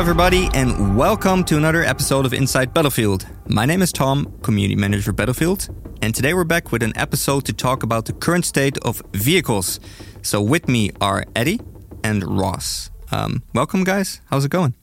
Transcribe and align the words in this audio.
Hello, 0.00 0.08
everybody, 0.08 0.48
and 0.54 0.96
welcome 0.96 1.44
to 1.44 1.58
another 1.58 1.84
episode 1.84 2.24
of 2.24 2.32
Inside 2.32 2.72
Battlefield. 2.72 3.26
My 3.48 3.66
name 3.66 3.82
is 3.82 3.92
Tom, 3.92 4.32
community 4.40 4.74
manager 4.74 5.12
Battlefield, 5.12 5.68
and 6.00 6.14
today 6.14 6.32
we're 6.32 6.44
back 6.44 6.72
with 6.72 6.82
an 6.82 6.96
episode 6.96 7.44
to 7.44 7.52
talk 7.52 7.82
about 7.82 8.06
the 8.06 8.14
current 8.14 8.46
state 8.46 8.78
of 8.78 9.02
vehicles. 9.12 9.78
So, 10.22 10.40
with 10.40 10.68
me 10.68 10.90
are 11.02 11.26
Eddie 11.36 11.60
and 12.02 12.24
Ross. 12.24 12.90
Um, 13.12 13.42
welcome, 13.52 13.84
guys. 13.84 14.22
How's 14.30 14.46
it 14.46 14.50
going? 14.50 14.74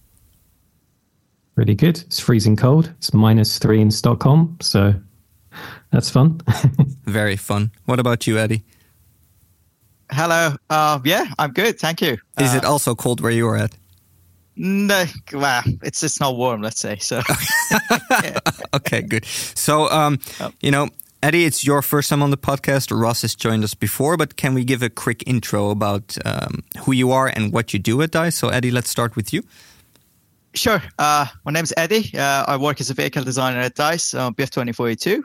Pretty 1.56 1.74
good. 1.74 1.98
It's 2.02 2.20
freezing 2.20 2.56
cold. 2.56 2.94
It's 3.00 3.12
minus 3.12 3.58
three 3.58 3.82
in 3.82 3.90
Stockholm, 3.90 4.56
so 4.62 4.94
that's 5.92 6.12
fun. 6.12 6.42
Very 7.06 7.38
fun. 7.38 7.72
What 7.86 8.00
about 8.00 8.28
you, 8.28 8.38
Eddie? 8.38 8.66
Hello. 10.12 10.54
Uh, 10.70 11.00
yeah, 11.04 11.26
I'm 11.40 11.54
good. 11.54 11.80
Thank 11.80 12.04
you. 12.04 12.20
Is 12.40 12.54
uh, 12.54 12.58
it 12.58 12.66
also 12.66 12.94
cold 12.94 13.20
where 13.20 13.32
you 13.32 13.48
are 13.48 13.58
at? 13.58 13.76
No, 14.58 15.06
well, 15.34 15.62
it's 15.84 16.02
just 16.02 16.20
not 16.20 16.36
warm, 16.36 16.62
let's 16.64 16.82
say. 16.82 16.98
So, 16.98 17.22
okay, 18.74 19.02
good. 19.02 19.24
So, 19.26 19.88
um, 19.92 20.20
oh. 20.40 20.52
you 20.62 20.72
know, 20.72 20.90
Eddie, 21.22 21.46
it's 21.46 21.64
your 21.64 21.84
first 21.84 22.10
time 22.10 22.24
on 22.24 22.32
the 22.32 22.38
podcast. 22.38 22.90
Ross 22.92 23.22
has 23.22 23.36
joined 23.36 23.64
us 23.64 23.76
before, 23.76 24.18
but 24.18 24.36
can 24.36 24.56
we 24.56 24.64
give 24.64 24.82
a 24.82 24.90
quick 24.90 25.24
intro 25.28 25.70
about 25.70 26.18
um, 26.26 26.64
who 26.80 26.92
you 26.92 27.12
are 27.12 27.28
and 27.28 27.54
what 27.54 27.72
you 27.72 27.80
do 27.80 28.02
at 28.02 28.12
DICE? 28.12 28.36
So, 28.36 28.50
Eddie, 28.50 28.72
let's 28.72 28.90
start 28.90 29.16
with 29.16 29.32
you. 29.32 29.44
Sure. 30.56 30.82
Uh, 30.98 31.28
my 31.46 31.52
name 31.52 31.64
is 31.64 31.74
Eddie. 31.78 32.18
Uh, 32.18 32.46
I 32.48 32.58
work 32.58 32.82
as 32.82 32.90
a 32.90 32.96
vehicle 32.96 33.24
designer 33.24 33.60
at 33.60 33.76
DICE 33.76 34.16
on 34.16 34.34
BF 34.34 34.50
2042. 34.50 35.24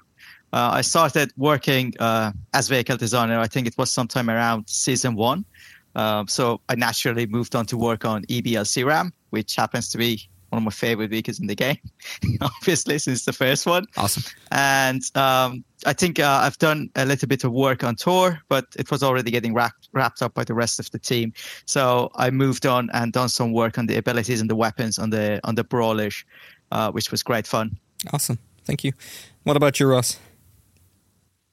Uh, 0.53 0.71
I 0.75 0.83
started 0.83 1.33
working 1.39 1.95
uh, 1.99 2.33
as 2.53 2.69
vehicle 2.69 2.99
designer, 2.99 3.39
I 3.39 3.47
think 3.47 3.67
it 3.67 3.79
was 3.79 3.91
sometime 3.91 4.29
around 4.29 4.69
season 4.69 5.15
one. 5.15 5.47
Um, 5.95 6.29
so 6.29 6.61
I 6.69 6.75
naturally 6.75 7.27
moved 7.27 7.55
on 7.55 7.67
to 7.67 7.77
work 7.77 8.05
on 8.05 8.25
EBLC-Ram, 8.27 9.13
which 9.31 9.57
happens 9.57 9.91
to 9.91 9.99
be 9.99 10.29
one 10.53 10.59
of 10.59 10.65
my 10.65 10.71
favorite 10.71 11.09
vehicles 11.09 11.41
in 11.41 11.47
the 11.47 11.55
game, 11.55 11.79
obviously, 12.43 12.99
since 12.99 13.25
the 13.25 13.33
first 13.33 13.65
one. 13.67 13.87
Awesome. 13.97 14.23
And 14.51 15.03
um, 15.17 15.65
I 15.87 15.95
think 15.95 16.21
uh, 16.21 16.41
I've 16.43 16.59
done 16.59 16.91
a 16.95 17.07
little 17.07 17.27
bit 17.27 17.43
of 17.45 17.53
work 17.53 17.83
on 17.83 17.97
Tor, 17.97 18.39
but 18.51 18.67
it 18.79 18.91
was 18.91 19.03
already 19.03 19.31
getting 19.31 19.55
wrapped, 19.55 19.89
wrapped 19.93 20.21
up 20.21 20.35
by 20.35 20.45
the 20.45 20.53
rest 20.53 20.79
of 20.79 20.91
the 20.91 20.99
team. 20.99 21.33
So 21.65 22.11
I 22.17 22.31
moved 22.31 22.67
on 22.67 22.91
and 22.93 23.15
done 23.15 23.31
some 23.31 23.53
work 23.53 23.79
on 23.79 23.87
the 23.87 23.97
abilities 23.97 24.43
and 24.43 24.51
the 24.51 24.55
weapons 24.55 24.99
on 24.99 25.09
the 25.09 25.41
on 25.45 25.55
the 25.55 25.65
brawlers, 25.65 26.23
uh, 26.71 26.93
which 26.93 27.11
was 27.11 27.23
great 27.23 27.47
fun. 27.47 27.79
Awesome. 28.13 28.39
Thank 28.67 28.85
you. 28.85 28.93
What 29.45 29.57
about 29.57 29.81
you, 29.81 29.87
Ross? 29.87 30.19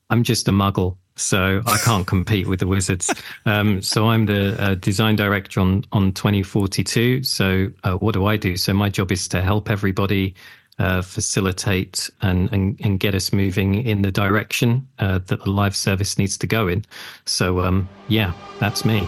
I'm 0.09 0.23
just 0.23 0.47
a 0.47 0.51
muggle, 0.51 0.97
so 1.19 1.61
I 1.65 1.77
can't 1.79 2.07
compete 2.07 2.47
with 2.47 2.59
the 2.59 2.67
wizards. 2.67 3.13
Um, 3.45 3.81
so 3.81 4.07
I'm 4.09 4.25
the 4.25 4.61
uh, 4.61 4.75
design 4.75 5.15
director 5.15 5.59
on 5.59 5.85
on 5.91 6.13
2042. 6.13 7.23
So 7.23 7.67
uh, 7.83 7.93
what 7.95 8.13
do 8.13 8.25
I 8.25 8.37
do? 8.37 8.57
So 8.57 8.73
my 8.73 8.89
job 8.89 9.11
is 9.11 9.27
to 9.29 9.41
help 9.41 9.69
everybody 9.69 10.35
uh, 10.79 11.01
facilitate 11.01 12.09
and, 12.21 12.51
and, 12.53 12.79
and 12.81 12.99
get 12.99 13.13
us 13.13 13.33
moving 13.33 13.75
in 13.75 14.01
the 14.01 14.11
direction 14.11 14.87
uh, 14.99 15.19
that 15.27 15.43
the 15.43 15.49
live 15.49 15.75
service 15.75 16.17
needs 16.17 16.37
to 16.37 16.47
go 16.47 16.67
in. 16.67 16.85
So 17.25 17.59
um, 17.59 17.89
yeah, 18.07 18.33
that's 18.59 18.85
me. 18.85 19.07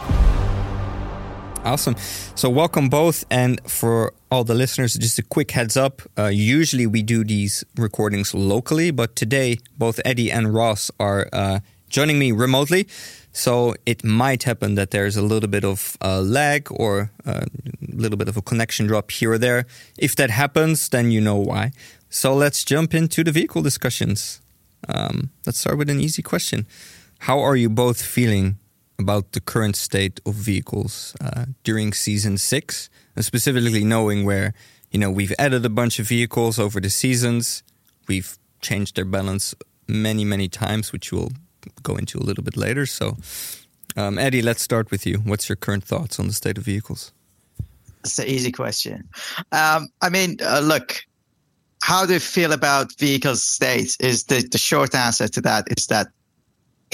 Awesome. 1.63 1.95
So, 2.33 2.49
welcome 2.49 2.89
both. 2.89 3.23
And 3.29 3.61
for 3.69 4.13
all 4.31 4.43
the 4.43 4.55
listeners, 4.55 4.95
just 4.95 5.19
a 5.19 5.21
quick 5.21 5.51
heads 5.51 5.77
up. 5.77 6.01
Uh, 6.17 6.25
usually 6.25 6.87
we 6.87 7.03
do 7.03 7.23
these 7.23 7.63
recordings 7.77 8.33
locally, 8.33 8.89
but 8.89 9.15
today 9.15 9.59
both 9.77 9.99
Eddie 10.03 10.31
and 10.31 10.55
Ross 10.55 10.89
are 10.99 11.29
uh, 11.31 11.59
joining 11.91 12.17
me 12.17 12.31
remotely. 12.31 12.87
So, 13.33 13.75
it 13.85 14.03
might 14.03 14.43
happen 14.43 14.75
that 14.75 14.91
there's 14.91 15.15
a 15.15 15.21
little 15.21 15.47
bit 15.49 15.63
of 15.63 15.97
uh, 16.01 16.21
lag 16.21 16.67
or 16.71 17.11
a 17.25 17.45
little 17.87 18.17
bit 18.17 18.27
of 18.27 18.35
a 18.35 18.41
connection 18.41 18.87
drop 18.87 19.11
here 19.11 19.31
or 19.33 19.37
there. 19.37 19.65
If 19.97 20.15
that 20.17 20.29
happens, 20.29 20.89
then 20.89 21.11
you 21.11 21.21
know 21.21 21.37
why. 21.37 21.71
So, 22.09 22.33
let's 22.33 22.63
jump 22.65 22.93
into 22.93 23.23
the 23.23 23.31
vehicle 23.31 23.61
discussions. 23.61 24.41
Um, 24.89 25.29
let's 25.45 25.59
start 25.59 25.77
with 25.77 25.89
an 25.89 25.99
easy 25.99 26.21
question 26.21 26.65
How 27.19 27.39
are 27.39 27.55
you 27.55 27.69
both 27.69 28.01
feeling 28.01 28.57
about 28.99 29.31
the 29.31 29.41
current 29.41 29.75
state 29.75 30.19
of 30.25 30.35
vehicles 30.35 31.15
uh, 31.21 31.45
during 31.63 31.93
season 31.93 32.37
six, 32.37 32.89
and 33.15 33.25
specifically 33.25 33.83
knowing 33.83 34.25
where 34.25 34.53
you 34.91 34.99
know 34.99 35.11
we've 35.11 35.33
added 35.37 35.65
a 35.65 35.69
bunch 35.69 35.99
of 35.99 36.07
vehicles 36.07 36.59
over 36.59 36.79
the 36.79 36.89
seasons, 36.89 37.63
we've 38.07 38.37
changed 38.61 38.95
their 38.95 39.05
balance 39.05 39.55
many 39.87 40.23
many 40.25 40.47
times, 40.47 40.91
which 40.91 41.11
we'll 41.11 41.31
go 41.83 41.95
into 41.95 42.17
a 42.17 42.23
little 42.23 42.43
bit 42.43 42.57
later. 42.57 42.85
So, 42.85 43.17
um, 43.95 44.17
Eddie, 44.17 44.41
let's 44.41 44.61
start 44.61 44.91
with 44.91 45.05
you. 45.05 45.17
What's 45.17 45.49
your 45.49 45.55
current 45.55 45.83
thoughts 45.83 46.19
on 46.19 46.27
the 46.27 46.33
state 46.33 46.57
of 46.57 46.63
vehicles? 46.63 47.11
It's 48.03 48.19
an 48.19 48.27
easy 48.27 48.51
question. 48.51 49.07
Um, 49.51 49.89
I 50.01 50.09
mean, 50.09 50.37
uh, 50.43 50.61
look, 50.61 51.03
how 51.83 52.05
do 52.05 52.13
you 52.13 52.19
feel 52.19 52.51
about 52.51 52.97
vehicles 52.97 53.43
state? 53.43 53.95
Is 53.99 54.23
the, 54.25 54.47
the 54.51 54.57
short 54.57 54.95
answer 54.95 55.27
to 55.27 55.41
that 55.41 55.67
is 55.77 55.87
that 55.87 56.07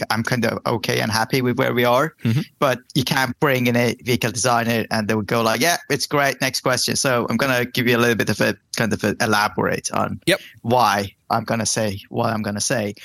I'm 0.09 0.24
kind 0.24 0.46
of 0.46 0.59
okay 0.66 1.00
and 1.00 1.12
happy 1.12 1.41
with 1.41 1.58
where 1.58 1.74
we 1.74 1.85
are. 1.85 2.16
Mm-hmm. 2.24 2.41
But 2.59 2.80
you 2.94 3.03
can't 3.03 3.38
bring 3.40 3.68
in 3.68 3.75
a 3.75 3.96
vehicle 4.03 4.31
designer 4.31 4.85
and 4.91 5.08
they 5.08 5.16
would 5.16 5.28
go 5.28 5.41
like, 5.41 5.62
yeah, 5.62 5.78
it's 5.90 6.08
great. 6.08 6.40
Next 6.41 6.62
question. 6.62 6.96
So 6.96 7.28
I'm 7.30 7.38
going 7.38 7.58
to 7.58 7.69
give 7.69 7.88
you 7.88 7.97
a 7.97 8.00
little 8.00 8.16
bit 8.16 8.30
of 8.30 8.41
a 8.41 8.56
kind 8.75 8.94
of 8.94 9.03
a 9.03 9.16
elaborate 9.22 9.91
on 9.91 10.19
yep. 10.25 10.40
why 10.62 11.16
I'm 11.30 11.44
going 11.44 11.59
to 11.59 11.66
say 11.66 12.00
what 12.09 12.34
I'm 12.34 12.41
going 12.41 12.56
to 12.56 12.62
say. 12.62 12.96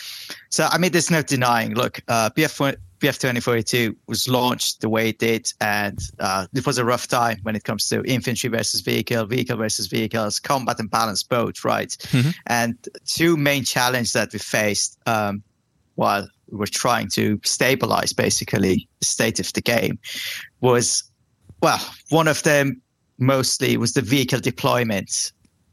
So, 0.50 0.68
I 0.70 0.78
mean, 0.78 0.92
there's 0.92 1.10
no 1.10 1.22
denying, 1.22 1.74
look, 1.74 2.00
uh, 2.08 2.30
BF, 2.30 2.76
BF 3.00 3.18
2042 3.18 3.96
was 4.06 4.28
launched 4.28 4.80
the 4.80 4.88
way 4.88 5.08
it 5.08 5.18
did. 5.18 5.52
And 5.60 5.98
uh, 6.20 6.46
it 6.54 6.64
was 6.64 6.78
a 6.78 6.84
rough 6.84 7.08
time 7.08 7.38
when 7.42 7.56
it 7.56 7.64
comes 7.64 7.88
to 7.88 8.02
infantry 8.04 8.48
versus 8.48 8.80
vehicle, 8.80 9.26
vehicle 9.26 9.56
versus 9.56 9.88
vehicles, 9.88 10.38
combat 10.38 10.78
and 10.78 10.90
balance 10.90 11.22
both, 11.22 11.64
right? 11.64 11.90
Mm-hmm. 11.90 12.30
And 12.46 12.88
two 13.04 13.36
main 13.36 13.64
challenges 13.64 14.12
that 14.12 14.32
we 14.32 14.38
faced 14.38 14.98
um, 15.06 15.42
while 15.96 16.28
were 16.52 16.66
trying 16.66 17.08
to 17.08 17.40
stabilize 17.44 18.12
basically 18.12 18.88
the 19.00 19.06
state 19.06 19.40
of 19.40 19.52
the 19.52 19.60
game 19.60 19.98
was 20.60 21.04
well 21.60 21.80
one 22.10 22.28
of 22.28 22.42
them 22.42 22.80
mostly 23.18 23.76
was 23.76 23.94
the 23.94 24.02
vehicle 24.02 24.40
deployment 24.40 25.32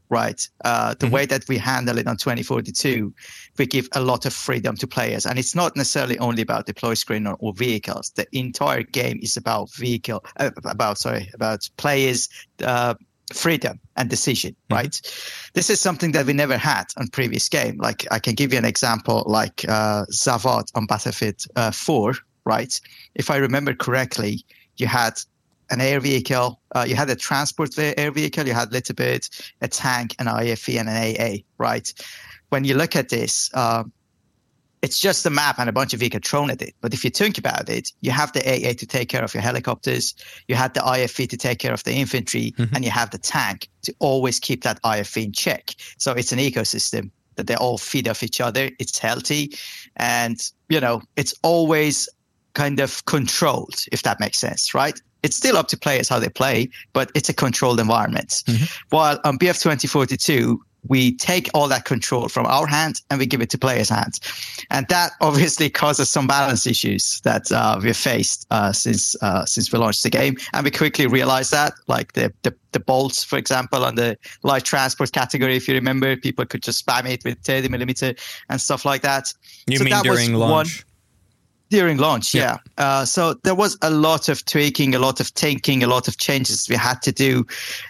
right? 0.10 0.48
Uh, 0.66 0.96
the 0.96 1.06
mm-hmm. 1.06 1.16
way 1.16 1.26
that 1.28 1.48
we 1.48 1.58
handle 1.58 1.98
it 1.98 2.08
on 2.08 2.18
2042 2.18 3.14
we 3.58 3.66
give 3.66 3.88
a 3.94 4.02
lot 4.02 4.26
of 4.26 4.34
freedom 4.34 4.76
to 4.76 4.88
players. 4.88 5.26
And 5.26 5.38
it's 5.38 5.56
not 5.56 5.76
necessarily 5.76 6.18
only 6.20 6.42
about 6.42 6.66
deploy 6.66 6.96
screen 6.96 7.28
or, 7.28 7.38
or 7.40 7.54
vehicles. 7.54 8.12
The 8.16 8.26
entire 8.32 8.84
game 8.84 9.20
is 9.22 9.38
about 9.38 9.72
vehicle 9.74 10.24
uh, 10.38 10.52
about 10.66 10.98
sorry 10.98 11.30
about 11.34 11.70
players 11.78 12.28
uh, 12.64 12.96
freedom 13.34 13.80
and 13.96 14.10
decision, 14.10 14.52
mm-hmm. 14.52 14.76
right? 14.76 15.02
This 15.54 15.70
is 15.70 15.80
something 15.80 16.12
that 16.14 16.26
we 16.26 16.34
never 16.34 16.58
had 16.58 16.86
on 16.98 17.08
previous 17.10 17.50
game. 17.50 17.78
Like 17.78 18.06
I 18.12 18.20
can 18.20 18.36
give 18.36 18.52
you 18.54 18.60
an 18.60 18.66
example, 18.66 19.24
like 19.28 19.66
uh, 19.68 20.06
Zavod 20.12 20.66
on 20.76 20.86
Battlefield 20.86 21.44
uh, 21.56 21.72
4, 21.72 22.14
right? 22.46 22.80
If 23.16 23.30
I 23.30 23.38
remember 23.38 23.74
correctly, 23.74 24.44
you 24.78 24.88
had 24.88 25.20
an 25.72 25.82
air 25.82 26.00
vehicle, 26.00 26.60
uh, 26.76 26.86
you 26.88 26.96
had 26.96 27.10
a 27.10 27.16
transport 27.16 27.78
air 27.78 28.12
vehicle, 28.12 28.48
you 28.48 28.54
had 28.54 28.70
a 28.70 28.72
little 28.72 28.96
bit 28.96 29.30
a 29.62 29.68
tank, 29.68 30.16
an 30.20 30.26
IFV, 30.26 30.80
and 30.80 30.90
an 30.90 30.98
AA, 30.98 31.44
right? 31.58 31.94
When 32.50 32.64
you 32.64 32.74
look 32.74 32.96
at 32.96 33.10
this, 33.10 33.52
uh, 33.54 33.84
it's 34.82 35.00
just 35.00 35.26
a 35.26 35.30
map 35.30 35.60
and 35.60 35.70
a 35.70 35.74
bunch 35.74 35.94
of 35.94 36.00
vehicles 36.00 36.24
thrown 36.26 36.50
at 36.50 36.62
it. 36.62 36.74
But 36.82 36.94
if 36.94 37.04
you 37.04 37.10
think 37.10 37.38
about 37.38 37.70
it, 37.70 37.92
you 38.02 38.12
have 38.12 38.32
the 38.32 38.40
AA 38.40 38.74
to 38.74 38.86
take 38.86 39.10
care 39.10 39.24
of 39.24 39.34
your 39.34 39.44
helicopters, 39.44 40.16
you 40.48 40.56
have 40.56 40.74
the 40.74 40.80
IFV 40.80 41.30
to 41.30 41.38
take 41.38 41.60
care 41.60 41.74
of 41.74 41.84
the 41.84 41.94
infantry, 41.94 42.54
mm-hmm. 42.58 42.76
and 42.76 42.86
you 42.86 42.92
have 42.92 43.12
the 43.12 43.18
tank 43.18 43.68
to 43.84 43.94
always 44.00 44.40
keep 44.40 44.64
that 44.64 44.82
IFV 44.84 45.26
in 45.26 45.32
check. 45.32 45.76
So 45.98 46.14
it's 46.14 46.32
an 46.32 46.40
ecosystem 46.40 47.12
that 47.36 47.48
they 47.48 47.56
all 47.56 47.78
feed 47.78 48.08
off 48.08 48.24
each 48.24 48.42
other. 48.42 48.70
It's 48.80 48.98
healthy, 48.98 49.58
and 49.98 50.40
you 50.70 50.80
know 50.80 51.02
it's 51.16 51.34
always 51.44 52.08
kind 52.54 52.80
of 52.80 53.06
controlled, 53.06 53.86
if 53.92 54.04
that 54.04 54.20
makes 54.20 54.40
sense, 54.40 54.74
right? 54.74 55.00
It's 55.24 55.36
still 55.36 55.58
up 55.58 55.68
to 55.70 55.78
players 55.78 56.08
how 56.08 56.20
they 56.20 56.30
play, 56.30 56.70
but 56.94 57.12
it's 57.14 57.30
a 57.30 57.34
controlled 57.34 57.80
environment. 57.80 58.44
Mm-hmm. 58.48 58.66
While 58.90 59.20
on 59.26 59.38
BF 59.38 59.62
2042, 59.62 60.62
we 60.88 61.16
take 61.16 61.50
all 61.54 61.68
that 61.68 61.86
control 61.86 62.30
from 62.30 62.46
our 62.46 62.66
hands 62.66 63.04
and 63.10 63.20
we 63.20 63.26
give 63.26 63.42
it 63.42 63.50
to 63.52 63.58
players' 63.58 63.90
hands. 63.90 64.20
And 64.70 64.88
that 64.88 65.12
obviously 65.22 65.70
causes 65.70 66.10
some 66.10 66.28
balance 66.28 66.66
issues 66.66 67.22
that 67.22 67.52
uh, 67.52 67.80
we've 67.82 67.96
faced 67.96 68.48
uh, 68.52 68.72
since 68.72 69.16
uh, 69.22 69.46
since 69.46 69.72
we 69.72 69.80
launched 69.80 70.04
the 70.04 70.10
game. 70.10 70.38
And 70.54 70.64
we 70.64 70.72
quickly 70.72 71.08
realized 71.08 71.52
that, 71.52 71.74
like 71.88 72.14
the, 72.14 72.34
the, 72.44 72.56
the 72.72 72.80
Boltes, 72.80 73.26
for 73.26 73.38
example, 73.38 73.84
on 73.84 73.96
the 73.96 74.18
light 74.44 74.64
transport 74.64 75.12
category, 75.12 75.56
if 75.56 75.68
you 75.68 75.74
remember, 75.74 76.16
people 76.16 76.46
could 76.46 76.64
just 76.64 76.86
spam 76.86 77.10
it 77.10 77.24
with 77.24 77.40
30 77.40 77.70
millimeter 77.70 78.14
and 78.50 78.62
stuff 78.62 78.86
like 78.86 79.02
that. 79.02 79.34
You 79.68 79.78
so 79.78 79.84
mean 79.84 80.02
during 80.04 80.34
launch? 80.34 80.84
One, 80.84 80.89
during 81.70 81.98
launch, 81.98 82.34
yeah. 82.34 82.58
yeah. 82.78 82.84
Uh, 82.84 83.06
so 83.06 83.36
there 83.44 83.56
was 83.56 83.78
a 83.82 83.90
lot 83.90 84.30
of 84.30 84.44
tweaking, 84.46 84.96
a 84.96 85.00
lot 85.00 85.20
of 85.20 85.28
thinking, 85.28 85.84
a 85.84 85.88
lot 85.88 86.08
of 86.08 86.18
changes 86.18 86.68
we 86.68 86.76
had 86.76 87.02
to 87.04 87.12
do, 87.12 87.46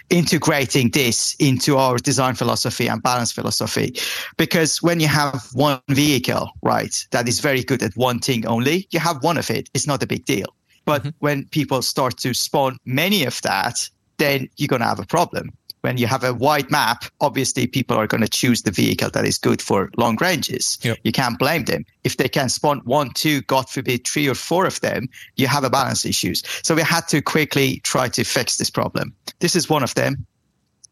integrating 0.10 0.90
this 0.92 1.36
into 1.40 1.78
our 1.78 1.98
design 1.98 2.36
philosophy 2.36 2.88
and 2.88 3.02
balance 3.02 3.32
philosophy. 3.32 3.96
Because 4.38 4.82
when 4.82 5.00
you 5.00 5.08
have 5.08 5.48
one 5.54 5.82
vehicle, 5.90 6.52
right, 6.62 7.08
that 7.12 7.28
is 7.28 7.40
very 7.40 7.64
good 7.64 7.82
at 7.82 7.96
one 7.96 8.20
thing 8.20 8.46
only, 8.46 8.88
you 8.92 9.00
have 9.00 9.24
one 9.24 9.38
of 9.38 9.50
it. 9.50 9.70
It's 9.74 9.88
not 9.88 10.04
a 10.04 10.08
big 10.08 10.26
deal. 10.26 10.48
But 10.86 11.02
mm-hmm. 11.02 11.10
when 11.20 11.46
people 11.46 11.82
start 11.82 12.18
to 12.18 12.34
spawn 12.34 12.78
many 12.86 13.24
of 13.24 13.42
that, 13.44 13.90
then 14.18 14.50
you're 14.58 14.68
going 14.68 14.82
to 14.82 14.88
have 14.88 15.00
a 15.00 15.06
problem. 15.06 15.52
When 15.82 15.98
you 15.98 16.08
have 16.08 16.24
a 16.24 16.34
wide 16.34 16.70
map, 16.70 17.06
obviously 17.22 17.68
people 17.68 17.96
are 17.98 18.08
going 18.08 18.22
to 18.22 18.28
choose 18.28 18.64
the 18.64 18.72
vehicle 18.72 19.10
that 19.12 19.26
is 19.26 19.38
good 19.38 19.62
for 19.62 19.90
long 19.98 20.18
ranges. 20.20 20.78
Yep. 20.82 20.98
You 21.04 21.12
can't 21.12 21.40
blame 21.40 21.66
them. 21.66 21.86
If 22.04 22.18
they 22.18 22.28
can 22.28 22.50
spawn 22.50 22.82
one, 22.84 23.12
two, 23.12 23.42
God 23.44 23.70
forbid, 23.70 24.06
three 24.06 24.28
or 24.28 24.36
four 24.36 24.66
of 24.66 24.82
them, 24.82 25.08
you 25.38 25.48
have 25.48 25.64
a 25.64 25.70
balance 25.70 26.06
issues. 26.06 26.44
So 26.64 26.76
we 26.76 26.82
had 26.82 27.08
to 27.10 27.22
quickly 27.22 27.80
try 27.84 28.10
to 28.10 28.24
fix 28.24 28.58
this 28.58 28.70
problem. 28.70 29.14
This 29.40 29.56
is 29.56 29.70
one 29.70 29.84
of 29.84 29.96
them. 29.96 30.26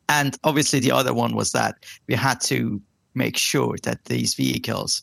And 0.09 0.37
obviously 0.43 0.79
the 0.79 0.91
other 0.91 1.13
one 1.13 1.35
was 1.35 1.51
that 1.51 1.85
we 2.07 2.15
had 2.15 2.39
to 2.41 2.81
make 3.13 3.37
sure 3.37 3.75
that 3.83 4.05
these 4.05 4.35
vehicles 4.35 5.01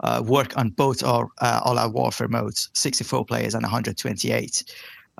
uh, 0.00 0.22
work 0.24 0.56
on 0.56 0.70
both 0.70 1.04
our 1.04 1.28
uh, 1.40 1.60
all 1.64 1.78
our 1.78 1.90
warfare 1.90 2.28
modes, 2.28 2.70
64 2.72 3.24
players 3.26 3.54
and 3.54 3.62
128. 3.62 4.64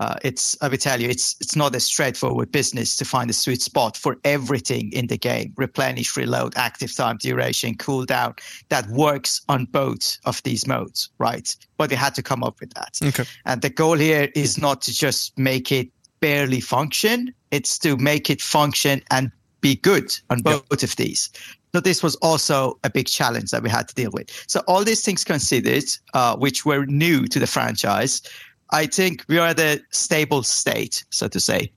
Uh, 0.00 0.16
it's 0.24 0.56
I 0.62 0.68
will 0.68 0.78
tell 0.78 0.98
you, 0.98 1.10
it's 1.10 1.36
it's 1.40 1.54
not 1.54 1.76
a 1.76 1.80
straightforward 1.80 2.50
business 2.50 2.96
to 2.96 3.04
find 3.04 3.28
a 3.28 3.34
sweet 3.34 3.60
spot 3.60 3.98
for 3.98 4.16
everything 4.24 4.90
in 4.92 5.08
the 5.08 5.18
game: 5.18 5.52
replenish, 5.58 6.16
reload, 6.16 6.54
active 6.56 6.94
time, 6.96 7.18
duration, 7.18 7.76
cooldown 7.76 8.38
that 8.70 8.88
works 8.88 9.42
on 9.50 9.66
both 9.66 10.16
of 10.24 10.42
these 10.42 10.66
modes, 10.66 11.10
right? 11.18 11.54
But 11.76 11.90
we 11.90 11.96
had 11.96 12.14
to 12.14 12.22
come 12.22 12.42
up 12.42 12.60
with 12.60 12.72
that. 12.74 12.98
Okay. 13.02 13.24
And 13.44 13.60
the 13.60 13.68
goal 13.68 13.98
here 13.98 14.30
is 14.34 14.56
not 14.56 14.80
to 14.82 14.92
just 14.92 15.38
make 15.38 15.70
it 15.70 15.90
barely 16.20 16.60
function; 16.60 17.34
it's 17.50 17.78
to 17.80 17.98
make 17.98 18.30
it 18.30 18.40
function 18.40 19.02
and 19.10 19.30
be 19.60 19.76
good 19.76 20.18
on 20.30 20.40
both 20.40 20.82
of 20.82 20.96
these. 20.96 21.28
So 21.74 21.80
this 21.80 22.02
was 22.02 22.16
also 22.16 22.78
a 22.82 22.90
big 22.90 23.06
challenge 23.06 23.50
that 23.50 23.62
we 23.62 23.70
had 23.70 23.86
to 23.88 23.94
deal 23.94 24.10
with. 24.12 24.28
So 24.48 24.60
all 24.66 24.82
these 24.82 25.04
things 25.04 25.24
considered, 25.24 25.84
uh, 26.14 26.36
which 26.36 26.64
were 26.64 26.84
new 26.86 27.26
to 27.28 27.38
the 27.38 27.46
franchise, 27.46 28.22
I 28.72 28.86
think 28.86 29.24
we 29.28 29.38
are 29.38 29.48
at 29.48 29.58
a 29.60 29.80
stable 29.90 30.42
state, 30.42 31.04
so 31.10 31.28
to 31.28 31.40
say, 31.40 31.72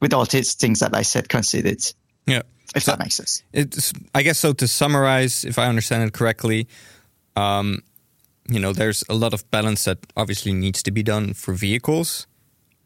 with 0.00 0.14
all 0.14 0.24
these 0.24 0.54
things 0.54 0.80
that 0.80 0.94
I 0.94 1.02
said 1.02 1.28
considered, 1.28 1.82
Yeah. 2.26 2.42
if 2.74 2.84
So- 2.84 2.92
that 2.92 2.98
makes 2.98 3.16
sense. 3.16 3.42
It's, 3.52 3.92
I 4.14 4.22
guess 4.22 4.38
so. 4.38 4.52
To 4.54 4.66
summarize, 4.68 5.44
if 5.44 5.58
I 5.58 5.66
understand 5.66 6.04
it 6.04 6.12
correctly, 6.12 6.66
um, 7.36 7.82
you 8.48 8.58
know, 8.58 8.72
there's 8.72 9.04
a 9.08 9.14
lot 9.14 9.34
of 9.34 9.48
balance 9.50 9.84
that 9.84 9.98
obviously 10.16 10.52
needs 10.52 10.82
to 10.82 10.90
be 10.90 11.02
done 11.02 11.34
for 11.34 11.52
vehicles, 11.54 12.26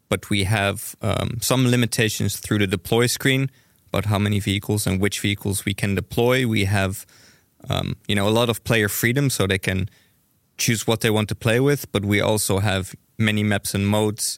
but 0.09 0.29
we 0.29 0.43
have 0.43 0.95
um, 1.01 1.37
some 1.41 1.67
limitations 1.69 2.37
through 2.37 2.59
the 2.59 2.67
deploy 2.67 3.07
screen 3.07 3.49
about 3.87 4.05
how 4.05 4.19
many 4.19 4.39
vehicles 4.39 4.85
and 4.87 4.99
which 4.99 5.19
vehicles 5.21 5.63
we 5.65 5.73
can 5.73 5.95
deploy. 5.95 6.45
We 6.47 6.65
have, 6.65 7.05
um, 7.69 7.95
you 8.07 8.15
know, 8.15 8.27
a 8.27 8.31
lot 8.39 8.49
of 8.49 8.63
player 8.63 8.89
freedom, 8.89 9.29
so 9.29 9.47
they 9.47 9.59
can 9.59 9.89
choose 10.57 10.85
what 10.85 10.99
they 11.01 11.09
want 11.09 11.29
to 11.29 11.35
play 11.35 11.59
with. 11.59 11.89
But 11.91 12.03
we 12.03 12.19
also 12.19 12.59
have 12.59 12.93
many 13.17 13.43
maps 13.43 13.73
and 13.73 13.87
modes 13.87 14.37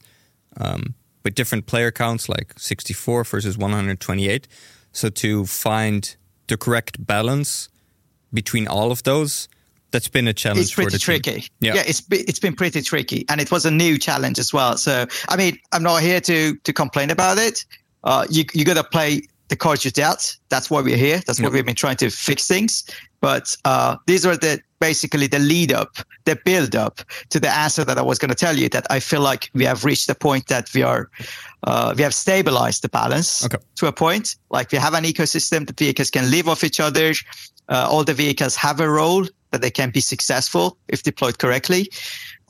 um, 0.57 0.95
with 1.23 1.35
different 1.35 1.65
player 1.65 1.91
counts, 1.91 2.29
like 2.29 2.53
64 2.57 3.23
versus 3.23 3.57
128. 3.57 4.47
So 4.91 5.09
to 5.09 5.45
find 5.45 6.15
the 6.47 6.57
correct 6.57 7.05
balance 7.05 7.69
between 8.33 8.67
all 8.67 8.91
of 8.91 9.03
those, 9.03 9.47
that's 9.91 10.07
been 10.07 10.27
a 10.27 10.33
challenge 10.33 10.65
It's 10.65 10.71
for 10.71 10.83
pretty 10.83 10.97
tricky. 10.97 11.47
Yeah. 11.59 11.75
Yeah, 11.75 11.83
it's 11.85 12.03
it's 12.11 12.39
been 12.39 12.55
pretty 12.55 12.81
tricky, 12.81 13.25
and 13.29 13.39
it 13.39 13.49
was 13.49 13.65
a 13.65 13.71
new 13.71 13.97
challenge 13.97 14.39
as 14.39 14.53
well. 14.53 14.77
So 14.77 15.05
I 15.29 15.37
mean, 15.37 15.57
I'm 15.71 15.83
not 15.83 16.01
here 16.01 16.19
to 16.21 16.55
to 16.55 16.73
complain 16.73 17.11
about 17.11 17.37
it. 17.37 17.65
Uh, 18.03 18.25
you 18.29 18.43
you 18.53 18.65
got 18.65 18.75
to 18.75 18.83
play 18.83 19.23
the 19.49 19.55
cards 19.55 19.85
you 19.85 19.91
dealt. 19.91 20.37
That's 20.49 20.69
why 20.69 20.81
we're 20.81 20.97
here. 20.97 21.21
That's 21.25 21.39
why 21.39 21.49
we've 21.49 21.65
been 21.65 21.75
trying 21.75 21.97
to 21.97 22.09
fix 22.09 22.47
things. 22.47 22.83
But 23.21 23.55
uh, 23.65 23.97
these 24.07 24.25
are 24.25 24.35
the 24.37 24.59
basically 24.79 25.27
the 25.27 25.39
lead 25.39 25.71
up, 25.73 25.97
the 26.25 26.35
build 26.45 26.75
up 26.75 27.01
to 27.29 27.39
the 27.39 27.49
answer 27.49 27.83
that 27.83 27.97
I 27.97 28.01
was 28.01 28.19
going 28.19 28.29
to 28.29 28.35
tell 28.35 28.55
you. 28.55 28.69
That 28.69 28.85
I 28.89 28.99
feel 28.99 29.21
like 29.21 29.49
we 29.53 29.65
have 29.65 29.85
reached 29.85 30.07
the 30.07 30.15
point 30.15 30.47
that 30.47 30.71
we 30.73 30.83
are 30.83 31.09
uh, 31.63 31.93
we 31.95 32.03
have 32.03 32.13
stabilized 32.13 32.81
the 32.83 32.89
balance 32.89 33.45
Okay. 33.45 33.57
to 33.75 33.87
a 33.87 33.91
point. 33.91 34.35
Like 34.49 34.71
we 34.71 34.77
have 34.77 34.93
an 34.93 35.03
ecosystem 35.03 35.65
that 35.67 35.77
vehicles 35.79 36.11
can 36.11 36.29
live 36.29 36.47
off 36.47 36.63
each 36.63 36.79
other. 36.79 37.13
Uh, 37.69 37.87
all 37.89 38.03
the 38.03 38.13
vehicles 38.13 38.55
have 38.55 38.79
a 38.79 38.89
role 38.89 39.25
that 39.51 39.61
they 39.61 39.71
can 39.71 39.89
be 39.89 40.01
successful 40.01 40.77
if 40.87 41.01
deployed 41.03 41.39
correctly. 41.39 41.89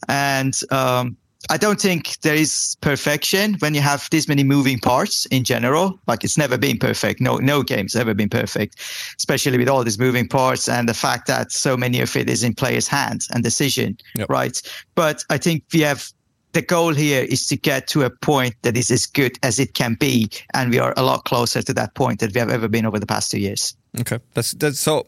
And 0.09 0.59
um, 0.71 1.15
I 1.49 1.57
don't 1.57 1.79
think 1.79 2.19
there 2.21 2.35
is 2.35 2.75
perfection 2.81 3.55
when 3.59 3.75
you 3.75 3.81
have 3.81 4.09
this 4.09 4.27
many 4.27 4.43
moving 4.43 4.79
parts 4.79 5.25
in 5.27 5.43
general. 5.43 5.99
Like 6.07 6.23
it's 6.23 6.37
never 6.37 6.57
been 6.57 6.77
perfect. 6.77 7.21
No, 7.21 7.37
no 7.37 7.61
game's 7.63 7.95
ever 7.95 8.13
been 8.13 8.29
perfect, 8.29 8.79
especially 9.17 9.57
with 9.57 9.69
all 9.69 9.83
these 9.83 9.99
moving 9.99 10.27
parts 10.27 10.67
and 10.67 10.89
the 10.89 10.93
fact 10.93 11.27
that 11.27 11.51
so 11.51 11.77
many 11.77 12.01
of 12.01 12.15
it 12.15 12.29
is 12.29 12.43
in 12.43 12.53
players' 12.55 12.87
hands 12.87 13.27
and 13.31 13.43
decision, 13.43 13.97
Yep. 14.15 14.29
right? 14.29 14.61
But 14.95 15.23
I 15.29 15.37
think 15.37 15.63
we 15.73 15.81
have 15.81 16.11
the 16.53 16.61
goal 16.61 16.93
here 16.93 17.23
is 17.23 17.47
to 17.47 17.57
get 17.57 17.87
to 17.87 18.03
a 18.03 18.09
point 18.09 18.55
that 18.61 18.77
is 18.77 18.89
as 18.89 19.05
good 19.05 19.37
as 19.43 19.59
it 19.59 19.73
can 19.73 19.95
be, 19.95 20.29
and 20.53 20.71
we 20.71 20.79
are 20.79 20.93
a 20.95 21.03
lot 21.03 21.25
closer 21.25 21.61
to 21.61 21.73
that 21.73 21.93
point 21.95 22.21
that 22.21 22.33
we 22.33 22.39
have 22.39 22.49
ever 22.49 22.69
been 22.69 22.85
over 22.85 22.97
the 22.97 23.05
past 23.05 23.29
two 23.29 23.39
years. 23.39 23.75
Okay, 23.99 24.19
that's 24.33 24.51
that's 24.53 24.79
so. 24.79 25.05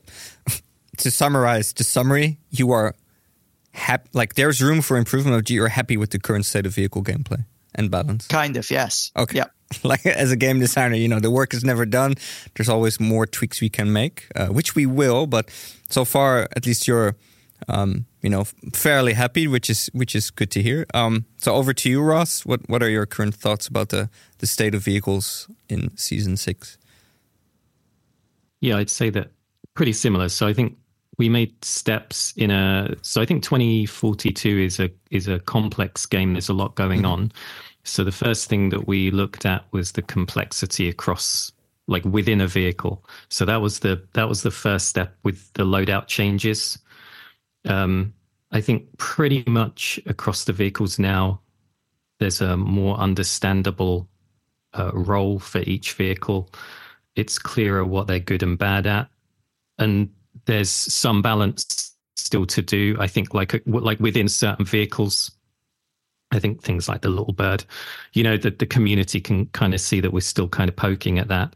to 0.97 1.11
summarize 1.11 1.73
the 1.73 1.83
summary, 1.83 2.37
you 2.49 2.71
are 2.71 2.95
happy. 3.77 4.09
Like 4.13 4.35
there's 4.35 4.61
room 4.61 4.81
for 4.81 4.97
improvement. 4.97 5.37
of 5.37 5.49
you're 5.49 5.69
happy 5.69 5.97
with 5.97 6.11
the 6.11 6.19
current 6.19 6.45
state 6.45 6.65
of 6.65 6.73
vehicle 6.73 7.03
gameplay 7.03 7.45
and 7.75 7.91
balance. 7.91 8.27
Kind 8.27 8.57
of, 8.57 8.69
yes. 8.69 9.11
Okay. 9.15 9.37
Yeah. 9.37 9.45
Like 9.83 10.05
as 10.05 10.31
a 10.31 10.37
game 10.37 10.59
designer, 10.59 10.95
you 10.95 11.09
know 11.09 11.19
the 11.19 11.29
work 11.29 11.53
is 11.53 11.63
never 11.63 11.85
done. 11.85 12.15
There's 12.55 12.69
always 12.69 13.01
more 13.01 13.27
tweaks 13.27 13.59
we 13.59 13.69
can 13.69 13.91
make, 13.91 14.27
uh, 14.33 14.47
which 14.47 14.75
we 14.75 14.85
will. 14.85 15.27
But 15.27 15.49
so 15.89 16.05
far, 16.05 16.47
at 16.55 16.65
least 16.65 16.87
you're, 16.87 17.17
um, 17.67 18.05
you 18.21 18.29
know, 18.29 18.45
fairly 18.73 19.13
happy, 19.13 19.45
which 19.45 19.69
is 19.69 19.89
which 19.93 20.15
is 20.15 20.31
good 20.31 20.51
to 20.51 20.61
hear. 20.61 20.85
Um, 20.93 21.25
so 21.37 21.53
over 21.53 21.73
to 21.73 21.89
you, 21.89 22.01
Ross. 22.01 22.45
What 22.45 22.61
what 22.69 22.81
are 22.81 22.89
your 22.89 23.05
current 23.05 23.35
thoughts 23.35 23.67
about 23.67 23.89
the 23.89 24.09
the 24.37 24.47
state 24.47 24.73
of 24.73 24.85
vehicles 24.85 25.49
in 25.67 25.97
season 25.97 26.37
six? 26.37 26.77
Yeah, 28.61 28.77
I'd 28.77 28.89
say 28.89 29.09
that 29.09 29.31
pretty 29.73 29.93
similar. 29.93 30.29
So 30.29 30.47
I 30.47 30.53
think 30.53 30.77
we 31.17 31.29
made 31.29 31.53
steps 31.63 32.33
in 32.37 32.51
a. 32.51 32.95
So 33.01 33.21
I 33.21 33.25
think 33.25 33.43
2042 33.43 34.59
is 34.59 34.79
a 34.79 34.89
is 35.09 35.27
a 35.27 35.39
complex 35.39 36.05
game. 36.05 36.33
There's 36.33 36.49
a 36.49 36.53
lot 36.53 36.75
going 36.75 37.05
on. 37.05 37.31
So 37.83 38.03
the 38.03 38.11
first 38.11 38.49
thing 38.49 38.69
that 38.69 38.87
we 38.87 39.11
looked 39.11 39.45
at 39.45 39.63
was 39.71 39.93
the 39.93 40.01
complexity 40.01 40.89
across 40.89 41.51
like 41.87 42.03
within 42.05 42.41
a 42.41 42.47
vehicle. 42.47 43.03
So 43.29 43.45
that 43.45 43.61
was 43.61 43.79
the 43.79 44.05
that 44.13 44.29
was 44.29 44.43
the 44.43 44.51
first 44.51 44.89
step 44.89 45.15
with 45.23 45.51
the 45.53 45.63
loadout 45.63 46.07
changes. 46.07 46.77
Um, 47.65 48.13
I 48.51 48.61
think 48.61 48.97
pretty 48.97 49.43
much 49.47 49.99
across 50.05 50.45
the 50.45 50.53
vehicles 50.53 50.99
now, 50.99 51.41
there's 52.19 52.41
a 52.41 52.55
more 52.55 52.97
understandable 52.97 54.07
uh, 54.77 54.91
role 54.93 55.39
for 55.39 55.59
each 55.59 55.93
vehicle. 55.93 56.49
It's 57.15 57.39
clearer 57.39 57.83
what 57.83 58.07
they're 58.07 58.19
good 58.19 58.43
and 58.43 58.57
bad 58.57 58.85
at, 58.85 59.09
and 59.79 60.09
there's 60.47 60.69
some 60.69 61.21
balance 61.21 61.95
still 62.15 62.45
to 62.47 62.61
do. 62.61 62.97
I 62.99 63.07
think, 63.07 63.33
like 63.33 63.61
like 63.67 63.99
within 63.99 64.27
certain 64.27 64.65
vehicles, 64.65 65.31
I 66.31 66.39
think 66.39 66.61
things 66.61 66.89
like 66.89 67.01
the 67.01 67.09
little 67.09 67.33
bird, 67.33 67.63
you 68.13 68.23
know, 68.23 68.37
that 68.37 68.59
the 68.59 68.65
community 68.65 69.21
can 69.21 69.45
kind 69.47 69.73
of 69.73 69.79
see 69.79 69.99
that 70.01 70.11
we're 70.11 70.21
still 70.21 70.49
kind 70.49 70.69
of 70.69 70.75
poking 70.75 71.19
at 71.19 71.27
that. 71.27 71.55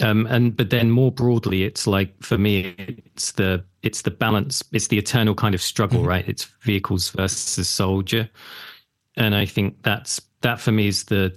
Um, 0.00 0.26
and 0.26 0.56
but 0.56 0.70
then 0.70 0.90
more 0.90 1.12
broadly, 1.12 1.64
it's 1.64 1.86
like 1.86 2.20
for 2.22 2.38
me, 2.38 2.74
it's 2.78 3.32
the 3.32 3.64
it's 3.82 4.02
the 4.02 4.10
balance, 4.10 4.62
it's 4.72 4.88
the 4.88 4.98
eternal 4.98 5.34
kind 5.34 5.54
of 5.54 5.62
struggle, 5.62 6.04
right? 6.04 6.26
It's 6.28 6.44
vehicles 6.62 7.10
versus 7.10 7.68
soldier, 7.68 8.28
and 9.16 9.34
I 9.34 9.46
think 9.46 9.82
that's 9.82 10.20
that 10.40 10.58
for 10.60 10.72
me 10.72 10.88
is 10.88 11.04
the 11.04 11.36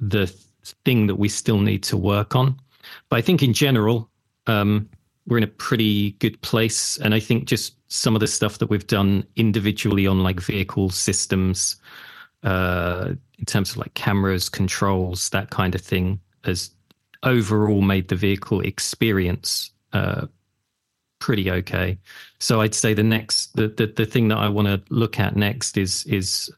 the 0.00 0.26
thing 0.84 1.06
that 1.06 1.16
we 1.16 1.28
still 1.28 1.60
need 1.60 1.82
to 1.84 1.96
work 1.96 2.36
on. 2.36 2.60
But 3.08 3.16
I 3.16 3.22
think 3.22 3.42
in 3.42 3.54
general, 3.54 4.10
um, 4.46 4.88
we're 5.26 5.38
in 5.38 5.44
a 5.44 5.48
pretty 5.48 6.12
good 6.12 6.40
place, 6.42 6.98
and 6.98 7.14
I 7.14 7.20
think 7.20 7.46
just 7.46 7.74
some 7.88 8.14
of 8.14 8.20
the 8.20 8.26
stuff 8.26 8.58
that 8.58 8.68
we've 8.68 8.86
done 8.86 9.24
individually 9.36 10.06
on 10.06 10.22
like 10.22 10.40
vehicle 10.40 10.90
systems, 10.90 11.76
uh, 12.42 13.12
in 13.38 13.44
terms 13.46 13.70
of 13.70 13.78
like 13.78 13.94
cameras, 13.94 14.48
controls, 14.48 15.30
that 15.30 15.50
kind 15.50 15.74
of 15.74 15.80
thing, 15.80 16.20
has 16.44 16.70
overall 17.22 17.80
made 17.80 18.08
the 18.08 18.16
vehicle 18.16 18.60
experience 18.60 19.70
uh, 19.92 20.26
pretty 21.20 21.50
okay. 21.50 21.98
So 22.38 22.60
I'd 22.60 22.74
say 22.74 22.92
the 22.92 23.02
next, 23.02 23.56
the 23.56 23.68
the, 23.68 23.86
the 23.86 24.06
thing 24.06 24.28
that 24.28 24.38
I 24.38 24.48
want 24.48 24.68
to 24.68 24.82
look 24.94 25.18
at 25.18 25.36
next 25.36 25.78
is 25.78 26.04
is 26.04 26.52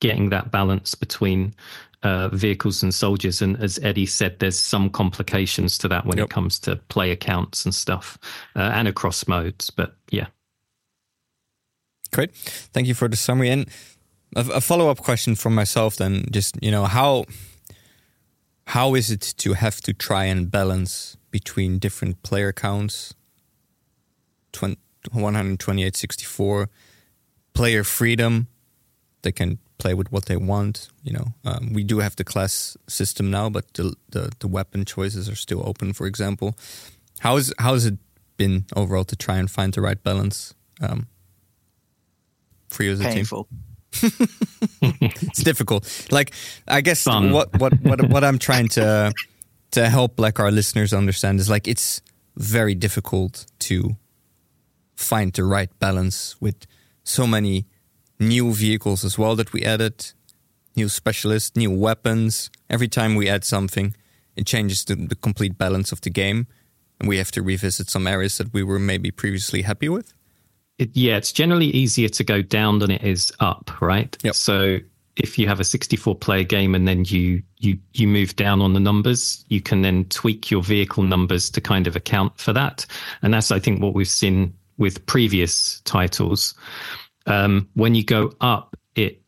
getting 0.00 0.30
that 0.30 0.50
balance 0.50 0.94
between 0.94 1.54
uh, 2.02 2.28
vehicles 2.28 2.82
and 2.82 2.92
soldiers. 2.94 3.42
And 3.42 3.56
as 3.62 3.78
Eddie 3.82 4.06
said, 4.06 4.38
there's 4.38 4.58
some 4.58 4.90
complications 4.90 5.78
to 5.78 5.88
that 5.88 6.04
when 6.06 6.18
Yep. 6.18 6.24
it 6.26 6.30
comes 6.30 6.58
to 6.60 6.76
play 6.88 7.10
accounts 7.10 7.64
and 7.64 7.74
stuff, 7.74 8.18
uh, 8.56 8.70
and 8.74 8.88
across 8.88 9.26
modes. 9.28 9.70
But 9.70 9.94
yeah, 10.10 10.26
Great. 12.12 12.34
Thank 12.34 12.86
you 12.88 12.94
for 12.94 13.08
the 13.08 13.16
summary. 13.16 13.48
And 13.50 13.66
a, 14.36 14.40
a 14.56 14.60
follow 14.60 14.90
up 14.90 14.98
question 14.98 15.34
from 15.34 15.54
myself 15.54 15.96
then 15.96 16.26
just, 16.30 16.56
you 16.62 16.70
know, 16.70 16.84
how 16.84 17.24
how 18.66 18.94
is 18.94 19.10
it 19.10 19.34
to 19.38 19.54
have 19.54 19.80
to 19.82 19.92
try 19.92 20.24
and 20.24 20.50
balance 20.50 21.16
between 21.30 21.78
different 21.78 22.22
player 22.22 22.52
counts, 22.52 23.14
20, 24.52 24.76
128, 25.10 25.96
64, 25.96 26.68
player 27.54 27.82
freedom, 27.84 28.46
they 29.22 29.32
can 29.32 29.58
play 29.82 29.94
with 29.94 30.12
what 30.12 30.26
they 30.26 30.36
want. 30.36 30.88
You 31.02 31.12
know, 31.16 31.26
um, 31.44 31.72
we 31.72 31.82
do 31.84 31.98
have 31.98 32.14
the 32.16 32.24
class 32.24 32.76
system 32.88 33.30
now, 33.30 33.50
but 33.50 33.64
the, 33.74 33.94
the, 34.10 34.30
the 34.38 34.48
weapon 34.48 34.84
choices 34.84 35.28
are 35.28 35.34
still 35.34 35.62
open. 35.66 35.92
For 35.92 36.06
example, 36.06 36.54
how 37.18 37.36
is 37.36 37.52
how 37.58 37.74
has 37.74 37.84
it 37.86 37.98
been 38.36 38.64
overall 38.76 39.04
to 39.04 39.16
try 39.16 39.36
and 39.38 39.50
find 39.50 39.74
the 39.74 39.80
right 39.80 40.02
balance 40.02 40.54
um, 40.80 41.06
for 42.68 42.84
you 42.84 42.92
as 42.92 43.00
a 43.00 43.04
Painful. 43.04 43.44
team? 43.44 43.58
it's 44.80 45.42
difficult. 45.42 45.82
Like 46.10 46.32
I 46.66 46.80
guess 46.80 47.06
what 47.06 47.48
what 47.60 47.72
what 47.82 48.00
what 48.08 48.24
I'm 48.24 48.38
trying 48.38 48.68
to 48.78 49.12
to 49.72 49.88
help 49.88 50.18
like 50.18 50.40
our 50.40 50.50
listeners 50.50 50.92
understand 50.92 51.40
is 51.40 51.48
like 51.50 51.68
it's 51.68 52.00
very 52.36 52.74
difficult 52.74 53.46
to 53.58 53.96
find 54.96 55.32
the 55.32 55.44
right 55.44 55.70
balance 55.78 56.40
with 56.40 56.66
so 57.04 57.26
many 57.26 57.66
new 58.28 58.52
vehicles 58.52 59.04
as 59.04 59.18
well 59.18 59.36
that 59.36 59.52
we 59.52 59.62
added, 59.62 60.12
new 60.76 60.88
specialists, 60.88 61.56
new 61.56 61.70
weapons. 61.70 62.50
Every 62.70 62.88
time 62.88 63.14
we 63.14 63.28
add 63.28 63.44
something, 63.44 63.94
it 64.36 64.46
changes 64.46 64.84
the, 64.84 64.94
the 64.94 65.14
complete 65.14 65.58
balance 65.58 65.92
of 65.92 66.00
the 66.00 66.10
game, 66.10 66.46
and 66.98 67.08
we 67.08 67.18
have 67.18 67.30
to 67.32 67.42
revisit 67.42 67.90
some 67.90 68.06
areas 68.06 68.38
that 68.38 68.52
we 68.52 68.62
were 68.62 68.78
maybe 68.78 69.10
previously 69.10 69.62
happy 69.62 69.88
with. 69.88 70.14
It, 70.78 70.90
yeah, 70.94 71.16
it's 71.16 71.32
generally 71.32 71.66
easier 71.66 72.08
to 72.08 72.24
go 72.24 72.42
down 72.42 72.78
than 72.78 72.90
it 72.90 73.02
is 73.02 73.32
up, 73.40 73.70
right? 73.80 74.16
Yep. 74.22 74.34
So 74.34 74.78
if 75.16 75.38
you 75.38 75.46
have 75.46 75.60
a 75.60 75.64
64 75.64 76.16
player 76.16 76.42
game 76.42 76.74
and 76.74 76.88
then 76.88 77.04
you 77.04 77.42
you 77.58 77.78
you 77.92 78.08
move 78.08 78.34
down 78.36 78.62
on 78.62 78.72
the 78.72 78.80
numbers, 78.80 79.44
you 79.48 79.60
can 79.60 79.82
then 79.82 80.06
tweak 80.06 80.50
your 80.50 80.62
vehicle 80.62 81.02
numbers 81.02 81.50
to 81.50 81.60
kind 81.60 81.86
of 81.86 81.96
account 81.96 82.38
for 82.38 82.52
that. 82.54 82.86
And 83.20 83.34
that's 83.34 83.50
I 83.50 83.58
think 83.58 83.82
what 83.82 83.94
we've 83.94 84.08
seen 84.08 84.54
with 84.78 85.04
previous 85.06 85.80
titles. 85.80 86.54
Um, 87.26 87.68
when 87.74 87.94
you 87.94 88.04
go 88.04 88.32
up, 88.40 88.76
it 88.94 89.22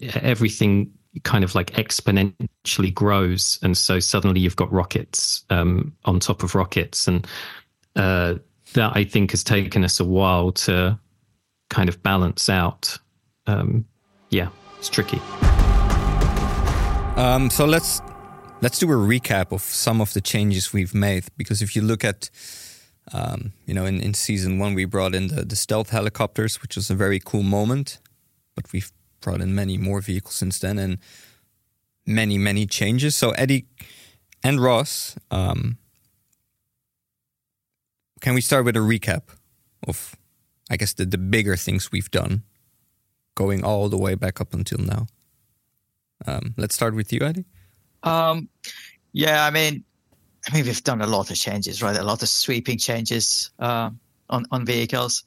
everything 0.00 0.92
kind 1.24 1.44
of 1.44 1.54
like 1.54 1.72
exponentially 1.72 2.92
grows, 2.92 3.58
and 3.62 3.76
so 3.76 4.00
suddenly 4.00 4.40
you've 4.40 4.56
got 4.56 4.72
rockets 4.72 5.44
um, 5.50 5.94
on 6.04 6.20
top 6.20 6.42
of 6.42 6.54
rockets, 6.54 7.08
and 7.08 7.26
uh, 7.96 8.34
that 8.74 8.96
I 8.96 9.04
think 9.04 9.32
has 9.32 9.42
taken 9.42 9.84
us 9.84 10.00
a 10.00 10.04
while 10.04 10.52
to 10.52 10.98
kind 11.68 11.88
of 11.88 12.02
balance 12.02 12.48
out. 12.48 12.98
Um, 13.46 13.84
yeah, 14.30 14.48
it's 14.78 14.88
tricky. 14.88 15.20
Um, 17.16 17.50
so 17.50 17.66
let's 17.66 18.00
let's 18.62 18.78
do 18.78 18.90
a 18.90 18.94
recap 18.94 19.52
of 19.52 19.62
some 19.62 20.00
of 20.00 20.12
the 20.12 20.20
changes 20.20 20.72
we've 20.72 20.94
made 20.94 21.24
because 21.36 21.62
if 21.62 21.74
you 21.74 21.82
look 21.82 22.04
at 22.04 22.30
um, 23.12 23.52
you 23.66 23.74
know 23.74 23.84
in, 23.86 24.00
in 24.00 24.14
season 24.14 24.58
one 24.58 24.74
we 24.74 24.84
brought 24.84 25.14
in 25.14 25.28
the, 25.28 25.44
the 25.44 25.56
stealth 25.56 25.90
helicopters 25.90 26.62
which 26.62 26.76
was 26.76 26.90
a 26.90 26.94
very 26.94 27.20
cool 27.20 27.42
moment 27.42 27.98
but 28.54 28.72
we've 28.72 28.92
brought 29.20 29.40
in 29.40 29.54
many 29.54 29.76
more 29.76 30.00
vehicles 30.00 30.34
since 30.34 30.58
then 30.58 30.78
and 30.78 30.98
many 32.06 32.38
many 32.38 32.66
changes. 32.66 33.16
So 33.16 33.30
eddie 33.32 33.66
and 34.42 34.60
ross 34.60 35.16
um, 35.30 35.78
can 38.20 38.34
we 38.34 38.40
start 38.40 38.64
with 38.64 38.76
a 38.76 38.80
recap 38.80 39.22
of 39.86 40.14
i 40.70 40.76
guess 40.76 40.92
the, 40.92 41.06
the 41.06 41.18
bigger 41.18 41.56
things 41.56 41.90
we've 41.90 42.10
done 42.10 42.42
going 43.34 43.64
all 43.64 43.88
the 43.88 43.96
way 43.96 44.14
back 44.14 44.40
up 44.40 44.52
until 44.52 44.78
now? 44.78 45.06
Um, 46.26 46.54
let's 46.56 46.74
start 46.74 46.94
with 46.94 47.12
you 47.12 47.20
eddie. 47.22 47.46
Um, 48.02 48.48
yeah, 49.12 49.46
I 49.46 49.50
mean, 49.50 49.84
I 50.48 50.54
mean, 50.54 50.64
we've 50.64 50.82
done 50.84 51.00
a 51.00 51.06
lot 51.06 51.30
of 51.30 51.36
changes, 51.36 51.82
right? 51.82 51.96
A 51.96 52.02
lot 52.02 52.22
of 52.22 52.28
sweeping 52.28 52.78
changes 52.78 53.50
uh, 53.58 53.90
on 54.30 54.46
on 54.50 54.64
vehicles. 54.64 55.24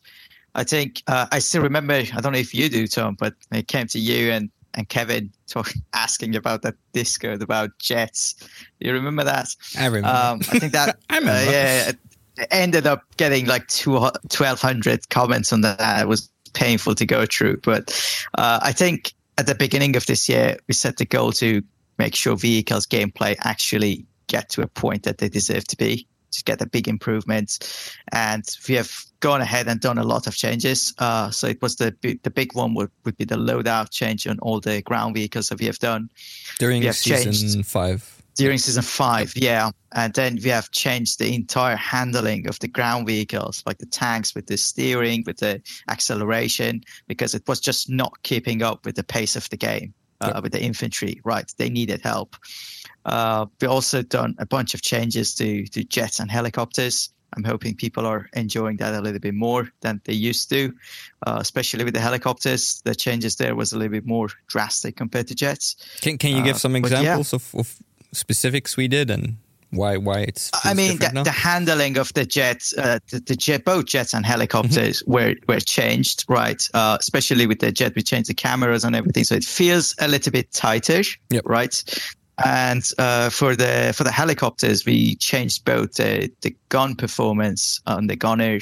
I 0.56 0.64
think 0.64 1.02
uh, 1.08 1.28
I 1.32 1.40
still 1.40 1.62
remember. 1.62 1.94
I 1.94 2.22
don't 2.22 2.34
know 2.34 2.40
if 2.40 2.54
you 2.54 2.70
do, 2.70 2.88
Tom, 2.88 3.16
but 3.20 3.34
it 3.52 3.68
came 3.68 3.88
to 3.88 4.00
you 4.00 4.32
and 4.32 4.50
and 4.76 4.90
Kevin 4.90 5.32
talk, 5.48 5.72
asking 5.94 6.36
about 6.36 6.62
that 6.64 6.76
Discord 6.94 7.42
about 7.42 7.78
jets. 7.80 8.36
You 8.80 8.94
remember 8.94 9.24
that? 9.24 9.50
I 9.78 9.86
remember. 9.86 10.08
Um, 10.08 10.40
I 10.52 10.60
think 10.60 10.74
that 10.74 10.98
I 11.10 11.18
remember. 11.20 11.40
Uh, 11.40 11.52
yeah, 11.52 11.90
it 11.90 12.48
ended 12.50 12.88
up 12.88 13.04
getting 13.18 13.46
like 13.46 13.68
two, 13.68 13.92
1,200 13.92 15.10
comments 15.10 15.54
on 15.54 15.62
that. 15.62 16.02
It 16.02 16.08
was 16.08 16.30
painful 16.54 16.96
to 16.96 17.06
go 17.06 17.26
through, 17.26 17.58
but 17.58 17.92
uh, 18.38 18.60
I 18.62 18.72
think 18.72 19.14
at 19.38 19.48
the 19.48 19.56
beginning 19.56 19.96
of 19.96 20.06
this 20.06 20.30
year 20.30 20.58
we 20.68 20.74
set 20.74 20.98
the 20.98 21.06
goal 21.06 21.32
to 21.34 21.62
make 21.98 22.16
sure 22.16 22.36
vehicles 22.36 22.86
gameplay 22.86 23.36
actually 23.42 24.06
get 24.36 24.50
to 24.50 24.62
a 24.64 24.68
point 24.68 25.04
that 25.04 25.18
they 25.20 25.30
deserve 25.30 25.66
to 25.68 25.78
be 25.78 26.08
to 26.38 26.44
get 26.44 26.58
the 26.60 26.66
big 26.66 26.88
improvements 26.88 27.52
and 28.12 28.44
we 28.68 28.74
have 28.76 28.92
gone 29.20 29.42
ahead 29.42 29.68
and 29.68 29.80
done 29.80 30.00
a 30.00 30.04
lot 30.14 30.26
of 30.28 30.34
changes 30.36 30.80
uh, 30.98 31.30
so 31.30 31.46
it 31.48 31.62
was 31.62 31.76
the 31.76 31.92
big, 32.02 32.22
the 32.24 32.32
big 32.32 32.50
one 32.56 32.74
would, 32.74 32.90
would 33.06 33.16
be 33.18 33.26
the 33.26 33.36
loadout 33.36 33.92
change 33.92 34.26
on 34.28 34.40
all 34.40 34.60
the 34.60 34.82
ground 34.82 35.14
vehicles 35.16 35.48
that 35.50 35.60
we 35.60 35.68
have 35.68 35.78
done 35.80 36.10
during 36.60 36.80
we 36.80 36.88
have 36.88 36.96
season 36.96 37.32
changed. 37.34 37.68
five. 37.68 38.02
during 38.36 38.58
season 38.58 38.82
five 38.82 39.32
yeah 39.36 39.70
and 39.94 40.12
then 40.16 40.40
we 40.44 40.50
have 40.50 40.72
changed 40.72 41.20
the 41.20 41.30
entire 41.36 41.76
handling 41.76 42.48
of 42.48 42.58
the 42.60 42.68
ground 42.68 43.06
vehicles 43.06 43.62
like 43.68 43.78
the 43.78 43.86
tanks 44.04 44.34
with 44.36 44.48
the 44.48 44.58
steering 44.58 45.24
with 45.28 45.38
the 45.38 45.62
acceleration 45.90 46.82
because 47.08 47.36
it 47.36 47.44
was 47.48 47.60
just 47.60 47.90
not 47.90 48.12
keeping 48.24 48.64
up 48.64 48.84
with 48.86 48.96
the 48.96 49.04
pace 49.04 49.36
of 49.36 49.48
the 49.50 49.58
game 49.58 49.94
uh, 50.22 50.32
Yep. 50.34 50.44
with 50.44 50.52
the 50.52 50.62
infantry 50.62 51.22
right 51.24 51.48
they 51.58 51.70
needed 51.70 52.02
help 52.02 52.36
uh, 53.06 53.46
we 53.62 53.68
also 53.68 54.02
done 54.02 54.36
a 54.40 54.46
bunch 54.46 54.74
of 54.74 54.82
changes 54.82 55.36
to 55.36 55.66
to 55.68 55.84
jets 55.84 56.20
and 56.20 56.32
helicopters 56.32 57.10
i'm 57.36 57.44
hoping 57.44 57.76
people 57.76 58.06
are 58.06 58.30
enjoying 58.34 58.78
that 58.78 58.94
a 58.94 59.02
little 59.02 59.20
bit 59.20 59.34
more 59.34 59.70
than 59.82 60.00
they 60.06 60.14
used 60.30 60.50
to 60.50 60.74
uh, 61.28 61.38
especially 61.40 61.84
with 61.84 61.94
the 61.94 62.00
helicopters 62.02 62.82
the 62.86 62.96
changes 62.96 63.36
there 63.36 63.56
was 63.56 63.74
a 63.74 63.78
little 63.78 63.92
bit 63.92 64.06
more 64.06 64.28
drastic 64.48 64.96
compared 64.96 65.28
to 65.28 65.36
jets 65.36 65.76
Can 66.02 66.18
Can 66.18 66.32
you 66.32 66.44
give 66.44 66.56
Uh, 66.56 66.60
some 66.60 66.82
but 66.82 66.92
yeah. 66.92 67.00
examples 67.00 67.34
of, 67.34 67.56
of 67.56 67.78
specifics 68.12 68.78
we 68.78 68.88
did 68.88 69.10
and 69.10 69.38
why 69.72 69.98
why 69.98 70.20
it's? 70.20 70.52
I 70.64 70.76
mean, 70.76 71.00
the, 71.00 71.22
the 71.24 71.32
handling 71.32 71.98
of 71.98 72.14
the 72.14 72.26
jets, 72.28 72.74
uh, 72.78 73.00
the, 73.10 73.20
the 73.22 73.36
jet, 73.36 73.66
both 73.66 73.86
jets 73.86 74.14
and 74.14 74.24
helicopters 74.24 75.02
Mm-hmm. 75.02 75.12
were 75.12 75.36
were 75.48 75.60
changed, 75.60 76.26
right? 76.30 76.62
Uh, 76.76 76.96
especially 77.00 77.48
with 77.48 77.58
the 77.60 77.72
jet, 77.72 77.96
we 77.96 78.04
changed 78.04 78.30
the 78.30 78.36
cameras 78.36 78.84
and 78.84 78.96
everything, 78.96 79.24
so 79.26 79.34
it 79.36 79.44
feels 79.44 79.96
a 79.98 80.08
little 80.08 80.32
bit 80.32 80.52
tighter, 80.52 81.02
Yep. 81.32 81.42
right? 81.46 81.84
And 82.44 82.84
uh, 82.98 83.30
for 83.30 83.56
the 83.56 83.94
for 83.96 84.04
the 84.04 84.12
helicopters, 84.12 84.86
we 84.86 85.16
changed 85.18 85.66
both 85.66 85.94
the, 85.94 86.32
the 86.42 86.56
gun 86.70 86.96
performance 86.96 87.80
on 87.86 88.08
the 88.08 88.16
gunner 88.16 88.60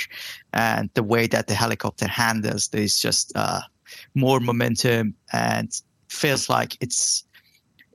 and 0.54 0.90
the 0.94 1.04
way 1.04 1.28
that 1.28 1.48
the 1.48 1.56
helicopter 1.56 2.08
handles. 2.08 2.68
There's 2.68 3.00
just 3.00 3.32
uh, 3.36 3.62
more 4.14 4.40
momentum 4.42 5.16
and 5.32 5.72
feels 6.10 6.50
like 6.50 6.78
it's 6.82 7.24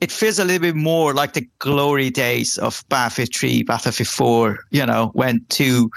it 0.00 0.12
feels 0.12 0.38
a 0.38 0.44
little 0.44 0.60
bit 0.60 0.76
more 0.76 1.14
like 1.14 1.32
the 1.32 1.48
glory 1.58 2.10
days 2.10 2.58
of 2.58 2.84
Battlefield 2.88 3.34
3, 3.34 3.62
Battlefield 3.62 4.08
4, 4.08 4.58
you 4.70 4.84
know, 4.84 5.10
when 5.14 5.44
two 5.48 5.90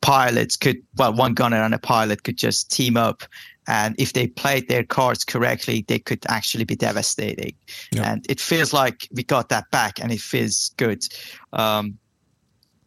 pilots 0.00 0.56
could, 0.56 0.78
well, 0.96 1.14
one 1.14 1.34
gunner 1.34 1.62
and 1.62 1.74
a 1.74 1.78
pilot 1.78 2.24
could 2.24 2.36
just 2.36 2.70
team 2.70 2.96
up. 2.96 3.22
And 3.68 3.94
if 3.98 4.12
they 4.14 4.26
played 4.26 4.68
their 4.68 4.82
cards 4.82 5.24
correctly, 5.24 5.84
they 5.86 5.98
could 5.98 6.24
actually 6.28 6.64
be 6.64 6.74
devastating. 6.74 7.54
Yeah. 7.92 8.10
And 8.10 8.26
it 8.28 8.40
feels 8.40 8.72
like 8.72 9.06
we 9.12 9.22
got 9.22 9.50
that 9.50 9.70
back 9.70 10.00
and 10.00 10.10
it 10.10 10.20
feels 10.20 10.70
good. 10.78 11.04
Um, 11.52 11.98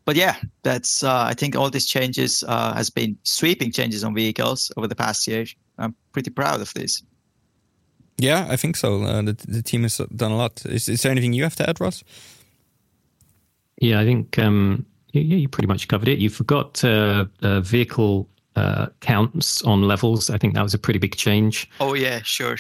but 0.06 0.16
yeah, 0.16 0.36
that's, 0.64 1.04
uh, 1.04 1.26
I 1.30 1.36
think 1.36 1.56
all 1.56 1.70
these 1.70 1.86
changes 1.86 2.44
uh, 2.48 2.74
has 2.74 2.90
been 2.90 3.16
sweeping 3.24 3.72
changes 3.72 4.04
on 4.04 4.16
vehicles 4.16 4.72
over 4.76 4.88
the 4.88 4.96
past 4.96 5.28
year. 5.28 5.46
I'm 5.78 5.96
pretty 6.12 6.32
proud 6.32 6.62
of 6.62 6.74
this. 6.74 7.04
yeah, 8.22 8.48
I 8.50 8.56
think 8.56 8.78
so. 8.78 9.04
Uh, 9.04 9.22
the 9.22 9.34
the 9.48 9.62
team 9.64 9.82
has 9.84 9.98
done 10.16 10.32
a 10.32 10.38
lot. 10.38 10.66
Is, 10.66 10.88
is 10.88 11.02
there 11.02 11.12
anything 11.12 11.34
you 11.34 11.44
have 11.44 11.56
to 11.56 11.70
add, 11.70 11.80
Ross? 11.82 12.04
Yeah, 13.78 14.00
I 14.00 14.06
think 14.06 14.38
um, 14.38 14.86
yeah, 15.12 15.24
yeah, 15.24 15.38
you 15.38 15.50
pretty 15.50 15.68
much 15.68 15.88
covered 15.88 16.08
it. 16.08 16.20
You 16.20 16.30
forgot 16.30 16.84
uh, 16.84 17.26
uh, 17.42 17.62
vehicle 17.62 18.28
uh, 18.56 18.88
counts 19.00 19.62
on 19.64 19.84
levels. 19.84 20.30
I 20.30 20.38
think 20.38 20.54
that 20.54 20.64
was 20.64 20.74
a 20.74 20.80
pretty 20.80 21.00
big 21.00 21.16
change. 21.16 21.70
Oh, 21.80 21.94
yeah, 21.94 22.22
sure. 22.24 22.58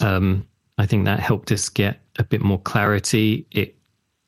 Um, 0.00 0.46
I 0.78 0.86
think 0.86 1.04
that 1.04 1.20
helped 1.20 1.52
us 1.52 1.68
get 1.68 2.00
a 2.18 2.24
bit 2.24 2.42
more 2.42 2.60
clarity. 2.60 3.46
It 3.50 3.76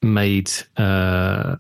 made 0.03 0.51
uh, 0.77 1.57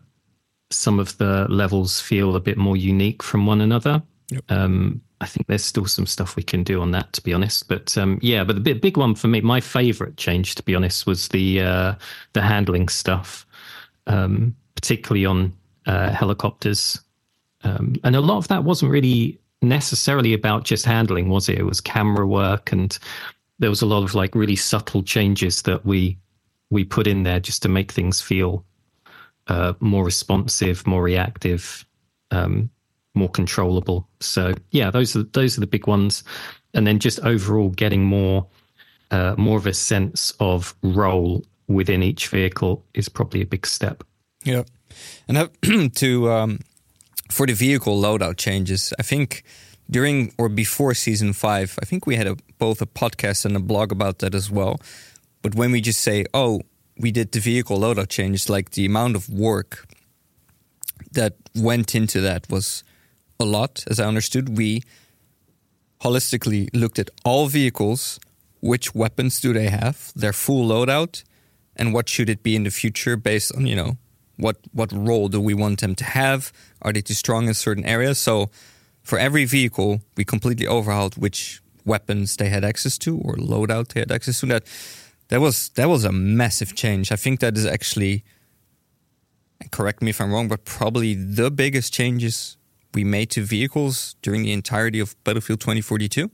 some 0.70 0.98
of 0.98 1.16
the 1.18 1.46
levels 1.48 2.00
feel 2.00 2.36
a 2.36 2.40
bit 2.40 2.56
more 2.56 2.76
unique 2.76 3.22
from 3.22 3.46
one 3.46 3.60
another. 3.60 4.02
Yep. 4.30 4.44
Um, 4.50 5.00
I 5.20 5.26
think 5.26 5.46
there's 5.46 5.64
still 5.64 5.86
some 5.86 6.06
stuff 6.06 6.36
we 6.36 6.42
can 6.42 6.62
do 6.62 6.80
on 6.80 6.92
that, 6.92 7.12
to 7.14 7.22
be 7.22 7.32
honest. 7.32 7.68
But 7.68 7.98
um, 7.98 8.18
yeah, 8.22 8.44
but 8.44 8.54
the 8.54 8.60
big, 8.60 8.80
big 8.80 8.96
one 8.96 9.14
for 9.14 9.28
me, 9.28 9.40
my 9.40 9.60
favorite 9.60 10.16
change, 10.16 10.54
to 10.56 10.62
be 10.62 10.74
honest, 10.74 11.06
was 11.06 11.28
the 11.28 11.60
uh, 11.60 11.94
the 12.34 12.42
handling 12.42 12.88
stuff, 12.88 13.46
um, 14.06 14.54
particularly 14.74 15.26
on 15.26 15.52
uh, 15.86 16.10
helicopters. 16.10 17.00
Um, 17.64 17.96
and 18.04 18.14
a 18.14 18.20
lot 18.20 18.38
of 18.38 18.48
that 18.48 18.64
wasn't 18.64 18.92
really 18.92 19.38
necessarily 19.62 20.32
about 20.32 20.64
just 20.64 20.84
handling, 20.84 21.28
was 21.28 21.48
it? 21.48 21.58
It 21.58 21.64
was 21.64 21.80
camera 21.80 22.26
work, 22.26 22.72
and 22.72 22.96
there 23.58 23.70
was 23.70 23.82
a 23.82 23.86
lot 23.86 24.04
of 24.04 24.14
like 24.14 24.34
really 24.34 24.56
subtle 24.56 25.02
changes 25.02 25.62
that 25.62 25.84
we 25.84 26.16
we 26.70 26.84
put 26.84 27.06
in 27.06 27.22
there 27.22 27.40
just 27.40 27.62
to 27.62 27.68
make 27.68 27.92
things 27.92 28.20
feel 28.20 28.64
uh, 29.48 29.72
more 29.80 30.04
responsive, 30.04 30.86
more 30.86 31.02
reactive, 31.02 31.84
um, 32.30 32.68
more 33.14 33.28
controllable. 33.28 34.06
So 34.20 34.54
yeah, 34.70 34.90
those 34.90 35.16
are 35.16 35.24
those 35.24 35.56
are 35.56 35.60
the 35.60 35.66
big 35.66 35.86
ones, 35.86 36.22
and 36.74 36.86
then 36.86 36.98
just 36.98 37.20
overall 37.20 37.70
getting 37.70 38.04
more 38.04 38.46
uh, 39.10 39.34
more 39.38 39.56
of 39.56 39.66
a 39.66 39.74
sense 39.74 40.32
of 40.40 40.74
role 40.82 41.44
within 41.66 42.02
each 42.02 42.28
vehicle 42.28 42.84
is 42.94 43.08
probably 43.08 43.42
a 43.42 43.46
big 43.46 43.66
step. 43.66 44.04
Yeah, 44.44 44.64
and 45.26 45.94
to 45.96 46.30
um, 46.30 46.60
for 47.28 47.46
the 47.46 47.52
vehicle 47.52 48.00
loadout 48.00 48.36
changes, 48.36 48.92
I 48.98 49.02
think 49.02 49.44
during 49.90 50.32
or 50.38 50.48
before 50.48 50.94
season 50.94 51.32
five, 51.32 51.78
I 51.80 51.84
think 51.84 52.06
we 52.06 52.16
had 52.16 52.26
a, 52.26 52.36
both 52.58 52.82
a 52.82 52.86
podcast 52.86 53.44
and 53.44 53.56
a 53.56 53.60
blog 53.60 53.92
about 53.92 54.18
that 54.18 54.34
as 54.34 54.50
well. 54.50 54.80
But 55.42 55.54
when 55.54 55.72
we 55.72 55.80
just 55.80 56.00
say, 56.00 56.24
"Oh, 56.34 56.62
we 56.96 57.10
did 57.10 57.32
the 57.32 57.40
vehicle 57.40 57.78
loadout 57.78 58.08
changes," 58.08 58.48
like 58.48 58.70
the 58.70 58.86
amount 58.86 59.16
of 59.16 59.28
work 59.28 59.86
that 61.12 61.34
went 61.54 61.94
into 61.94 62.20
that 62.20 62.48
was 62.50 62.84
a 63.40 63.44
lot. 63.44 63.84
As 63.88 63.98
I 64.00 64.06
understood, 64.06 64.58
we 64.58 64.82
holistically 66.00 66.68
looked 66.74 66.98
at 66.98 67.10
all 67.24 67.46
vehicles, 67.46 68.20
which 68.60 68.94
weapons 68.94 69.40
do 69.40 69.52
they 69.52 69.68
have, 69.68 70.12
their 70.14 70.32
full 70.32 70.68
loadout, 70.68 71.24
and 71.76 71.94
what 71.94 72.08
should 72.08 72.28
it 72.28 72.42
be 72.42 72.56
in 72.56 72.64
the 72.64 72.70
future 72.70 73.16
based 73.16 73.54
on 73.54 73.66
you 73.66 73.76
know 73.76 73.96
what 74.38 74.56
what 74.72 74.90
role 74.92 75.28
do 75.28 75.40
we 75.40 75.54
want 75.54 75.80
them 75.80 75.94
to 75.96 76.04
have? 76.04 76.52
Are 76.82 76.92
they 76.92 77.02
too 77.02 77.14
strong 77.14 77.48
in 77.48 77.54
certain 77.54 77.84
areas? 77.84 78.18
So 78.18 78.50
for 79.02 79.18
every 79.18 79.44
vehicle, 79.44 80.00
we 80.16 80.24
completely 80.24 80.66
overhauled 80.66 81.16
which 81.16 81.60
weapons 81.84 82.36
they 82.36 82.48
had 82.48 82.64
access 82.64 82.98
to 82.98 83.18
or 83.18 83.34
loadout 83.36 83.88
they 83.88 84.00
had 84.00 84.12
access 84.12 84.40
to. 84.40 84.46
That 84.46 84.64
that 85.28 85.40
was 85.40 85.70
that 85.70 85.88
was 85.88 86.04
a 86.04 86.12
massive 86.12 86.74
change. 86.74 87.12
I 87.12 87.16
think 87.16 87.40
that 87.40 87.56
is 87.56 87.66
actually 87.66 88.24
correct 89.70 90.02
me 90.02 90.10
if 90.10 90.20
I'm 90.20 90.32
wrong, 90.32 90.48
but 90.48 90.64
probably 90.64 91.14
the 91.14 91.50
biggest 91.50 91.92
changes 91.92 92.56
we 92.94 93.04
made 93.04 93.30
to 93.30 93.42
vehicles 93.42 94.16
during 94.22 94.42
the 94.42 94.52
entirety 94.52 95.00
of 95.00 95.16
Battlefield 95.24 95.60
2042. 95.60 96.30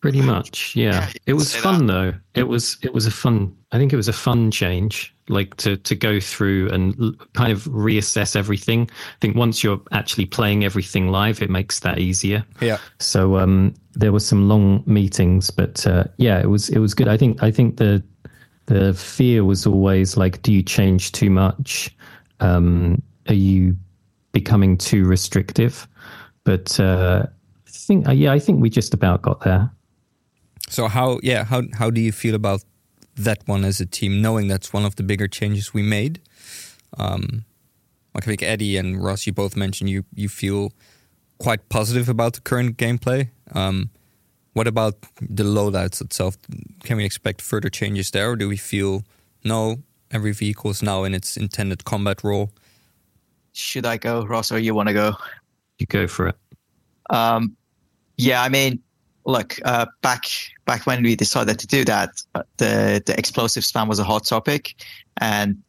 Pretty 0.00 0.22
much, 0.22 0.74
yeah. 0.76 1.10
It 1.26 1.34
was 1.34 1.54
fun 1.54 1.86
though. 1.86 2.14
It 2.34 2.44
was 2.44 2.78
it 2.82 2.94
was 2.94 3.06
a 3.06 3.10
fun. 3.10 3.54
I 3.72 3.78
think 3.78 3.92
it 3.92 3.96
was 3.96 4.08
a 4.08 4.12
fun 4.12 4.50
change, 4.50 5.14
like 5.30 5.56
to 5.56 5.76
to 5.76 5.94
go 5.94 6.20
through 6.20 6.68
and 6.70 7.16
kind 7.32 7.52
of 7.52 7.64
reassess 7.64 8.36
everything. 8.36 8.90
I 8.90 9.18
think 9.20 9.36
once 9.36 9.62
you're 9.64 9.80
actually 9.92 10.26
playing 10.26 10.64
everything 10.64 11.08
live, 11.08 11.42
it 11.42 11.50
makes 11.50 11.80
that 11.80 11.98
easier. 11.98 12.44
Yeah. 12.60 12.78
So 12.98 13.36
um, 13.38 13.74
there 13.94 14.12
were 14.12 14.20
some 14.20 14.48
long 14.48 14.82
meetings, 14.86 15.50
but 15.50 15.86
uh, 15.86 16.04
yeah, 16.16 16.40
it 16.40 16.48
was 16.48 16.68
it 16.68 16.78
was 16.78 16.94
good. 16.94 17.08
I 17.08 17.16
think 17.16 17.42
I 17.42 17.50
think 17.50 17.76
the 17.76 18.02
the 18.66 18.94
fear 18.94 19.44
was 19.44 19.66
always 19.66 20.16
like, 20.16 20.42
do 20.42 20.52
you 20.52 20.62
change 20.62 21.12
too 21.12 21.30
much? 21.30 21.94
Um, 22.40 23.02
are 23.28 23.34
you 23.34 23.76
becoming 24.32 24.76
too 24.76 25.04
restrictive? 25.04 25.88
But 26.44 26.78
uh, 26.78 27.26
I 27.66 27.70
think 27.70 28.08
uh, 28.08 28.12
yeah, 28.12 28.32
I 28.32 28.38
think 28.38 28.60
we 28.60 28.70
just 28.70 28.94
about 28.94 29.22
got 29.22 29.40
there. 29.40 29.70
So 30.68 30.86
how 30.86 31.18
yeah 31.22 31.44
how 31.44 31.62
how 31.74 31.90
do 31.90 32.00
you 32.00 32.12
feel 32.12 32.34
about 32.34 32.62
that 33.16 33.46
one 33.46 33.64
as 33.64 33.80
a 33.80 33.86
team, 33.86 34.22
knowing 34.22 34.48
that's 34.48 34.72
one 34.72 34.84
of 34.84 34.96
the 34.96 35.02
bigger 35.02 35.28
changes 35.28 35.74
we 35.74 35.82
made? 35.82 36.20
Um, 36.96 37.44
like 38.14 38.24
I 38.24 38.26
think 38.26 38.42
Eddie 38.42 38.76
and 38.76 39.02
Ross, 39.02 39.26
you 39.26 39.32
both 39.32 39.56
mentioned 39.56 39.90
you 39.90 40.04
you 40.14 40.28
feel 40.28 40.72
quite 41.38 41.68
positive 41.68 42.08
about 42.08 42.34
the 42.34 42.40
current 42.40 42.76
gameplay. 42.76 43.30
Um, 43.52 43.90
what 44.52 44.66
about 44.66 44.94
the 45.20 45.44
loadouts 45.44 46.00
itself? 46.00 46.36
Can 46.82 46.96
we 46.96 47.04
expect 47.04 47.40
further 47.40 47.68
changes 47.68 48.10
there, 48.10 48.30
or 48.30 48.36
do 48.36 48.48
we 48.48 48.56
feel 48.56 49.04
no? 49.44 49.76
Every 50.10 50.32
vehicle 50.32 50.70
is 50.70 50.82
now 50.82 51.04
in 51.04 51.14
its 51.14 51.36
intended 51.36 51.84
combat 51.84 52.24
role. 52.24 52.50
Should 53.52 53.86
I 53.86 53.96
go, 53.96 54.24
Ross, 54.26 54.50
or 54.50 54.58
you 54.58 54.74
want 54.74 54.88
to 54.88 54.92
go? 54.92 55.12
You 55.78 55.86
go 55.86 56.08
for 56.08 56.28
it. 56.28 56.36
Um, 57.10 57.56
yeah, 58.16 58.42
I 58.42 58.48
mean, 58.48 58.82
look, 59.30 59.58
uh, 59.64 59.86
back 60.02 60.24
back 60.66 60.86
when 60.86 61.02
we 61.02 61.16
decided 61.16 61.58
to 61.58 61.66
do 61.66 61.84
that, 61.84 62.10
uh, 62.34 62.42
the 62.58 63.02
the 63.04 63.18
explosive 63.18 63.64
spam 63.64 63.88
was 63.88 63.98
a 63.98 64.04
hot 64.04 64.26
topic, 64.26 64.74
and 65.18 65.62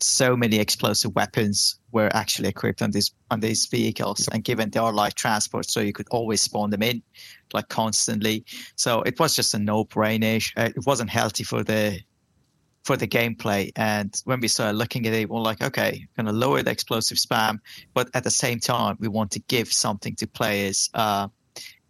so 0.00 0.36
many 0.36 0.58
explosive 0.58 1.14
weapons 1.14 1.78
were 1.92 2.10
actually 2.14 2.48
equipped 2.48 2.82
on 2.82 2.90
these 2.90 3.12
on 3.30 3.40
these 3.40 3.66
vehicles. 3.66 4.28
And 4.32 4.44
given 4.44 4.70
they 4.70 4.80
are 4.80 4.92
light 4.92 5.16
transport, 5.16 5.70
so 5.70 5.80
you 5.80 5.92
could 5.92 6.08
always 6.10 6.40
spawn 6.42 6.70
them 6.70 6.82
in, 6.82 7.02
like 7.52 7.68
constantly. 7.68 8.44
So 8.76 9.02
it 9.02 9.18
was 9.18 9.34
just 9.34 9.54
a 9.54 9.58
no 9.58 9.84
brainer. 9.84 10.42
Uh, 10.56 10.70
it 10.76 10.86
wasn't 10.86 11.10
healthy 11.10 11.44
for 11.44 11.64
the 11.64 12.00
for 12.84 12.96
the 12.96 13.06
gameplay. 13.06 13.70
And 13.76 14.14
when 14.24 14.40
we 14.40 14.48
started 14.48 14.78
looking 14.78 15.06
at 15.06 15.12
it, 15.12 15.28
we're 15.28 15.40
like, 15.40 15.62
okay, 15.62 16.06
going 16.16 16.26
to 16.26 16.32
lower 16.32 16.62
the 16.62 16.70
explosive 16.70 17.18
spam, 17.18 17.58
but 17.92 18.08
at 18.14 18.24
the 18.24 18.30
same 18.30 18.60
time, 18.60 18.96
we 18.98 19.08
want 19.08 19.30
to 19.32 19.40
give 19.40 19.70
something 19.72 20.14
to 20.16 20.26
players. 20.26 20.88
Uh, 20.94 21.28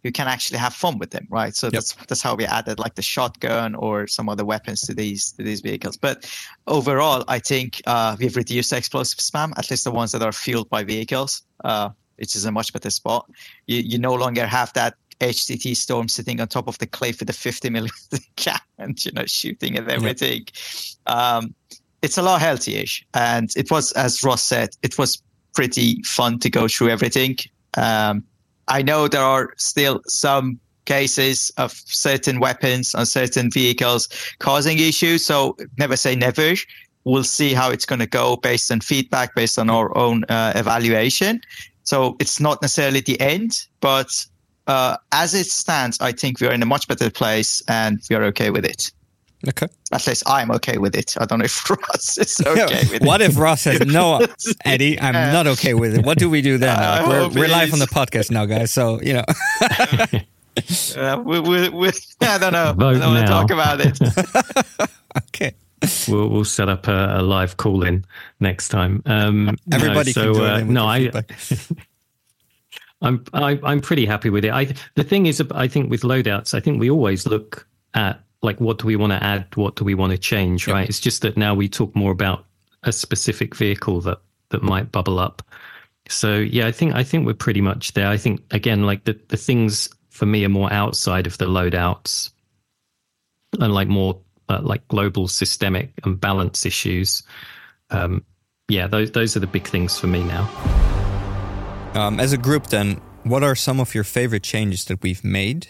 who 0.03 0.11
can 0.11 0.27
actually 0.27 0.59
have 0.59 0.73
fun 0.73 0.97
with 0.97 1.11
them, 1.11 1.27
right? 1.29 1.55
So 1.55 1.67
yep. 1.67 1.73
that's 1.73 1.93
that's 2.07 2.21
how 2.21 2.35
we 2.35 2.45
added 2.45 2.79
like 2.79 2.95
the 2.95 3.01
shotgun 3.01 3.75
or 3.75 4.07
some 4.07 4.29
other 4.29 4.45
weapons 4.45 4.81
to 4.83 4.93
these 4.93 5.31
to 5.33 5.43
these 5.43 5.61
vehicles. 5.61 5.97
But 5.97 6.29
overall, 6.67 7.23
I 7.27 7.39
think 7.39 7.81
uh, 7.85 8.15
we've 8.19 8.35
reduced 8.35 8.69
the 8.69 8.77
explosive 8.77 9.19
spam, 9.19 9.51
at 9.57 9.69
least 9.69 9.83
the 9.83 9.91
ones 9.91 10.11
that 10.13 10.21
are 10.21 10.31
fueled 10.31 10.69
by 10.69 10.83
vehicles, 10.83 11.43
uh, 11.63 11.89
which 12.17 12.35
is 12.35 12.45
a 12.45 12.51
much 12.51 12.71
better 12.73 12.89
spot. 12.89 13.29
You 13.67 13.77
you 13.77 13.99
no 13.99 14.13
longer 14.13 14.45
have 14.45 14.71
that 14.73 14.95
HCT 15.19 15.75
storm 15.75 16.07
sitting 16.07 16.39
on 16.39 16.47
top 16.47 16.67
of 16.67 16.77
the 16.77 16.87
cliff 16.87 17.19
with 17.19 17.29
a 17.29 17.33
50 17.33 17.69
millimeter 17.69 18.17
cannon, 18.35 18.95
you 18.99 19.11
know, 19.11 19.25
shooting 19.25 19.77
at 19.77 19.89
everything. 19.89 20.45
Yep. 21.07 21.17
Um, 21.17 21.55
it's 22.01 22.17
a 22.17 22.21
lot 22.21 22.39
healthy-ish, 22.39 23.05
and 23.13 23.49
it 23.57 23.69
was, 23.69 23.91
as 23.91 24.23
Ross 24.23 24.41
said, 24.41 24.69
it 24.81 24.97
was 24.97 25.21
pretty 25.53 26.01
fun 26.03 26.39
to 26.39 26.49
go 26.49 26.69
through 26.69 26.87
everything. 26.89 27.35
Um, 27.75 28.23
I 28.69 28.81
know 28.81 29.07
there 29.07 29.23
are 29.23 29.53
still 29.57 30.01
some 30.07 30.59
cases 30.85 31.51
of 31.57 31.71
certain 31.85 32.39
weapons 32.39 32.95
on 32.95 33.05
certain 33.05 33.51
vehicles 33.51 34.09
causing 34.39 34.79
issues. 34.79 35.25
So 35.25 35.55
never 35.77 35.95
say 35.95 36.15
never. 36.15 36.53
We'll 37.03 37.23
see 37.23 37.53
how 37.53 37.69
it's 37.71 37.85
going 37.85 37.99
to 37.99 38.07
go 38.07 38.37
based 38.37 38.71
on 38.71 38.81
feedback, 38.81 39.35
based 39.35 39.59
on 39.59 39.69
our 39.69 39.95
own 39.97 40.23
uh, 40.25 40.53
evaluation. 40.55 41.41
So 41.83 42.15
it's 42.19 42.39
not 42.39 42.61
necessarily 42.61 43.01
the 43.01 43.19
end, 43.19 43.51
but 43.81 44.25
uh, 44.67 44.97
as 45.11 45.33
it 45.33 45.47
stands, 45.47 45.99
I 45.99 46.11
think 46.11 46.39
we're 46.39 46.51
in 46.51 46.61
a 46.61 46.65
much 46.65 46.87
better 46.87 47.09
place 47.09 47.63
and 47.67 47.99
we 48.09 48.15
are 48.15 48.23
okay 48.25 48.49
with 48.51 48.65
it. 48.65 48.91
Okay. 49.47 49.67
At 49.93 50.05
least 50.05 50.23
I'm 50.27 50.51
okay 50.51 50.77
with 50.77 50.95
it. 50.95 51.15
I 51.17 51.25
don't 51.25 51.39
know 51.39 51.45
if 51.45 51.69
Ross 51.69 52.17
is 52.17 52.41
okay 52.45 52.57
yeah. 52.57 52.91
with 52.91 53.03
what 53.03 53.21
it. 53.21 53.31
if 53.31 53.37
Ross 53.37 53.61
says, 53.61 53.79
no, 53.85 54.25
Eddie, 54.65 54.99
I'm 54.99 55.13
not 55.13 55.47
okay 55.47 55.73
with 55.73 55.95
it? 55.95 56.05
What 56.05 56.17
do 56.17 56.29
we 56.29 56.41
do 56.41 56.57
then? 56.57 56.77
Uh, 56.77 56.81
like, 56.81 57.07
we're, 57.07 57.41
we're 57.41 57.47
live 57.47 57.71
on 57.71 57.79
the 57.79 57.87
podcast 57.87 58.31
now, 58.31 58.45
guys. 58.45 58.71
So, 58.71 59.01
you 59.01 59.13
know. 59.13 59.23
uh, 60.97 61.21
we, 61.23 61.39
we, 61.39 61.69
we, 61.69 61.91
I 62.21 62.37
don't 62.37 62.53
know. 62.53 62.73
Vote 62.73 62.97
I 62.97 62.99
don't 62.99 63.13
want 63.13 63.25
to 63.25 63.31
talk 63.31 63.51
about 63.51 63.79
it. 63.81 64.89
okay. 65.29 65.55
We'll, 66.09 66.27
we'll 66.27 66.43
set 66.43 66.67
up 66.67 66.89
a, 66.89 67.19
a 67.19 67.21
live 67.21 67.55
call 67.55 67.83
in 67.83 68.03
next 68.41 68.67
time. 68.67 69.01
Um, 69.05 69.57
Everybody 69.71 70.11
no, 70.17 70.33
so, 70.33 70.43
uh, 70.43 70.59
no, 70.59 70.85
I, 70.85 71.09
I'm 73.01 73.23
I, 73.33 73.51
am 73.51 73.65
i 73.65 73.71
am 73.71 73.79
pretty 73.79 74.05
happy 74.05 74.29
with 74.29 74.43
it. 74.43 74.51
I 74.51 74.73
the 74.95 75.05
thing 75.05 75.25
is, 75.25 75.41
I 75.51 75.69
think 75.69 75.89
with 75.89 76.01
loadouts, 76.01 76.53
I 76.53 76.59
think 76.59 76.81
we 76.81 76.89
always 76.89 77.25
look 77.25 77.65
at 77.93 78.21
like 78.41 78.59
what 78.59 78.79
do 78.79 78.87
we 78.87 78.95
want 78.95 79.11
to 79.11 79.23
add? 79.23 79.47
What 79.55 79.75
do 79.75 79.83
we 79.83 79.95
want 79.95 80.11
to 80.11 80.17
change 80.17 80.67
right? 80.67 80.87
It's 80.87 80.99
just 80.99 81.21
that 81.23 81.37
now 81.37 81.53
we 81.53 81.67
talk 81.67 81.95
more 81.95 82.11
about 82.11 82.45
a 82.83 82.91
specific 82.91 83.55
vehicle 83.55 84.01
that 84.01 84.19
that 84.49 84.63
might 84.63 84.91
bubble 84.91 85.19
up. 85.19 85.41
So 86.07 86.37
yeah 86.37 86.65
i 86.65 86.71
think 86.71 86.95
i 86.95 87.03
think 87.03 87.25
we're 87.25 87.33
pretty 87.33 87.61
much 87.61 87.93
there. 87.93 88.07
I 88.07 88.17
think 88.17 88.41
again 88.51 88.85
like 88.85 89.03
the, 89.03 89.19
the 89.27 89.37
things 89.37 89.89
for 90.09 90.25
me 90.25 90.43
are 90.45 90.49
more 90.49 90.71
outside 90.73 91.27
of 91.27 91.37
the 91.37 91.45
loadouts 91.45 92.31
and 93.59 93.73
like 93.73 93.87
more 93.87 94.19
uh, 94.47 94.59
like 94.63 94.87
global 94.87 95.27
systemic 95.27 95.91
and 96.03 96.19
balance 96.19 96.65
issues. 96.65 97.23
Um 97.91 98.23
yeah 98.69 98.87
those 98.87 99.11
those 99.11 99.35
are 99.35 99.39
the 99.39 99.47
big 99.47 99.67
things 99.67 99.99
for 99.99 100.07
me 100.07 100.23
now. 100.23 100.49
Um, 101.93 102.19
as 102.19 102.33
a 102.33 102.37
group 102.37 102.67
then 102.67 103.01
what 103.23 103.43
are 103.43 103.55
some 103.55 103.79
of 103.79 103.93
your 103.93 104.03
favorite 104.03 104.43
changes 104.43 104.85
that 104.85 105.01
we've 105.03 105.23
made 105.23 105.67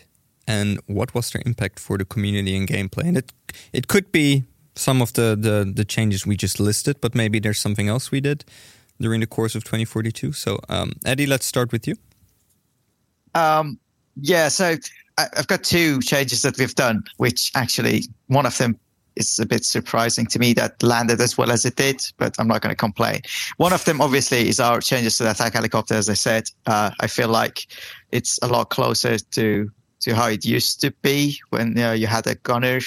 and 0.49 0.79
what 0.87 1.13
was 1.13 1.29
their 1.29 1.43
impact 1.45 1.79
for 1.79 1.97
the 1.97 2.05
community 2.05 2.57
and 2.57 2.67
gameplay? 2.67 3.07
And 3.07 3.17
it 3.17 3.31
it 3.71 3.87
could 3.87 4.11
be 4.11 4.43
some 4.75 5.01
of 5.01 5.13
the, 5.13 5.37
the, 5.39 5.71
the 5.75 5.85
changes 5.85 6.25
we 6.25 6.35
just 6.37 6.59
listed, 6.59 7.01
but 7.01 7.13
maybe 7.13 7.39
there's 7.39 7.59
something 7.59 7.89
else 7.89 8.11
we 8.11 8.21
did 8.21 8.45
during 8.99 9.19
the 9.19 9.27
course 9.27 9.53
of 9.55 9.63
2042. 9.63 10.31
So, 10.31 10.59
um, 10.69 10.93
Eddie, 11.05 11.25
let's 11.25 11.45
start 11.45 11.71
with 11.71 11.85
you. 11.87 11.95
Um, 13.35 13.77
yeah, 14.15 14.47
so 14.47 14.75
I've 15.17 15.47
got 15.47 15.63
two 15.63 16.01
changes 16.01 16.41
that 16.41 16.57
we've 16.57 16.75
done, 16.75 17.03
which 17.17 17.51
actually 17.55 18.03
one 18.27 18.45
of 18.45 18.57
them 18.57 18.79
is 19.15 19.37
a 19.37 19.45
bit 19.45 19.65
surprising 19.65 20.25
to 20.27 20.39
me 20.39 20.53
that 20.53 20.81
landed 20.81 21.19
as 21.19 21.37
well 21.37 21.51
as 21.51 21.65
it 21.65 21.75
did, 21.75 22.01
but 22.17 22.35
I'm 22.39 22.47
not 22.47 22.61
going 22.61 22.71
to 22.71 22.77
complain. 22.77 23.21
One 23.57 23.73
of 23.73 23.83
them, 23.83 24.01
obviously, 24.01 24.47
is 24.47 24.59
our 24.59 24.79
changes 24.79 25.17
to 25.17 25.23
the 25.23 25.31
attack 25.31 25.53
helicopter. 25.53 25.95
As 25.95 26.09
I 26.09 26.13
said, 26.13 26.49
uh, 26.65 26.91
I 27.01 27.07
feel 27.07 27.27
like 27.27 27.67
it's 28.11 28.39
a 28.41 28.47
lot 28.47 28.69
closer 28.69 29.17
to 29.17 29.71
to 30.01 30.15
how 30.15 30.27
it 30.27 30.45
used 30.45 30.81
to 30.81 30.91
be 31.01 31.39
when 31.49 31.69
you, 31.69 31.73
know, 31.75 31.93
you 31.93 32.07
had 32.07 32.27
a 32.27 32.35
gunner 32.35 32.79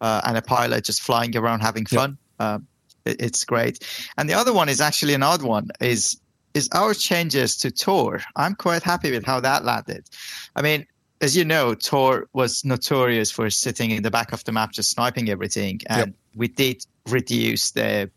uh, 0.00 0.20
and 0.26 0.36
a 0.36 0.42
pilot 0.42 0.84
just 0.84 1.02
flying 1.02 1.36
around 1.36 1.60
having 1.60 1.86
fun. 1.86 2.18
Um, 2.38 2.66
it, 3.04 3.20
it's 3.20 3.44
great. 3.44 3.86
And 4.16 4.28
the 4.28 4.34
other 4.34 4.52
one 4.52 4.68
is 4.68 4.80
actually 4.80 5.14
an 5.14 5.22
odd 5.22 5.42
one. 5.42 5.68
Is 5.80 6.20
is 6.54 6.68
our 6.72 6.94
changes 6.94 7.56
to 7.58 7.70
Tor? 7.70 8.22
I'm 8.36 8.54
quite 8.54 8.82
happy 8.82 9.10
with 9.10 9.26
how 9.26 9.40
that 9.40 9.64
landed. 9.64 10.08
I 10.56 10.62
mean, 10.62 10.86
as 11.20 11.36
you 11.36 11.44
know, 11.44 11.74
Tor 11.74 12.28
was 12.32 12.64
notorious 12.64 13.30
for 13.30 13.50
sitting 13.50 13.90
in 13.90 14.02
the 14.02 14.10
back 14.10 14.32
of 14.32 14.42
the 14.44 14.52
map 14.52 14.72
just 14.72 14.90
sniping 14.90 15.28
everything, 15.28 15.80
and 15.88 16.06
yep. 16.06 16.14
we 16.34 16.48
did 16.48 16.84
reduce 17.08 17.70
the 17.72 18.10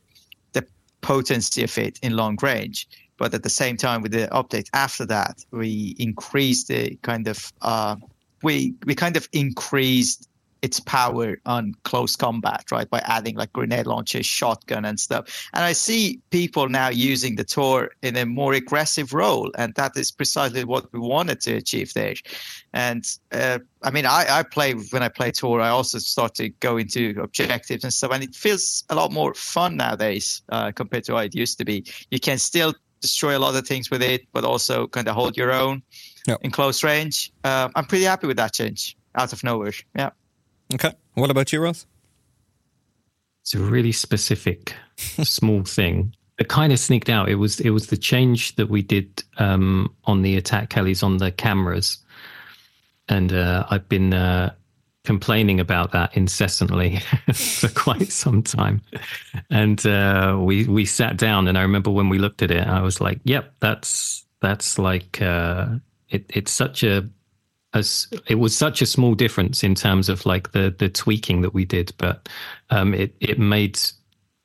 the 0.53 0.65
potency 1.01 1.63
of 1.63 1.77
it 1.77 1.99
in 2.01 2.15
long 2.15 2.37
range. 2.41 2.87
But 3.17 3.33
at 3.33 3.43
the 3.43 3.49
same 3.49 3.75
time, 3.75 4.01
with 4.01 4.13
the 4.13 4.29
update 4.31 4.69
after 4.73 5.05
that, 5.07 5.43
we 5.51 5.95
increased 5.99 6.69
the 6.69 6.95
kind 7.01 7.27
of 7.27 7.51
uh, 7.61 7.97
we 8.43 8.75
we 8.85 8.95
kind 8.95 9.17
of 9.17 9.27
increased 9.31 10.29
its 10.61 10.79
power 10.79 11.37
on 11.45 11.73
close 11.83 12.15
combat, 12.15 12.65
right? 12.71 12.89
By 12.89 12.99
adding 12.99 13.35
like 13.35 13.53
grenade 13.53 13.87
launchers, 13.87 14.25
shotgun, 14.25 14.85
and 14.85 14.99
stuff. 14.99 15.49
And 15.53 15.63
I 15.63 15.73
see 15.73 16.19
people 16.31 16.69
now 16.69 16.89
using 16.89 17.35
the 17.35 17.43
Tor 17.43 17.91
in 18.01 18.17
a 18.17 18.25
more 18.25 18.53
aggressive 18.53 19.13
role, 19.13 19.51
and 19.57 19.73
that 19.75 19.95
is 19.95 20.11
precisely 20.11 20.63
what 20.63 20.91
we 20.91 20.99
wanted 20.99 21.41
to 21.41 21.53
achieve 21.55 21.93
there. 21.93 22.15
And 22.73 23.05
uh, 23.31 23.59
I 23.83 23.91
mean, 23.91 24.05
I, 24.05 24.25
I 24.29 24.43
play 24.43 24.73
when 24.73 25.03
I 25.03 25.09
play 25.09 25.31
Tor, 25.31 25.61
I 25.61 25.69
also 25.69 25.99
start 25.99 26.35
to 26.35 26.49
go 26.49 26.77
into 26.77 27.15
objectives 27.21 27.83
and 27.83 27.93
stuff, 27.93 28.11
and 28.11 28.23
it 28.23 28.35
feels 28.35 28.83
a 28.89 28.95
lot 28.95 29.11
more 29.11 29.33
fun 29.33 29.77
nowadays 29.77 30.41
uh, 30.49 30.71
compared 30.71 31.05
to 31.05 31.13
what 31.13 31.25
it 31.25 31.35
used 31.35 31.57
to 31.59 31.65
be. 31.65 31.85
You 32.11 32.19
can 32.19 32.37
still 32.37 32.73
destroy 33.01 33.37
a 33.37 33.39
lot 33.39 33.55
of 33.55 33.65
things 33.65 33.89
with 33.89 34.01
it, 34.01 34.27
but 34.33 34.43
also 34.43 34.87
kind 34.87 35.07
of 35.07 35.15
hold 35.15 35.37
your 35.37 35.53
own 35.53 35.81
yep. 36.29 36.39
in 36.41 36.51
close 36.51 36.83
range. 36.83 37.31
Uh, 37.43 37.69
I'm 37.75 37.85
pretty 37.85 38.05
happy 38.05 38.27
with 38.27 38.37
that 38.37 38.53
change 38.53 38.95
out 39.15 39.33
of 39.33 39.43
nowhere. 39.43 39.73
Yeah. 39.95 40.11
Okay. 40.73 40.93
What 41.15 41.29
about 41.29 41.51
you, 41.51 41.61
Ross? 41.61 41.85
It's 43.41 43.53
a 43.55 43.59
really 43.59 43.91
specific, 43.91 44.75
small 44.97 45.63
thing. 45.63 46.15
It 46.37 46.47
kind 46.47 46.71
of 46.71 46.79
sneaked 46.79 47.09
out. 47.09 47.27
It 47.29 47.35
was 47.35 47.59
it 47.59 47.71
was 47.71 47.87
the 47.87 47.97
change 47.97 48.55
that 48.55 48.69
we 48.69 48.81
did 48.81 49.23
um, 49.37 49.93
on 50.05 50.21
the 50.21 50.37
attack 50.37 50.69
Kellys 50.69 51.03
on 51.03 51.17
the 51.17 51.31
cameras, 51.31 51.97
and 53.09 53.33
uh, 53.33 53.65
I've 53.69 53.89
been 53.89 54.13
uh, 54.13 54.53
complaining 55.03 55.59
about 55.59 55.91
that 55.91 56.15
incessantly 56.15 56.99
for 57.33 57.67
quite 57.69 58.11
some 58.11 58.43
time. 58.43 58.81
And 59.49 59.85
uh, 59.85 60.37
we 60.39 60.65
we 60.65 60.85
sat 60.85 61.17
down, 61.17 61.47
and 61.47 61.57
I 61.57 61.61
remember 61.63 61.89
when 61.89 62.07
we 62.07 62.19
looked 62.19 62.41
at 62.41 62.51
it, 62.51 62.65
I 62.65 62.81
was 62.81 63.01
like, 63.01 63.19
"Yep, 63.25 63.55
that's 63.59 64.25
that's 64.41 64.79
like 64.79 65.21
uh, 65.21 65.75
it, 66.09 66.25
it's 66.29 66.51
such 66.51 66.83
a 66.83 67.07
as 67.73 68.07
it 68.27 68.35
was 68.35 68.57
such 68.57 68.81
a 68.81 68.85
small 68.85 69.13
difference 69.13 69.63
in 69.63 69.75
terms 69.75 70.09
of 70.09 70.25
like 70.25 70.51
the 70.51 70.73
the 70.77 70.89
tweaking 70.89 71.41
that 71.41 71.53
we 71.53 71.65
did, 71.65 71.93
but 71.97 72.27
um, 72.69 72.93
it 72.93 73.15
it 73.19 73.39
made 73.39 73.79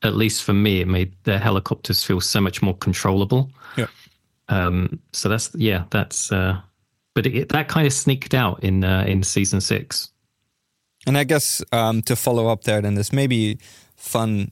at 0.03 0.15
least 0.15 0.43
for 0.43 0.53
me 0.53 0.81
it 0.81 0.89
made 0.89 1.15
the 1.25 1.39
helicopters 1.39 2.05
feel 2.05 2.21
so 2.21 2.41
much 2.41 2.63
more 2.63 2.77
controllable. 2.77 3.51
Yeah. 3.77 3.87
Um, 4.49 5.01
so 5.13 5.29
that's 5.29 5.51
yeah 5.55 5.85
that's 5.91 6.31
uh, 6.31 6.61
but 7.15 7.27
it, 7.27 7.49
that 7.51 7.69
kind 7.69 7.87
of 7.87 7.93
sneaked 7.93 8.35
out 8.35 8.63
in 8.63 8.85
uh, 8.85 9.05
in 9.07 9.23
season 9.23 9.61
six. 9.61 10.11
And 11.07 11.19
I 11.19 11.25
guess 11.25 11.63
um, 11.73 12.03
to 12.03 12.17
follow 12.17 12.49
up 12.49 12.65
there, 12.65 12.81
then 12.81 12.95
there's 12.95 13.13
maybe 13.13 13.59
fun 13.97 14.51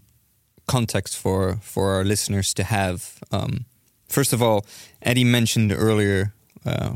context 0.66 1.18
for 1.18 1.56
for 1.60 1.92
our 1.92 2.04
listeners 2.04 2.54
to 2.54 2.64
have. 2.64 3.18
Um, 3.30 3.66
first 4.08 4.32
of 4.32 4.42
all, 4.42 4.64
Eddie 5.02 5.24
mentioned 5.24 5.72
earlier 5.72 6.32
uh, 6.64 6.94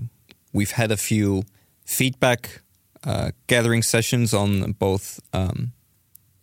we've 0.52 0.72
had 0.72 0.90
a 0.90 0.96
few 0.96 1.44
feedback 1.85 2.62
uh, 3.05 3.31
gathering 3.46 3.83
sessions 3.83 4.35
on 4.35 4.72
both 4.72 5.20
um, 5.33 5.72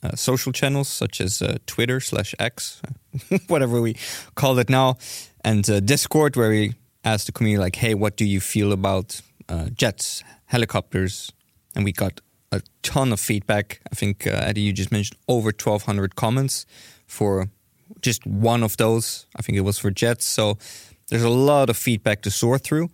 uh, 0.03 0.15
social 0.15 0.51
channels 0.51 0.87
such 0.87 1.21
as 1.21 1.41
uh, 1.41 1.57
Twitter 1.65 1.99
slash 1.99 2.35
X, 2.39 2.81
whatever 3.47 3.81
we 3.81 3.95
call 4.35 4.59
it 4.59 4.69
now, 4.69 4.97
and 5.43 5.69
uh, 5.69 5.79
Discord, 5.79 6.35
where 6.35 6.49
we 6.49 6.73
asked 7.03 7.25
the 7.25 7.31
community 7.31 7.61
like, 7.61 7.75
"Hey, 7.75 7.93
what 7.93 8.17
do 8.17 8.25
you 8.25 8.39
feel 8.39 8.71
about 8.71 9.21
uh, 9.49 9.69
jets, 9.69 10.23
helicopters?" 10.45 11.31
And 11.75 11.83
we 11.85 11.91
got 11.91 12.21
a 12.51 12.61
ton 12.81 13.11
of 13.11 13.19
feedback. 13.19 13.81
I 13.91 13.95
think 13.95 14.27
uh, 14.27 14.31
Eddie, 14.31 14.61
you 14.61 14.73
just 14.73 14.91
mentioned 14.91 15.17
over 15.27 15.51
twelve 15.51 15.83
hundred 15.83 16.15
comments 16.15 16.65
for 17.07 17.49
just 18.01 18.25
one 18.25 18.63
of 18.63 18.77
those. 18.77 19.25
I 19.35 19.41
think 19.41 19.57
it 19.57 19.61
was 19.61 19.79
for 19.79 19.91
jets. 19.91 20.25
So 20.25 20.57
there's 21.09 21.23
a 21.23 21.29
lot 21.29 21.69
of 21.69 21.77
feedback 21.77 22.21
to 22.23 22.31
sort 22.31 22.63
through 22.63 22.89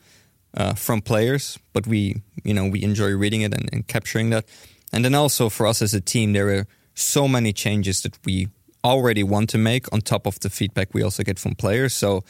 uh, 0.56 0.74
from 0.74 1.02
players, 1.02 1.60
but 1.74 1.88
we 1.88 2.22
you 2.44 2.54
know 2.54 2.68
we 2.68 2.82
enjoy 2.84 3.12
reading 3.16 3.42
it 3.42 3.54
and, 3.54 3.70
and, 3.72 3.88
capturing 3.88 4.30
that. 4.32 4.46
And 4.92 5.06
then 5.06 5.16
also 5.16 5.50
for 5.50 5.68
us 5.68 5.82
as 5.82 5.94
a 5.94 6.02
team, 6.02 6.34
there 6.34 6.50
are 6.50 6.66
so 6.96 7.28
many 7.28 7.54
changes 7.54 8.02
that 8.02 8.18
we 8.26 8.48
already 8.84 9.24
want 9.24 9.50
to 9.50 9.58
make 9.58 9.92
on 9.94 10.02
top 10.02 10.26
of 10.26 10.40
the 10.40 10.50
feedback 10.50 10.94
we 10.94 11.04
also 11.04 11.24
get 11.24 11.38
from 11.38 11.54
players. 11.56 11.94
So 11.94 12.24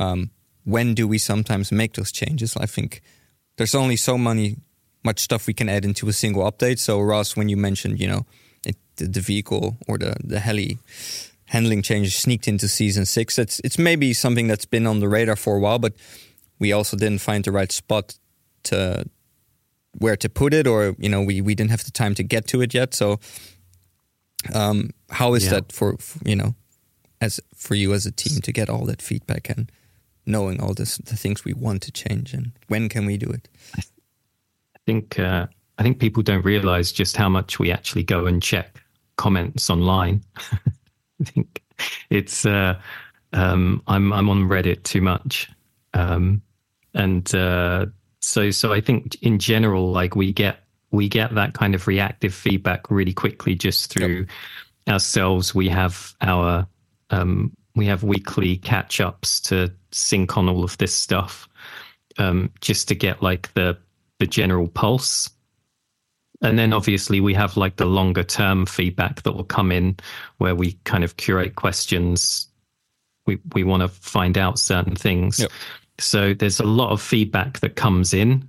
um, 0.00 0.30
when 0.64 0.94
do 0.94 1.06
we 1.06 1.18
sometimes 1.18 1.70
make 1.70 1.94
those 1.94 2.10
changes? 2.10 2.56
I 2.56 2.66
think 2.66 3.02
there's 3.56 3.74
only 3.74 3.96
so 3.96 4.18
many 4.18 4.56
much 5.04 5.20
stuff 5.20 5.46
we 5.46 5.54
can 5.54 5.68
add 5.68 5.84
into 5.84 6.08
a 6.08 6.12
single 6.12 6.50
update. 6.50 6.78
So 6.78 7.00
Ross, 7.00 7.36
when 7.36 7.48
you 7.48 7.56
mentioned 7.56 8.00
you 8.00 8.08
know 8.08 8.26
it, 8.66 8.76
the, 8.96 9.06
the 9.06 9.20
vehicle 9.20 9.76
or 9.86 9.98
the 9.98 10.16
the 10.24 10.40
heli 10.40 10.78
handling 11.46 11.82
changes 11.82 12.14
sneaked 12.14 12.48
into 12.48 12.66
season 12.66 13.06
six, 13.06 13.38
it's 13.38 13.60
it's 13.60 13.78
maybe 13.78 14.12
something 14.12 14.48
that's 14.48 14.66
been 14.66 14.86
on 14.86 15.00
the 15.00 15.08
radar 15.08 15.36
for 15.36 15.56
a 15.56 15.60
while, 15.60 15.78
but 15.78 15.92
we 16.58 16.72
also 16.72 16.96
didn't 16.96 17.20
find 17.20 17.44
the 17.44 17.52
right 17.52 17.72
spot 17.72 18.18
to 18.64 19.04
where 19.98 20.16
to 20.16 20.28
put 20.28 20.54
it, 20.54 20.66
or 20.66 20.94
you 20.98 21.08
know, 21.08 21.22
we 21.22 21.40
we 21.40 21.54
didn't 21.54 21.70
have 21.70 21.84
the 21.84 21.90
time 21.90 22.14
to 22.14 22.22
get 22.22 22.46
to 22.48 22.62
it 22.62 22.74
yet. 22.74 22.94
So, 22.94 23.20
um, 24.54 24.90
how 25.10 25.34
is 25.34 25.44
yeah. 25.44 25.50
that 25.50 25.72
for, 25.72 25.96
for 25.98 26.18
you 26.28 26.36
know, 26.36 26.54
as 27.20 27.40
for 27.54 27.74
you 27.74 27.92
as 27.92 28.06
a 28.06 28.12
team 28.12 28.40
to 28.40 28.52
get 28.52 28.68
all 28.68 28.84
that 28.86 29.02
feedback 29.02 29.48
and 29.50 29.70
knowing 30.24 30.60
all 30.60 30.74
this 30.74 30.98
the 30.98 31.16
things 31.16 31.44
we 31.44 31.52
want 31.52 31.82
to 31.82 31.92
change 31.92 32.32
and 32.32 32.52
when 32.68 32.88
can 32.88 33.06
we 33.06 33.16
do 33.16 33.30
it? 33.30 33.48
I 33.76 34.78
think 34.86 35.18
uh, 35.18 35.46
I 35.78 35.82
think 35.82 35.98
people 35.98 36.22
don't 36.22 36.44
realize 36.44 36.92
just 36.92 37.16
how 37.16 37.28
much 37.28 37.58
we 37.58 37.70
actually 37.70 38.04
go 38.04 38.26
and 38.26 38.42
check 38.42 38.82
comments 39.16 39.70
online. 39.70 40.22
I 40.36 41.24
think 41.24 41.62
it's 42.10 42.46
uh, 42.46 42.80
um, 43.32 43.82
I'm 43.86 44.12
I'm 44.12 44.28
on 44.28 44.48
Reddit 44.48 44.82
too 44.82 45.00
much. 45.00 45.50
Um, 45.94 46.42
and 46.94 47.32
uh, 47.34 47.86
so 48.20 48.50
so 48.50 48.72
I 48.72 48.80
think 48.80 49.16
in 49.22 49.38
general, 49.38 49.90
like 49.90 50.16
we 50.16 50.32
get 50.32 50.58
we 50.90 51.08
get 51.08 51.34
that 51.34 51.54
kind 51.54 51.74
of 51.74 51.86
reactive 51.86 52.34
feedback 52.34 52.90
really 52.90 53.12
quickly 53.12 53.54
just 53.54 53.90
through 53.92 54.26
yep. 54.86 54.94
ourselves. 54.94 55.54
We 55.54 55.68
have 55.68 56.14
our 56.20 56.66
um, 57.10 57.56
we 57.74 57.86
have 57.86 58.02
weekly 58.02 58.56
catch 58.56 59.00
ups 59.00 59.40
to 59.40 59.72
sync 59.90 60.36
on 60.36 60.48
all 60.48 60.64
of 60.64 60.76
this 60.78 60.94
stuff, 60.94 61.48
um, 62.18 62.50
just 62.60 62.88
to 62.88 62.94
get 62.94 63.22
like 63.22 63.52
the 63.54 63.78
the 64.18 64.26
general 64.26 64.68
pulse. 64.68 65.30
And 66.42 66.58
then 66.58 66.72
obviously 66.72 67.20
we 67.20 67.34
have 67.34 67.56
like 67.56 67.76
the 67.76 67.86
longer 67.86 68.24
term 68.24 68.66
feedback 68.66 69.22
that 69.22 69.32
will 69.32 69.44
come 69.44 69.70
in 69.70 69.96
where 70.38 70.56
we 70.56 70.72
kind 70.84 71.04
of 71.04 71.16
curate 71.16 71.54
questions. 71.54 72.48
We 73.26 73.38
we 73.54 73.64
want 73.64 73.82
to 73.82 73.88
find 73.88 74.36
out 74.36 74.58
certain 74.58 74.96
things. 74.96 75.38
Yep. 75.38 75.50
So 75.98 76.34
there's 76.34 76.60
a 76.60 76.64
lot 76.64 76.90
of 76.90 77.00
feedback 77.00 77.60
that 77.60 77.76
comes 77.76 78.14
in. 78.14 78.48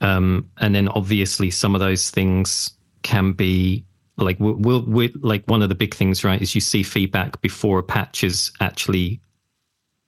Um, 0.00 0.48
and 0.58 0.74
then 0.74 0.88
obviously 0.88 1.50
some 1.50 1.74
of 1.74 1.80
those 1.80 2.10
things 2.10 2.72
can 3.02 3.32
be 3.32 3.84
like 4.18 4.38
we'll, 4.40 4.82
we'll, 4.82 5.10
like 5.20 5.44
one 5.46 5.62
of 5.62 5.68
the 5.68 5.74
big 5.74 5.94
things, 5.94 6.24
right, 6.24 6.40
is 6.40 6.54
you 6.54 6.60
see 6.60 6.82
feedback 6.82 7.40
before 7.40 7.78
a 7.78 7.82
patch 7.82 8.24
is 8.24 8.50
actually 8.60 9.20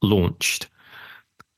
launched. 0.03 0.69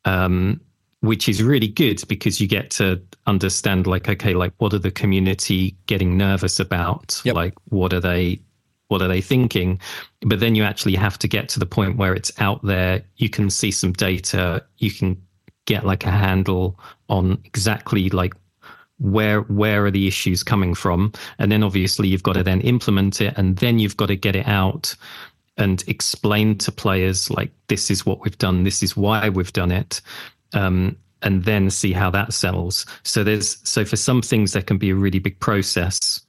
Um, 0.05 0.61
which 1.01 1.29
is 1.29 1.43
really 1.43 1.69
good 1.69 2.03
because 2.09 2.41
you 2.41 2.47
get 2.47 2.71
to 2.71 3.01
understand 3.27 3.87
like 3.87 4.09
okay 4.09 4.35
like 4.35 4.53
what 4.59 4.73
are 4.75 4.79
the 4.79 4.91
community 4.91 5.75
getting 5.87 6.17
nervous 6.17 6.61
about 6.61 7.21
yep. 7.25 7.35
like 7.35 7.55
what 7.69 7.93
are 7.93 8.01
they 8.01 8.39
what 8.91 9.03
are 9.03 9.09
they 9.09 9.21
thinking? 9.21 9.81
But 10.23 10.41
then 10.41 10.57
you 10.57 10.65
actually 10.65 10.97
have 10.97 11.17
to 11.21 11.29
get 11.29 11.49
to 11.51 11.61
the 11.61 11.67
point 11.67 11.97
where 11.97 12.13
it's 12.13 12.33
out 12.41 12.65
there. 12.65 13.03
You 13.17 13.31
can 13.31 13.49
see 13.49 13.71
some 13.71 13.93
data. 13.93 14.65
You 14.79 14.91
can 14.91 15.17
get 15.65 15.87
like 15.87 16.05
a 16.05 16.11
handle 16.11 16.79
on 17.09 17.41
exactly 17.45 18.11
like 18.11 18.35
where 18.99 19.43
where 19.43 19.87
are 19.87 19.93
the 19.93 20.09
issues 20.09 20.43
coming 20.43 20.75
from. 20.75 21.13
And 21.39 21.53
then 21.53 21.63
obviously 21.63 22.09
you've 22.09 22.25
got 22.25 22.33
to 22.33 22.43
then 22.43 22.61
implement 22.63 23.21
it 23.21 23.33
and 23.37 23.57
then 23.59 23.79
you've 23.79 23.97
got 23.97 24.07
to 24.07 24.17
get 24.17 24.35
it 24.35 24.49
out 24.49 24.97
and 25.57 25.85
explain 25.87 26.59
to 26.59 26.73
players 26.73 27.31
like 27.31 27.53
this 27.69 27.93
is 27.93 28.05
what 28.05 28.23
we've 28.23 28.39
done 28.39 28.65
this 28.65 28.83
is 28.83 28.97
why 28.97 29.29
we've 29.29 29.53
done 29.53 29.71
it 29.71 30.01
um, 30.53 30.97
and 31.23 31.45
then 31.45 31.71
see 31.71 31.93
how 31.93 32.11
that 32.11 32.33
sells. 32.33 32.87
So 33.05 33.23
there's 33.23 33.57
so 33.63 33.85
for 33.85 33.97
some 33.97 34.21
things 34.21 34.53
there 34.53 34.63
can 34.63 34.79
be 34.79 34.91
a 34.91 34.97
really 34.97 35.21
big 35.21 35.39
process 35.39 36.23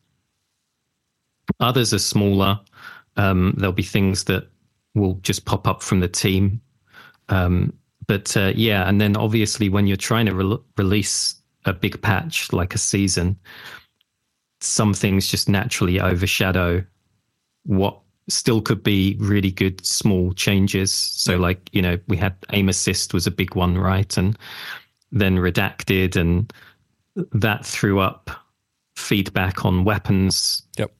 Others 1.59 1.93
are 1.93 1.99
smaller. 1.99 2.59
Um, 3.17 3.53
there'll 3.57 3.73
be 3.73 3.83
things 3.83 4.25
that 4.25 4.47
will 4.95 5.15
just 5.15 5.45
pop 5.45 5.67
up 5.67 5.81
from 5.81 5.99
the 5.99 6.07
team. 6.07 6.61
Um, 7.29 7.73
but 8.07 8.35
uh, 8.35 8.51
yeah, 8.55 8.87
and 8.87 8.99
then 8.99 9.15
obviously 9.15 9.69
when 9.69 9.87
you're 9.87 9.97
trying 9.97 10.25
to 10.25 10.35
re- 10.35 10.57
release 10.77 11.35
a 11.65 11.73
big 11.73 12.01
patch 12.01 12.51
like 12.51 12.73
a 12.73 12.77
season, 12.77 13.37
some 14.59 14.93
things 14.93 15.27
just 15.27 15.49
naturally 15.49 15.99
overshadow 15.99 16.83
what 17.63 17.99
still 18.27 18.61
could 18.61 18.83
be 18.83 19.15
really 19.19 19.51
good 19.51 19.85
small 19.85 20.33
changes. 20.33 20.91
So 20.91 21.37
like 21.37 21.69
you 21.71 21.81
know 21.81 21.97
we 22.07 22.17
had 22.17 22.35
aim 22.51 22.69
assist 22.69 23.13
was 23.13 23.27
a 23.27 23.31
big 23.31 23.55
one, 23.55 23.77
right? 23.77 24.15
And 24.17 24.37
then 25.11 25.37
redacted 25.37 26.15
and 26.15 26.51
that 27.33 27.65
threw 27.65 27.99
up 27.99 28.31
feedback 28.95 29.65
on 29.65 29.83
weapons. 29.83 30.63
Yep. 30.77 30.91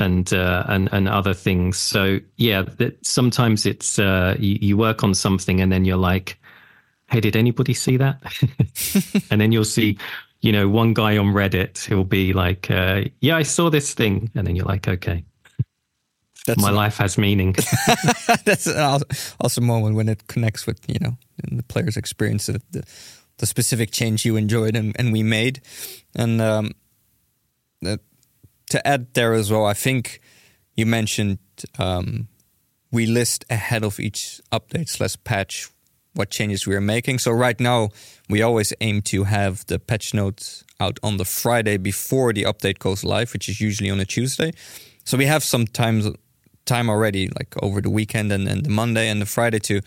And 0.00 0.32
uh, 0.32 0.64
and 0.68 0.88
and 0.92 1.08
other 1.08 1.34
things. 1.34 1.76
So 1.76 2.20
yeah, 2.36 2.62
that 2.62 3.04
sometimes 3.04 3.66
it's 3.66 3.98
uh, 3.98 4.36
you, 4.38 4.56
you 4.60 4.76
work 4.76 5.02
on 5.02 5.12
something 5.12 5.60
and 5.60 5.72
then 5.72 5.84
you're 5.84 5.96
like, 5.96 6.38
hey, 7.10 7.20
did 7.20 7.36
anybody 7.36 7.74
see 7.74 7.96
that? 7.96 8.20
and 9.30 9.40
then 9.40 9.52
you'll 9.52 9.64
see, 9.64 9.98
you 10.40 10.52
know, 10.52 10.68
one 10.68 10.94
guy 10.94 11.16
on 11.16 11.26
Reddit 11.26 11.84
who'll 11.84 12.04
be 12.04 12.32
like, 12.32 12.70
uh, 12.70 13.04
yeah, 13.20 13.36
I 13.36 13.42
saw 13.42 13.70
this 13.70 13.94
thing, 13.94 14.30
and 14.34 14.46
then 14.46 14.56
you're 14.56 14.66
like, 14.66 14.86
okay. 14.86 15.24
That's 16.46 16.62
My 16.62 16.70
a, 16.70 16.74
life 16.74 16.96
has 16.98 17.18
meaning. 17.18 17.52
that's 18.44 18.66
an 18.66 19.02
awesome 19.40 19.66
moment 19.66 19.96
when 19.96 20.08
it 20.08 20.28
connects 20.28 20.66
with 20.66 20.80
you 20.88 20.98
know 21.00 21.18
the 21.50 21.62
player's 21.62 21.96
experience, 21.96 22.46
the, 22.46 22.62
the, 22.70 22.84
the 23.38 23.46
specific 23.46 23.90
change 23.90 24.24
you 24.24 24.36
enjoyed 24.36 24.74
and, 24.74 24.96
and 24.98 25.12
we 25.12 25.22
made, 25.22 25.60
and 26.14 26.40
um, 26.40 26.70
the, 27.82 28.00
to 28.68 28.86
add 28.86 29.14
there 29.14 29.34
as 29.34 29.50
well, 29.50 29.64
I 29.64 29.74
think 29.74 30.20
you 30.76 30.86
mentioned 30.86 31.38
um, 31.78 32.28
we 32.90 33.06
list 33.06 33.44
ahead 33.50 33.84
of 33.84 34.00
each 34.00 34.40
update 34.52 34.88
slash 34.88 35.16
patch 35.24 35.68
what 36.14 36.30
changes 36.30 36.66
we 36.66 36.74
are 36.74 36.80
making. 36.80 37.18
So 37.18 37.30
right 37.30 37.58
now, 37.60 37.90
we 38.28 38.42
always 38.42 38.72
aim 38.80 39.02
to 39.02 39.24
have 39.24 39.64
the 39.66 39.78
patch 39.78 40.14
notes 40.14 40.64
out 40.80 40.98
on 41.02 41.16
the 41.16 41.24
Friday 41.24 41.76
before 41.76 42.32
the 42.32 42.42
update 42.42 42.78
goes 42.78 43.04
live, 43.04 43.32
which 43.32 43.48
is 43.48 43.60
usually 43.60 43.90
on 43.90 44.00
a 44.00 44.04
Tuesday. 44.04 44.52
So 45.04 45.16
we 45.16 45.26
have 45.26 45.44
some 45.44 45.66
time 45.66 46.16
time 46.64 46.90
already, 46.90 47.28
like 47.28 47.54
over 47.62 47.80
the 47.80 47.90
weekend 47.90 48.30
and, 48.32 48.46
the 48.46 48.68
Monday 48.68 49.08
and 49.08 49.22
the 49.22 49.26
Friday 49.26 49.58
to 49.60 49.80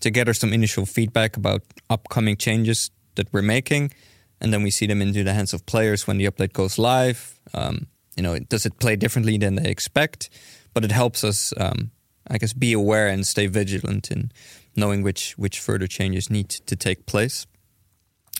to 0.00 0.10
gather 0.10 0.34
some 0.34 0.52
initial 0.52 0.84
feedback 0.84 1.36
about 1.36 1.62
upcoming 1.88 2.36
changes 2.36 2.90
that 3.14 3.32
we're 3.32 3.42
making, 3.42 3.92
and 4.40 4.52
then 4.52 4.62
we 4.62 4.70
see 4.70 4.86
them 4.86 5.00
into 5.00 5.24
the 5.24 5.32
hands 5.32 5.54
of 5.54 5.64
players 5.66 6.06
when 6.06 6.18
the 6.18 6.26
update 6.26 6.52
goes 6.52 6.78
live. 6.78 7.40
Um, 7.54 7.86
you 8.16 8.22
know, 8.22 8.38
does 8.38 8.66
it 8.66 8.78
play 8.78 8.96
differently 8.96 9.38
than 9.38 9.56
they 9.56 9.70
expect? 9.70 10.30
But 10.74 10.84
it 10.84 10.92
helps 10.92 11.24
us, 11.24 11.52
um, 11.56 11.90
I 12.30 12.38
guess, 12.38 12.52
be 12.52 12.72
aware 12.72 13.08
and 13.08 13.26
stay 13.26 13.46
vigilant 13.46 14.10
in 14.10 14.30
knowing 14.74 15.02
which 15.02 15.34
which 15.38 15.60
further 15.60 15.86
changes 15.86 16.30
need 16.30 16.48
to 16.48 16.76
take 16.76 17.06
place. 17.06 17.46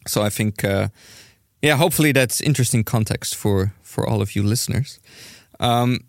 So 0.07 0.23
I 0.23 0.31
think, 0.31 0.65
uh, 0.65 0.89
yeah, 1.63 1.77
hopefully 1.77 2.13
that's 2.13 2.41
interesting 2.41 2.85
context 2.85 3.35
for 3.35 3.73
for 3.83 4.09
all 4.09 4.21
of 4.21 4.35
you 4.37 4.43
listeners. 4.43 5.01
Um, 5.61 6.01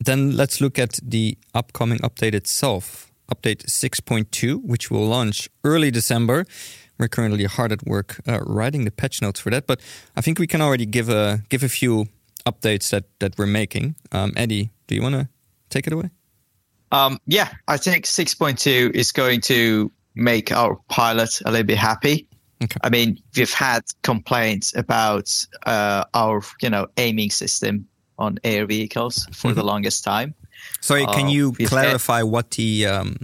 then 0.00 0.36
let's 0.36 0.60
look 0.60 0.78
at 0.78 0.98
the 1.02 1.36
upcoming 1.54 1.98
update 1.98 2.34
itself, 2.34 3.10
update 3.34 3.64
6.2, 3.66 4.62
which 4.62 4.90
will 4.90 5.06
launch 5.06 5.48
early 5.62 5.90
December. 5.90 6.44
We're 6.98 7.08
currently 7.08 7.44
hard 7.44 7.72
at 7.72 7.84
work 7.86 8.20
uh, 8.28 8.40
writing 8.40 8.84
the 8.84 8.90
patch 8.90 9.20
notes 9.20 9.40
for 9.40 9.50
that, 9.50 9.66
but 9.66 9.80
I 10.16 10.20
think 10.20 10.38
we 10.38 10.46
can 10.46 10.60
already 10.60 10.86
give 10.86 11.08
a 11.08 11.42
give 11.48 11.64
a 11.64 11.68
few 11.68 12.06
updates 12.46 12.90
that 12.90 13.04
that 13.18 13.36
we're 13.38 13.46
making. 13.46 13.96
Um, 14.12 14.32
Eddie, 14.36 14.70
do 14.86 14.94
you 14.94 15.02
want 15.02 15.14
to 15.14 15.28
take 15.70 15.86
it 15.86 15.92
away? 15.92 16.10
Um, 16.92 17.18
yeah, 17.26 17.48
I 17.66 17.76
think 17.76 18.04
6.2 18.04 18.94
is 18.94 19.10
going 19.10 19.40
to 19.42 19.90
make 20.14 20.52
our 20.52 20.76
pilot 20.88 21.40
a 21.44 21.50
little 21.50 21.66
bit 21.66 21.78
happy. 21.78 22.28
Okay. 22.62 22.78
I 22.84 22.88
mean, 22.88 23.18
we've 23.36 23.52
had 23.52 23.82
complaints 24.02 24.74
about 24.76 25.28
uh, 25.66 26.04
our, 26.14 26.40
you 26.62 26.70
know, 26.70 26.86
aiming 26.96 27.30
system 27.30 27.86
on 28.16 28.38
air 28.44 28.64
vehicles 28.64 29.26
for 29.32 29.48
mm-hmm. 29.48 29.58
the 29.58 29.64
longest 29.64 30.04
time. 30.04 30.34
Sorry, 30.80 31.04
can 31.06 31.26
uh, 31.26 31.30
you 31.30 31.52
clarify 31.52 32.18
had, 32.18 32.26
what 32.26 32.52
the 32.52 32.86
um, 32.86 33.16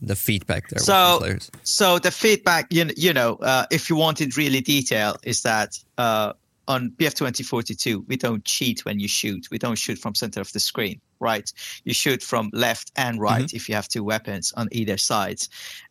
the 0.00 0.16
feedback 0.16 0.68
there 0.68 0.78
so, 0.78 1.20
So 1.62 1.98
the 1.98 2.10
feedback, 2.10 2.72
you 2.72 2.84
know, 2.84 2.92
you 2.96 3.12
know 3.12 3.34
uh, 3.36 3.66
if 3.70 3.90
you 3.90 3.96
wanted 3.96 4.36
really 4.36 4.60
detail, 4.60 5.16
is 5.24 5.42
that 5.42 5.76
uh, 5.98 6.32
on 6.70 6.90
BF 6.90 7.14
2042, 7.14 8.04
we 8.06 8.16
don't 8.16 8.44
cheat 8.44 8.84
when 8.84 9.00
you 9.00 9.08
shoot. 9.08 9.48
We 9.50 9.58
don't 9.58 9.74
shoot 9.74 9.98
from 9.98 10.14
center 10.14 10.40
of 10.40 10.52
the 10.52 10.60
screen, 10.60 11.00
right? 11.18 11.52
You 11.82 11.92
shoot 11.92 12.22
from 12.22 12.48
left 12.52 12.92
and 12.94 13.20
right 13.20 13.42
mm-hmm. 13.42 13.56
if 13.56 13.68
you 13.68 13.74
have 13.74 13.88
two 13.88 14.04
weapons 14.04 14.52
on 14.56 14.68
either 14.70 14.96
side. 14.96 15.40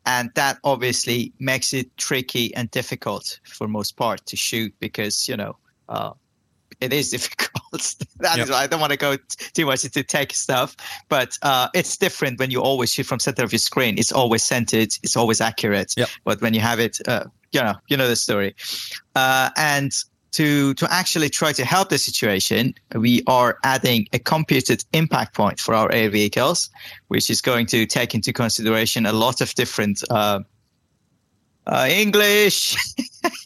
And 0.05 0.31
that 0.35 0.57
obviously 0.63 1.33
makes 1.37 1.73
it 1.73 1.95
tricky 1.97 2.55
and 2.55 2.71
difficult 2.71 3.41
for 3.43 3.67
most 3.67 3.97
part 3.97 4.25
to 4.27 4.37
shoot 4.37 4.73
because, 4.79 5.27
you 5.27 5.35
know, 5.35 5.57
uh, 5.89 6.13
it 6.79 6.93
is 6.93 7.09
difficult. 7.15 7.95
that 8.19 8.37
yep. 8.37 8.45
is 8.45 8.49
why 8.49 8.63
I 8.63 8.67
don't 8.67 8.79
want 8.79 8.93
to 8.93 8.97
go 8.97 9.17
too 9.53 9.65
much 9.65 9.83
into 9.83 10.01
tech 10.01 10.31
stuff, 10.31 10.77
but 11.09 11.37
uh, 11.41 11.67
it's 11.73 11.97
different 11.97 12.39
when 12.39 12.51
you 12.51 12.61
always 12.61 12.93
shoot 12.93 13.05
from 13.05 13.19
center 13.19 13.43
of 13.43 13.51
your 13.51 13.59
screen. 13.59 13.97
It's 13.97 14.13
always 14.13 14.43
centered. 14.43 14.93
It's 15.03 15.17
always 15.17 15.41
accurate. 15.41 15.93
Yep. 15.97 16.07
But 16.23 16.41
when 16.41 16.53
you 16.53 16.61
have 16.61 16.79
it, 16.79 16.99
uh, 17.05 17.25
you 17.51 17.61
know, 17.61 17.75
you 17.89 17.97
know 17.97 18.07
the 18.07 18.15
story. 18.15 18.55
Uh, 19.13 19.49
and 19.57 19.91
to 20.31 20.73
to 20.75 20.91
actually 20.91 21.29
try 21.29 21.53
to 21.53 21.65
help 21.65 21.89
the 21.89 21.97
situation, 21.97 22.73
we 22.93 23.23
are 23.27 23.57
adding 23.63 24.07
a 24.13 24.19
computed 24.19 24.83
impact 24.93 25.35
point 25.35 25.59
for 25.59 25.73
our 25.73 25.91
air 25.91 26.09
vehicles, 26.09 26.69
which 27.07 27.29
is 27.29 27.41
going 27.41 27.65
to 27.67 27.85
take 27.85 28.13
into 28.15 28.33
consideration 28.33 29.05
a 29.05 29.13
lot 29.13 29.41
of 29.41 29.53
different 29.55 30.03
uh, 30.09 30.41
uh, 31.65 31.87
English. 31.89 32.75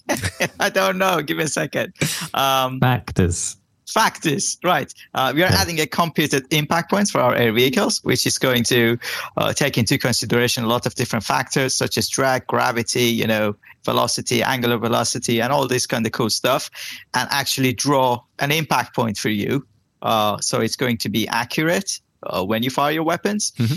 I 0.59 0.69
don't 0.69 0.97
know. 0.97 1.21
Give 1.21 1.37
me 1.37 1.43
a 1.43 1.47
second. 1.47 1.93
Um, 2.33 2.79
factors. 2.79 3.57
Factors, 3.87 4.57
right. 4.63 4.91
Uh, 5.13 5.33
we 5.35 5.43
are 5.43 5.51
yeah. 5.51 5.61
adding 5.61 5.79
a 5.79 5.85
computed 5.85 6.51
impact 6.51 6.89
points 6.89 7.11
for 7.11 7.21
our 7.21 7.35
air 7.35 7.51
vehicles, 7.51 7.99
which 8.03 8.25
is 8.25 8.39
going 8.39 8.63
to 8.63 8.97
uh, 9.37 9.53
take 9.53 9.77
into 9.77 9.99
consideration 9.99 10.63
a 10.63 10.67
lot 10.67 10.87
of 10.87 10.95
different 10.95 11.23
factors 11.23 11.75
such 11.75 11.97
as 11.97 12.09
drag, 12.09 12.47
gravity, 12.47 13.03
you 13.03 13.27
know, 13.27 13.55
velocity, 13.85 14.43
angular 14.43 14.77
velocity, 14.77 15.41
and 15.41 15.51
all 15.51 15.67
this 15.67 15.85
kind 15.85 16.05
of 16.05 16.11
cool 16.11 16.29
stuff, 16.29 16.69
and 17.13 17.27
actually 17.31 17.73
draw 17.73 18.21
an 18.39 18.51
impact 18.51 18.95
point 18.95 19.17
for 19.17 19.29
you. 19.29 19.65
Uh, 20.01 20.37
so 20.39 20.59
it's 20.59 20.75
going 20.75 20.97
to 20.97 21.09
be 21.09 21.27
accurate 21.27 21.99
uh, 22.23 22.43
when 22.43 22.63
you 22.63 22.69
fire 22.69 22.91
your 22.91 23.03
weapons. 23.03 23.51
Mm-hmm. 23.57 23.75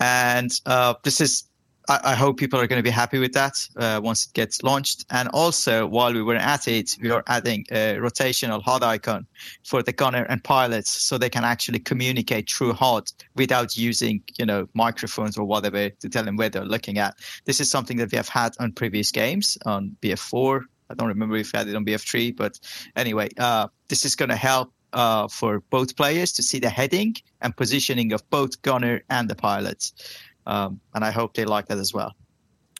And 0.00 0.50
uh, 0.66 0.94
this 1.02 1.20
is 1.20 1.47
I, 1.88 2.00
I, 2.04 2.14
hope 2.14 2.36
people 2.36 2.60
are 2.60 2.66
going 2.66 2.78
to 2.78 2.82
be 2.82 2.90
happy 2.90 3.18
with 3.18 3.32
that 3.32 3.66
uh, 3.76 4.00
once 4.02 4.26
it 4.26 4.34
gets 4.34 4.62
launched. 4.62 5.06
And 5.10 5.28
also, 5.30 5.86
while 5.86 6.12
we 6.12 6.22
were 6.22 6.36
at 6.36 6.68
it, 6.68 6.96
we 7.00 7.10
are 7.10 7.24
adding 7.26 7.64
a 7.70 7.96
rotational 7.96 8.62
HUD 8.62 8.82
icon 8.82 9.26
for 9.64 9.82
the 9.82 9.92
gunner 9.92 10.24
and 10.24 10.42
pilots, 10.44 10.90
so 10.90 11.16
they 11.16 11.30
can 11.30 11.44
actually 11.44 11.78
communicate 11.78 12.50
through 12.50 12.74
HUD 12.74 13.10
without 13.36 13.76
using, 13.76 14.22
you 14.38 14.46
know, 14.46 14.68
microphones 14.74 15.38
or 15.38 15.44
whatever 15.44 15.88
to 15.88 16.08
tell 16.08 16.24
them 16.24 16.36
where 16.36 16.50
they're 16.50 16.64
looking 16.64 16.98
at. 16.98 17.14
This 17.46 17.60
is 17.60 17.70
something 17.70 17.96
that 17.96 18.12
we 18.12 18.16
have 18.16 18.28
had 18.28 18.54
on 18.60 18.72
previous 18.72 19.10
games 19.10 19.56
on 19.64 19.96
BF4. 20.02 20.62
I 20.90 20.94
don't 20.94 21.08
remember 21.08 21.36
if 21.36 21.52
we 21.52 21.58
had 21.58 21.68
it 21.68 21.76
on 21.76 21.84
BF3, 21.84 22.36
but 22.36 22.58
anyway, 22.96 23.28
uh, 23.38 23.68
this 23.88 24.04
is 24.04 24.14
going 24.14 24.30
to 24.30 24.36
help 24.36 24.72
uh, 24.92 25.28
for 25.28 25.60
both 25.70 25.96
players 25.96 26.32
to 26.32 26.42
see 26.42 26.58
the 26.58 26.70
heading 26.70 27.14
and 27.42 27.56
positioning 27.56 28.12
of 28.12 28.28
both 28.30 28.60
gunner 28.62 29.02
and 29.10 29.28
the 29.28 29.34
pilots 29.34 29.92
um, 30.48 30.80
and 30.94 31.04
I 31.04 31.12
hope 31.12 31.34
they 31.34 31.44
like 31.44 31.66
that 31.68 31.78
as 31.78 31.94
well. 31.94 32.16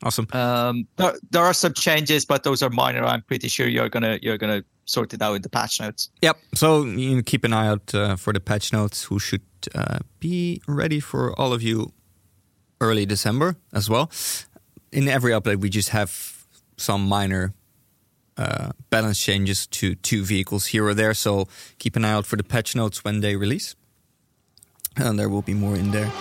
Awesome. 0.03 0.27
Um, 0.33 0.87
there, 0.97 1.15
there, 1.31 1.45
are 1.45 1.53
some 1.53 1.75
changes, 1.75 2.25
but 2.25 2.43
those 2.45 2.63
are 2.63 2.71
minor. 2.71 3.05
I'm 3.05 3.23
pretty 3.23 3.49
sure 3.49 3.69
you're 3.69 3.89
gonna 3.89 4.19
you're 4.23 4.39
gonna 4.39 4.65
sort 4.85 5.13
it 5.13 5.21
out 5.21 5.35
in 5.35 5.43
the 5.43 5.49
patch 5.49 5.81
notes. 5.81 6.11
Yep. 6.23 6.39
So 6.55 6.85
you 6.85 7.23
keep 7.23 7.45
an 7.45 7.53
eye 7.53 7.69
out 7.69 7.95
uh, 7.95 8.17
for 8.17 8.33
the 8.33 8.41
patch 8.41 8.73
notes, 8.73 9.05
who 9.05 9.19
should 9.19 9.43
uh, 9.75 9.99
be 10.21 10.63
ready 10.67 11.01
for 11.01 11.39
all 11.39 11.53
of 11.53 11.63
you 11.63 11.93
early 12.81 13.07
December 13.07 13.57
as 13.73 13.91
well. 13.91 14.11
In 14.93 15.09
every 15.09 15.33
update, 15.33 15.61
we 15.61 15.69
just 15.69 15.91
have 15.91 16.47
some 16.77 17.07
minor 17.09 17.53
uh, 18.37 18.71
balance 18.91 19.21
changes 19.21 19.67
to 19.67 19.97
two 19.97 20.25
vehicles 20.25 20.67
here 20.67 20.87
or 20.87 20.95
there. 20.95 21.13
So 21.13 21.49
keep 21.81 21.97
an 21.97 22.05
eye 22.05 22.13
out 22.13 22.25
for 22.25 22.37
the 22.37 22.45
patch 22.45 22.77
notes 22.77 23.03
when 23.03 23.19
they 23.21 23.35
release, 23.35 23.75
and 24.97 25.19
there 25.19 25.29
will 25.29 25.43
be 25.43 25.55
more 25.55 25.75
in 25.75 25.91
there 25.91 26.13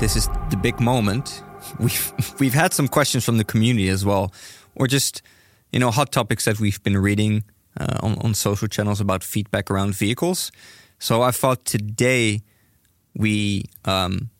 this 0.00 0.16
is 0.16 0.28
the 0.48 0.56
big 0.56 0.80
moment. 0.80 1.42
We've 1.78 2.12
we've 2.40 2.54
had 2.54 2.72
some 2.72 2.88
questions 2.88 3.24
from 3.24 3.36
the 3.36 3.44
community 3.44 3.88
as 3.88 4.04
well, 4.04 4.32
or 4.74 4.86
just 4.86 5.22
you 5.72 5.78
know 5.78 5.90
hot 5.90 6.10
topics 6.10 6.46
that 6.46 6.58
we've 6.58 6.82
been 6.82 6.96
reading 6.96 7.44
uh, 7.78 7.98
on 8.00 8.18
on 8.18 8.34
social 8.34 8.66
channels 8.66 9.00
about 9.00 9.22
feedback 9.22 9.70
around 9.70 9.94
vehicles. 9.94 10.50
So 10.98 11.22
I 11.22 11.30
thought 11.30 11.64
today 11.64 12.42
we 13.14 13.64
um, 13.84 14.30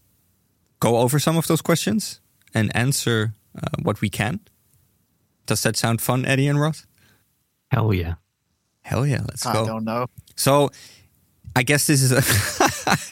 go 0.81 0.99
over 0.99 1.19
some 1.19 1.37
of 1.37 1.47
those 1.47 1.63
questions 1.63 2.21
and 2.55 2.75
answer 2.75 3.35
uh, 3.55 3.69
what 3.83 4.01
we 4.01 4.09
can. 4.09 4.41
Does 5.47 5.63
that 5.63 5.77
sound 5.77 6.01
fun, 6.01 6.25
Eddie 6.25 6.49
and 6.49 6.61
Ross? 6.61 6.87
Hell 7.71 7.93
yeah! 7.93 8.15
Hell 8.83 9.07
yeah! 9.07 9.21
Let's 9.29 9.45
go. 9.45 9.65
I 9.65 9.67
don't 9.67 9.85
know. 9.85 10.07
So 10.37 10.71
I 11.57 11.63
guess 11.63 11.87
this 11.87 12.03
is 12.03 12.13
a 12.13 12.23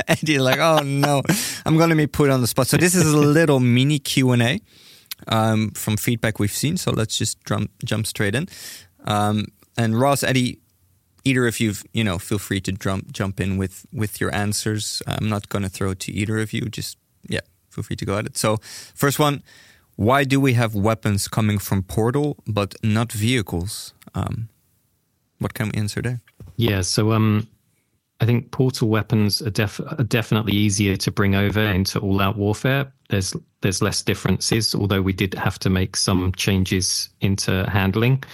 Eddie 0.08 0.38
like, 0.38 0.58
oh 0.58 0.80
no, 0.80 1.22
I'm 1.66 1.76
going 1.76 1.90
to 1.90 1.96
be 1.96 2.06
put 2.06 2.30
on 2.30 2.40
the 2.40 2.46
spot. 2.46 2.66
So 2.68 2.76
this 2.76 2.94
is 2.94 3.12
a 3.12 3.16
little 3.38 3.60
mini 3.60 3.98
Q 3.98 4.32
and 4.32 4.42
A 4.42 4.60
um, 5.26 5.70
from 5.72 5.96
feedback 5.96 6.38
we've 6.38 6.52
seen. 6.52 6.76
So 6.76 6.92
let's 6.92 7.16
just 7.16 7.44
jump 7.44 7.70
jump 7.84 8.06
straight 8.06 8.34
in. 8.34 8.48
Um, 9.04 9.46
and 9.76 9.98
Ross, 9.98 10.22
Eddie, 10.22 10.60
either 11.24 11.46
if 11.46 11.60
you've 11.60 11.84
you 11.92 12.04
know, 12.04 12.18
feel 12.18 12.38
free 12.38 12.60
to 12.60 12.72
jump 12.72 13.12
jump 13.12 13.40
in 13.40 13.58
with 13.58 13.86
with 13.92 14.20
your 14.20 14.34
answers. 14.34 15.02
I'm 15.06 15.28
not 15.28 15.48
going 15.48 15.62
to 15.62 15.68
throw 15.68 15.90
it 15.90 16.00
to 16.00 16.12
either 16.12 16.38
of 16.38 16.52
you. 16.52 16.62
Just 16.62 16.96
yeah, 17.28 17.40
feel 17.70 17.84
free 17.84 17.96
to 17.96 18.04
go 18.04 18.18
at 18.18 18.26
it. 18.26 18.36
So 18.36 18.58
first 18.94 19.18
one, 19.18 19.42
why 19.96 20.24
do 20.24 20.40
we 20.40 20.54
have 20.54 20.74
weapons 20.74 21.28
coming 21.28 21.58
from 21.58 21.82
Portal 21.82 22.36
but 22.46 22.74
not 22.82 23.12
vehicles? 23.12 23.94
Um, 24.14 24.48
what 25.38 25.54
can 25.54 25.70
we 25.70 25.78
answer 25.78 26.02
there? 26.02 26.20
Yeah, 26.56 26.80
so 26.80 27.12
um, 27.12 27.46
I 28.20 28.26
think 28.26 28.50
portal 28.50 28.88
weapons 28.88 29.40
are, 29.42 29.50
def- 29.50 29.80
are 29.80 30.04
definitely 30.04 30.52
easier 30.52 30.96
to 30.96 31.10
bring 31.10 31.34
over 31.36 31.60
into 31.60 32.00
all-out 32.00 32.36
warfare. 32.36 32.92
There's 33.10 33.34
there's 33.60 33.82
less 33.82 34.02
differences, 34.02 34.74
although 34.74 35.02
we 35.02 35.12
did 35.12 35.34
have 35.34 35.58
to 35.60 35.70
make 35.70 35.96
some 35.96 36.32
changes 36.32 37.08
into 37.20 37.68
handling. 37.68 38.24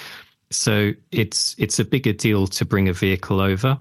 So 0.51 0.93
it's 1.13 1.55
it's 1.59 1.79
a 1.79 1.85
bigger 1.85 2.13
deal 2.13 2.47
to 2.47 2.65
bring 2.65 2.89
a 2.89 2.93
vehicle 2.93 3.41
over. 3.41 3.79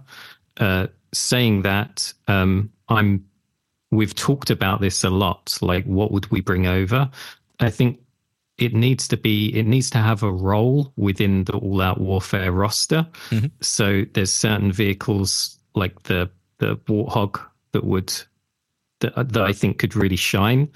Uh, 0.57 0.87
saying 1.13 1.61
that, 1.61 2.13
um, 2.27 2.71
I'm 2.89 3.25
we've 3.91 4.15
talked 4.15 4.49
about 4.49 4.81
this 4.81 5.03
a 5.03 5.09
lot. 5.09 5.57
Like, 5.61 5.85
what 5.85 6.11
would 6.11 6.29
we 6.31 6.41
bring 6.41 6.67
over? 6.67 7.09
I 7.59 7.69
think 7.69 7.99
it 8.57 8.73
needs 8.73 9.07
to 9.07 9.17
be 9.17 9.55
it 9.55 9.65
needs 9.65 9.89
to 9.91 9.97
have 9.97 10.23
a 10.23 10.31
role 10.31 10.91
within 10.95 11.45
the 11.45 11.53
all 11.53 11.81
out 11.81 11.99
warfare 11.99 12.51
roster. 12.51 13.07
Mm-hmm. 13.29 13.47
So 13.61 14.05
there's 14.13 14.31
certain 14.31 14.71
vehicles 14.71 15.59
like 15.75 16.03
the 16.03 16.29
the 16.59 16.77
warthog 16.77 17.39
that 17.71 17.83
would 17.83 18.13
that, 18.99 19.29
that 19.33 19.43
I 19.43 19.53
think 19.53 19.79
could 19.79 19.95
really 19.95 20.15
shine. 20.15 20.69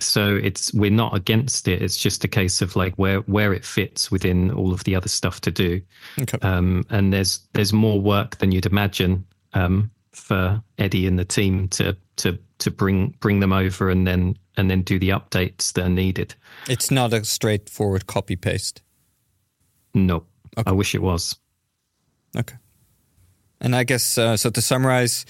So 0.00 0.36
it's 0.36 0.72
we're 0.74 0.90
not 0.90 1.14
against 1.14 1.66
it. 1.66 1.82
It's 1.82 1.96
just 1.96 2.22
a 2.24 2.28
case 2.28 2.62
of 2.62 2.76
like 2.76 2.94
where 2.94 3.20
where 3.20 3.52
it 3.52 3.64
fits 3.64 4.10
within 4.10 4.50
all 4.52 4.72
of 4.72 4.84
the 4.84 4.94
other 4.94 5.08
stuff 5.08 5.40
to 5.42 5.50
do. 5.50 5.80
Okay. 6.20 6.38
Um, 6.42 6.84
and 6.90 7.12
there's 7.12 7.40
there's 7.52 7.72
more 7.72 8.00
work 8.00 8.38
than 8.38 8.52
you'd 8.52 8.66
imagine 8.66 9.24
um, 9.54 9.90
for 10.12 10.62
Eddie 10.78 11.06
and 11.06 11.18
the 11.18 11.24
team 11.24 11.68
to 11.68 11.96
to 12.16 12.38
to 12.58 12.70
bring 12.70 13.14
bring 13.20 13.40
them 13.40 13.52
over 13.52 13.90
and 13.90 14.06
then 14.06 14.36
and 14.56 14.70
then 14.70 14.82
do 14.82 14.98
the 14.98 15.10
updates 15.10 15.72
that 15.72 15.84
are 15.86 15.90
needed. 15.90 16.34
It's 16.68 16.90
not 16.90 17.12
a 17.12 17.24
straightforward 17.24 18.06
copy 18.06 18.36
paste. 18.36 18.82
No, 19.94 20.24
okay. 20.56 20.70
I 20.70 20.72
wish 20.72 20.94
it 20.94 21.02
was. 21.02 21.36
Okay. 22.36 22.56
And 23.60 23.74
I 23.74 23.84
guess 23.84 24.18
uh, 24.18 24.36
so. 24.36 24.50
To 24.50 24.60
summarize, 24.60 25.24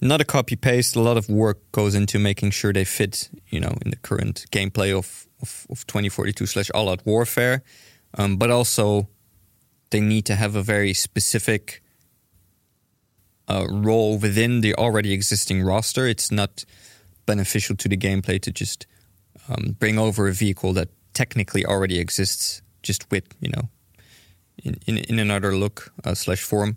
not 0.00 0.20
a 0.20 0.24
copy 0.24 0.56
paste. 0.56 0.96
A 0.96 1.00
lot 1.00 1.16
of 1.16 1.28
work 1.28 1.58
goes 1.72 1.94
into 1.94 2.18
making 2.18 2.52
sure 2.52 2.72
they 2.72 2.84
fit, 2.84 3.28
you 3.48 3.60
know, 3.60 3.76
in 3.84 3.90
the 3.90 3.96
current 3.96 4.46
gameplay 4.50 4.96
of 4.96 5.26
of, 5.42 5.66
of 5.70 5.86
2042 5.86 6.46
slash 6.46 6.70
All 6.74 6.88
Out 6.88 7.04
Warfare, 7.06 7.62
um, 8.16 8.36
but 8.36 8.50
also 8.50 9.08
they 9.90 10.00
need 10.00 10.26
to 10.26 10.36
have 10.36 10.54
a 10.54 10.62
very 10.62 10.94
specific 10.94 11.82
uh, 13.48 13.66
role 13.68 14.18
within 14.18 14.60
the 14.60 14.74
already 14.74 15.12
existing 15.12 15.62
roster. 15.62 16.06
It's 16.06 16.30
not 16.30 16.64
beneficial 17.26 17.76
to 17.76 17.88
the 17.88 17.96
gameplay 17.96 18.40
to 18.42 18.50
just 18.52 18.86
um, 19.48 19.76
bring 19.78 19.98
over 19.98 20.28
a 20.28 20.32
vehicle 20.32 20.72
that 20.74 20.88
technically 21.14 21.64
already 21.66 21.98
exists, 21.98 22.62
just 22.82 23.10
with 23.10 23.24
you 23.40 23.50
know, 23.50 23.68
in 24.62 24.78
in, 24.86 24.98
in 24.98 25.18
another 25.18 25.56
look 25.56 25.92
uh, 26.04 26.14
slash 26.14 26.42
form. 26.42 26.76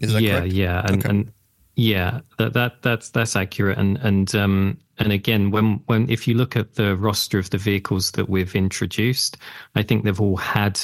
Is 0.00 0.12
that 0.12 0.22
yeah, 0.22 0.40
correct? 0.40 0.52
yeah, 0.52 0.86
and, 0.86 0.98
okay. 0.98 1.08
and 1.08 1.32
yeah, 1.76 2.20
that 2.38 2.52
that 2.54 2.82
that's 2.82 3.10
that's 3.10 3.36
accurate. 3.36 3.78
And 3.78 3.98
and 3.98 4.34
um 4.34 4.78
and 4.98 5.12
again, 5.12 5.50
when 5.50 5.80
when 5.86 6.08
if 6.10 6.28
you 6.28 6.34
look 6.34 6.56
at 6.56 6.74
the 6.74 6.96
roster 6.96 7.38
of 7.38 7.50
the 7.50 7.58
vehicles 7.58 8.12
that 8.12 8.28
we've 8.28 8.54
introduced, 8.54 9.36
I 9.74 9.82
think 9.82 10.04
they've 10.04 10.20
all 10.20 10.36
had 10.36 10.80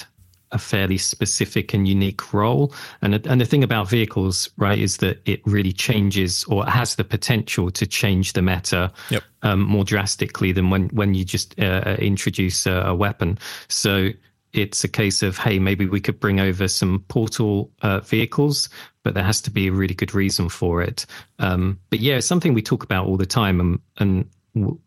a 0.53 0.59
fairly 0.59 0.99
specific 0.99 1.75
and 1.75 1.87
unique 1.87 2.33
role. 2.33 2.73
And 3.03 3.15
and 3.27 3.41
the 3.41 3.45
thing 3.45 3.63
about 3.63 3.89
vehicles, 3.89 4.49
right, 4.57 4.79
is 4.79 4.99
that 4.99 5.21
it 5.27 5.41
really 5.45 5.73
changes 5.73 6.45
or 6.45 6.65
has 6.67 6.97
the 6.97 7.05
potential 7.05 7.71
to 7.71 7.87
change 7.87 8.33
the 8.33 8.43
meta 8.43 8.91
yep. 9.11 9.23
um, 9.43 9.61
more 9.61 9.85
drastically 9.85 10.53
than 10.53 10.71
when 10.71 10.89
when 10.89 11.15
you 11.15 11.25
just 11.25 11.59
uh, 11.59 11.83
uh, 11.85 11.97
introduce 11.99 12.67
a, 12.67 12.73
a, 12.73 12.95
weapon. 12.95 13.39
So 13.69 14.11
it's 14.55 14.83
a 14.85 14.89
case 14.89 15.23
of 15.23 15.37
hey, 15.37 15.59
maybe 15.59 15.87
we 15.87 16.01
could 16.01 16.19
bring 16.19 16.41
over 16.41 16.67
some 16.69 17.05
portal 17.09 17.71
uh, 17.83 18.01
vehicles, 18.01 18.69
but 19.09 19.15
there 19.15 19.25
has 19.25 19.41
to 19.41 19.51
be 19.51 19.69
a 19.69 19.73
really 19.73 19.95
good 19.95 20.13
reason 20.13 20.51
for 20.51 20.83
it. 20.83 21.07
Um, 21.39 21.81
but 21.89 21.99
yeah, 21.99 22.17
it's 22.17 22.27
something 22.27 22.53
we 22.53 22.61
talk 22.61 22.85
about 22.85 23.07
all 23.07 23.17
the 23.17 23.25
time, 23.25 23.59
and 23.59 23.79
and 23.97 24.29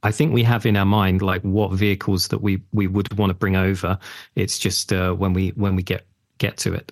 I 0.03 0.11
think 0.11 0.31
we 0.31 0.43
have 0.43 0.63
in 0.67 0.77
our 0.77 0.85
mind 0.85 1.23
like 1.23 1.41
what 1.41 1.71
vehicles 1.71 2.27
that 2.27 2.39
we 2.39 2.61
we 2.71 2.85
would 2.85 3.11
want 3.17 3.31
to 3.31 3.33
bring 3.33 3.55
over. 3.55 3.97
It's 4.35 4.59
just 4.59 4.93
uh, 4.93 5.13
when 5.13 5.33
we 5.33 5.49
when 5.55 5.75
we 5.75 5.81
get 5.81 6.05
get 6.37 6.57
to 6.57 6.73
it. 6.75 6.91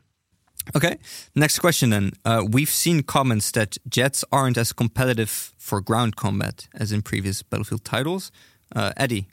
Okay, 0.76 0.98
next 1.36 1.60
question 1.60 1.92
then. 1.92 2.14
Uh, 2.26 2.44
we've 2.50 2.72
seen 2.72 3.04
comments 3.04 3.52
that 3.52 3.78
jets 3.88 4.26
aren't 4.32 4.58
as 4.58 4.74
competitive 4.74 5.54
for 5.60 5.82
ground 5.82 6.16
combat 6.16 6.68
as 6.74 6.92
in 6.92 7.04
previous 7.04 7.44
Battlefield 7.44 7.86
titles. 7.86 8.32
Uh, 8.76 8.92
Eddie, 8.98 9.28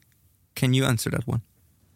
can 0.54 0.74
you 0.74 0.84
answer 0.84 1.08
that 1.08 1.26
one? 1.26 1.40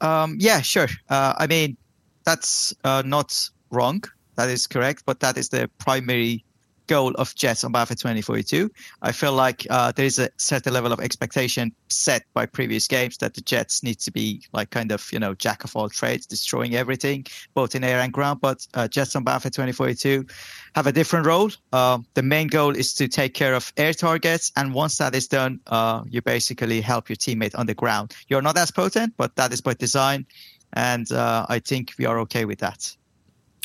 Um, 0.01 0.39
yeah, 0.41 0.63
sure. 0.63 0.89
Uh, 1.11 1.35
I 1.37 1.47
mean, 1.47 1.77
that's 2.25 2.73
uh, 2.85 3.03
not 3.05 3.51
wrong. 3.71 4.03
That 4.37 4.49
is 4.49 4.66
correct, 4.66 5.03
but 5.07 5.21
that 5.21 5.37
is 5.37 5.49
the 5.49 5.69
primary 5.79 6.45
goal 6.90 7.12
of 7.19 7.33
Jets 7.37 7.62
on 7.62 7.71
Battlefield 7.71 7.99
2042. 7.99 8.69
I 9.01 9.12
feel 9.12 9.33
like 9.33 9.64
uh, 9.71 9.93
there 9.93 10.05
is 10.05 10.19
a 10.19 10.29
certain 10.38 10.73
level 10.73 10.93
of 10.93 10.99
expectation 10.99 11.73
set 11.88 12.25
by 12.35 12.47
previous 12.47 12.88
games 12.88 13.16
that 13.19 13.35
the 13.35 13.43
Jets 13.43 13.85
need 13.85 14.01
to 14.01 14.11
be 14.11 14.43
like 14.53 14.71
kind 14.71 14.90
of 14.90 15.09
you 15.12 15.21
know 15.21 15.33
jack 15.35 15.62
of 15.62 15.77
all 15.77 15.88
trades, 15.88 16.27
destroying 16.27 16.75
everything 16.75 17.27
both 17.55 17.77
in 17.77 17.85
air 17.85 18.01
and 18.01 18.12
ground. 18.12 18.40
But 18.40 18.66
uh, 18.75 18.88
Jets 18.88 19.14
on 19.14 19.23
Battlefield 19.23 19.55
2042 19.55 20.27
have 20.75 20.88
a 20.88 20.93
different 20.93 21.27
role. 21.27 21.51
Uh, 21.73 21.99
the 22.14 22.25
main 22.25 22.49
goal 22.49 22.75
is 22.75 22.93
to 22.95 23.07
take 23.07 23.35
care 23.35 23.55
of 23.55 23.73
air 23.77 23.95
targets, 23.95 24.51
and 24.57 24.75
once 24.75 24.99
that 24.99 25.14
is 25.14 25.29
done, 25.29 25.61
uh, 25.69 26.03
you 26.11 26.21
basically 26.23 26.81
help 26.81 27.09
your 27.09 27.16
teammate 27.16 27.57
on 27.57 27.66
the 27.66 27.75
ground. 27.75 28.16
You're 28.29 28.43
not 28.43 28.59
as 28.59 28.73
potent, 28.73 29.14
but 29.16 29.37
that 29.37 29.53
is 29.53 29.61
by 29.61 29.75
design, 29.75 30.27
and 30.73 31.07
uh, 31.12 31.47
I 31.49 31.61
think 31.61 31.93
we 31.99 32.07
are 32.07 32.19
okay 32.27 32.47
with 32.47 32.59
that. 32.59 32.97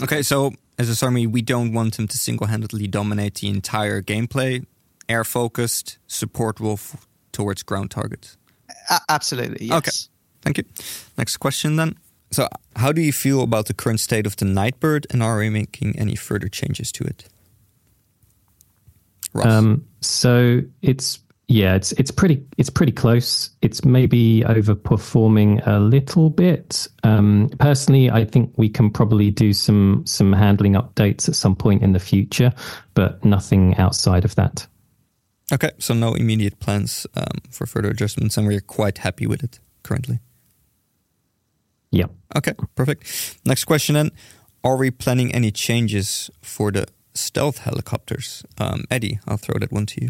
Okay, 0.02 0.22
so 0.22 0.54
as 0.78 0.90
a 0.90 1.06
army, 1.06 1.26
we 1.28 1.42
don't 1.42 1.72
want 1.74 1.98
him 1.98 2.08
to 2.08 2.18
single-handedly 2.18 2.88
dominate 2.88 3.36
the 3.36 3.48
entire 3.50 4.02
gameplay. 4.02 4.66
Air 5.08 5.24
focused, 5.24 5.98
support 6.08 6.60
wolf 6.60 7.08
towards 7.32 7.64
ground 7.64 7.92
targets. 7.92 8.38
absolutely. 9.10 9.68
Yes. 9.68 9.78
Okay. 9.78 9.92
Thank 10.42 10.58
you. 10.58 10.64
Next 11.18 11.38
question 11.38 11.76
then. 11.76 11.96
So, 12.32 12.48
how 12.76 12.92
do 12.92 13.02
you 13.02 13.14
feel 13.14 13.42
about 13.42 13.68
the 13.68 13.74
current 13.74 14.00
state 14.00 14.26
of 14.26 14.36
the 14.36 14.46
Nightbird, 14.46 15.08
and 15.10 15.24
are 15.24 15.38
we 15.38 15.50
making 15.50 15.98
any 15.98 16.16
further 16.16 16.50
changes 16.50 16.92
to 16.94 17.04
it? 17.06 17.30
Um, 19.44 19.86
so 20.02 20.62
it's 20.82 21.20
yeah, 21.48 21.76
it's 21.76 21.92
it's 21.94 22.10
pretty 22.10 22.44
it's 22.58 22.72
pretty 22.72 22.92
close. 22.92 23.52
It's 23.62 23.86
maybe 23.86 24.42
overperforming 24.48 25.66
a 25.68 25.80
little 25.80 26.30
bit. 26.32 26.88
Um, 27.04 27.50
personally, 27.60 28.10
I 28.10 28.26
think 28.26 28.54
we 28.58 28.68
can 28.68 28.90
probably 28.90 29.30
do 29.30 29.54
some 29.54 30.04
some 30.08 30.34
handling 30.34 30.74
updates 30.74 31.30
at 31.30 31.36
some 31.36 31.56
point 31.56 31.84
in 31.84 31.94
the 31.94 32.00
future, 32.00 32.52
but 32.96 33.24
nothing 33.24 33.76
outside 33.78 34.26
of 34.26 34.34
that. 34.36 34.66
Okay, 35.54 35.70
so 35.78 35.94
no 35.94 36.16
immediate 36.16 36.60
plans 36.60 37.06
um, 37.16 37.42
for 37.52 37.68
further 37.68 37.90
adjustments, 37.90 38.38
and 38.38 38.48
we're 38.48 38.62
quite 38.62 39.00
happy 39.00 39.28
with 39.28 39.44
it 39.44 39.60
currently. 39.84 40.20
Yeah. 41.92 42.08
Okay, 42.36 42.54
perfect. 42.74 43.40
Next 43.46 43.66
question 43.66 43.94
then: 43.94 44.12
Are 44.64 44.78
we 44.78 44.90
planning 44.90 45.32
any 45.32 45.52
changes 45.52 46.32
for 46.42 46.72
the 46.72 46.88
stealth 47.14 47.60
helicopters? 47.60 48.44
Um, 48.58 48.86
Eddie, 48.90 49.20
I'll 49.28 49.38
throw 49.38 49.60
that 49.60 49.72
one 49.72 49.86
to 49.86 50.06
you. 50.06 50.10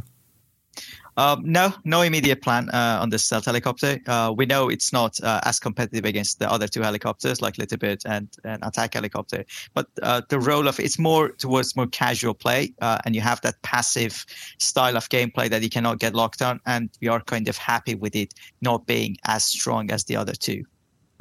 Um, 1.17 1.43
no, 1.45 1.73
no 1.86 2.01
immediate 2.01 2.41
plan 2.41 2.69
uh, 2.69 2.99
on 3.01 3.10
this 3.10 3.23
stealth 3.23 3.45
helicopter. 3.45 3.99
Uh, 4.06 4.34
we 4.36 4.45
know 4.45 4.67
it's 4.67 4.91
not 4.91 5.17
uh, 5.23 5.39
as 5.45 5.60
competitive 5.60 6.04
against 6.04 6.39
the 6.39 6.51
other 6.51 6.67
two 6.67 6.82
helicopters 6.82 7.41
like 7.41 7.58
Little 7.58 7.78
Bird 7.78 8.01
and, 8.05 8.28
and 8.43 8.61
attack 8.63 8.95
helicopter, 8.95 9.45
but 9.74 9.88
uh, 10.01 10.22
the 10.28 10.39
role 10.39 10.68
of 10.68 10.80
it's 10.80 10.99
more 10.99 11.30
towards 11.30 11.76
more 11.76 11.88
casual 11.88 12.34
play, 12.34 12.74
uh, 12.82 12.97
and 13.05 13.16
you 13.16 13.22
have 13.22 13.39
that 13.41 13.61
passive 13.61 14.26
style 14.59 14.97
of 14.97 15.07
gameplay 15.09 15.49
that 15.49 15.61
you 15.61 15.70
cannot 15.70 15.99
get 15.99 16.13
locked 16.13 16.41
on, 16.41 16.59
and 16.66 16.89
we 17.01 17.07
are 17.07 17.22
kind 17.22 17.47
of 17.47 17.57
happy 17.57 17.95
with 17.95 18.16
it 18.16 18.34
not 18.61 18.86
being 18.86 19.16
as 19.26 19.45
strong 19.45 19.91
as 19.91 20.03
the 20.03 20.18
other 20.18 20.34
two. 20.34 20.63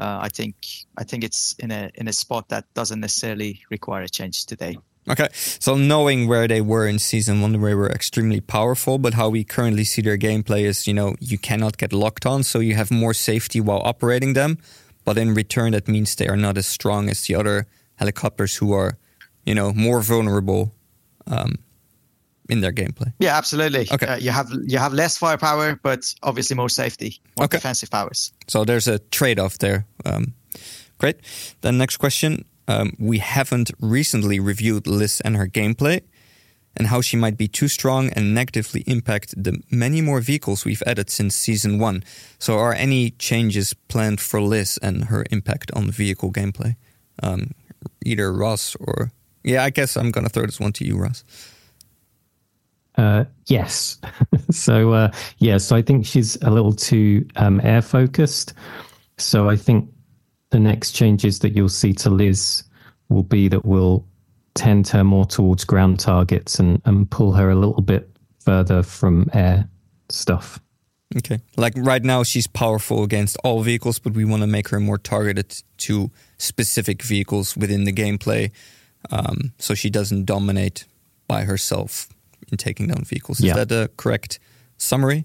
Uh, 0.01 0.19
I 0.23 0.29
think 0.29 0.57
I 0.99 1.05
think 1.05 1.23
it's 1.23 1.55
in 1.61 1.71
a 1.71 1.89
in 1.95 2.09
a 2.09 2.13
spot 2.13 2.49
that 2.49 2.65
doesn't 2.75 2.99
necessarily 2.99 3.61
require 3.71 4.03
a 4.03 4.09
change 4.09 4.45
today. 4.47 4.77
Okay, 5.07 5.29
so 5.33 5.77
knowing 5.77 6.27
where 6.29 6.49
they 6.49 6.63
were 6.63 6.87
in 6.87 6.99
season 6.99 7.43
one, 7.43 7.53
they 7.53 7.75
were 7.75 7.91
extremely 7.91 8.41
powerful, 8.41 8.97
but 8.99 9.15
how 9.15 9.29
we 9.29 9.45
currently 9.45 9.85
see 9.85 10.01
their 10.01 10.17
gameplay 10.17 10.63
is, 10.63 10.87
you 10.87 10.95
know, 10.95 11.15
you 11.21 11.37
cannot 11.37 11.77
get 11.77 11.93
locked 11.93 12.25
on, 12.25 12.43
so 12.43 12.59
you 12.59 12.75
have 12.75 12.91
more 12.91 13.13
safety 13.13 13.61
while 13.61 13.83
operating 13.85 14.33
them, 14.33 14.57
but 15.05 15.19
in 15.19 15.35
return, 15.35 15.73
that 15.73 15.89
means 15.89 16.17
they 16.17 16.27
are 16.27 16.39
not 16.39 16.57
as 16.57 16.67
strong 16.67 17.11
as 17.11 17.27
the 17.27 17.35
other 17.35 17.67
helicopters 17.97 18.57
who 18.57 18.73
are, 18.73 18.97
you 19.45 19.55
know, 19.55 19.75
more 19.75 20.01
vulnerable 20.01 20.73
um, 21.27 21.59
in 22.49 22.63
their 22.63 22.73
gameplay. 22.73 23.13
Yeah, 23.19 23.37
absolutely. 23.37 23.87
Okay, 23.93 24.07
uh, 24.07 24.17
you 24.17 24.31
have 24.31 24.49
you 24.65 24.79
have 24.79 24.95
less 24.95 25.19
firepower, 25.19 25.79
but 25.83 26.15
obviously 26.23 26.57
more 26.57 26.71
safety, 26.71 27.21
more 27.37 27.45
okay. 27.45 27.59
defensive 27.59 27.91
powers. 27.91 28.33
So 28.49 28.65
there's 28.65 28.89
a 28.89 28.99
trade-off 29.11 29.59
there. 29.59 29.87
Um, 30.07 30.33
great. 30.97 31.17
Then 31.61 31.77
next 31.77 31.99
question 31.99 32.47
um, 32.69 32.95
we 32.99 33.19
haven't 33.19 33.71
recently 33.81 34.41
reviewed 34.41 34.87
Lis 34.87 35.21
and 35.21 35.37
her 35.37 35.49
gameplay. 35.49 36.03
and 36.77 36.89
how 36.89 37.01
she 37.01 37.17
might 37.17 37.37
be 37.39 37.47
too 37.47 37.69
strong 37.69 38.11
and 38.17 38.35
negatively 38.35 38.83
impact 38.89 39.33
the 39.41 39.63
many 39.71 40.01
more 40.01 40.21
vehicles 40.21 40.65
we've 40.65 40.83
added 40.85 41.09
since 41.09 41.37
season 41.37 41.79
one. 41.79 42.03
So, 42.41 42.59
are 42.59 42.75
any 42.75 43.11
changes 43.11 43.75
planned 43.87 44.21
for 44.21 44.41
Lis 44.41 44.77
and 44.79 45.05
her 45.05 45.25
impact 45.31 45.71
on 45.73 45.93
vehicle 45.93 46.33
gameplay? 46.33 46.75
Um, 47.23 47.53
either 48.05 48.33
Ross 48.33 48.75
or 48.81 49.13
yeah, 49.45 49.63
I 49.63 49.71
guess 49.71 49.97
I'm 49.97 50.11
gonna 50.11 50.29
throw 50.29 50.47
this 50.47 50.59
one 50.59 50.73
to 50.73 50.85
you, 50.85 50.97
Ross. 50.97 51.23
Uh, 52.97 53.25
yes. 53.47 53.99
so 54.51 54.93
uh, 54.93 55.11
yeah, 55.39 55.59
so 55.59 55.77
I 55.77 55.83
think 55.83 56.07
she's 56.07 56.37
a 56.43 56.51
little 56.51 56.73
too 56.73 57.27
um, 57.37 57.61
air 57.63 57.83
focused. 57.83 58.55
So 59.19 59.49
I 59.49 59.57
think 59.57 59.89
the 60.55 60.61
next 60.61 60.93
changes 60.93 61.41
that 61.41 61.57
you'll 61.57 61.69
see 61.69 61.93
to 61.93 62.09
Lis 62.09 62.63
will 63.09 63.25
be 63.25 63.49
that 63.49 63.65
we'll 63.65 64.07
tend 64.55 64.87
her 64.87 65.03
more 65.03 65.25
towards 65.25 65.65
ground 65.65 65.99
targets 65.99 66.61
and, 66.61 66.81
and 66.85 67.11
pull 67.11 67.33
her 67.33 67.51
a 67.51 67.57
little 67.57 67.83
bit 67.83 68.09
further 68.39 68.85
from 68.85 69.29
air 69.33 69.69
stuff. 70.11 70.61
Okay. 71.17 71.41
Like 71.57 71.73
right 71.77 72.05
now, 72.05 72.23
she's 72.23 72.47
powerful 72.47 73.03
against 73.03 73.37
all 73.43 73.63
vehicles, 73.63 73.99
but 73.99 74.13
we 74.15 74.25
want 74.25 74.43
to 74.43 74.47
make 74.47 74.69
her 74.69 74.79
more 74.79 74.97
targeted 74.97 75.61
to 75.79 76.13
specific 76.39 77.03
vehicles 77.03 77.57
within 77.57 77.83
the 77.83 77.93
gameplay 77.93 78.53
um, 79.11 79.55
so 79.59 79.75
she 79.75 79.91
doesn't 79.91 80.25
dominate 80.25 80.85
by 81.27 81.43
herself 81.43 82.09
in 82.53 82.59
taking 82.59 82.87
down 82.87 83.03
vehicles. 83.03 83.41
Is 83.41 83.47
Yeah. 83.47 83.65
that 83.65 83.73
a 83.73 83.91
correct 83.97 84.39
summary? 84.77 85.25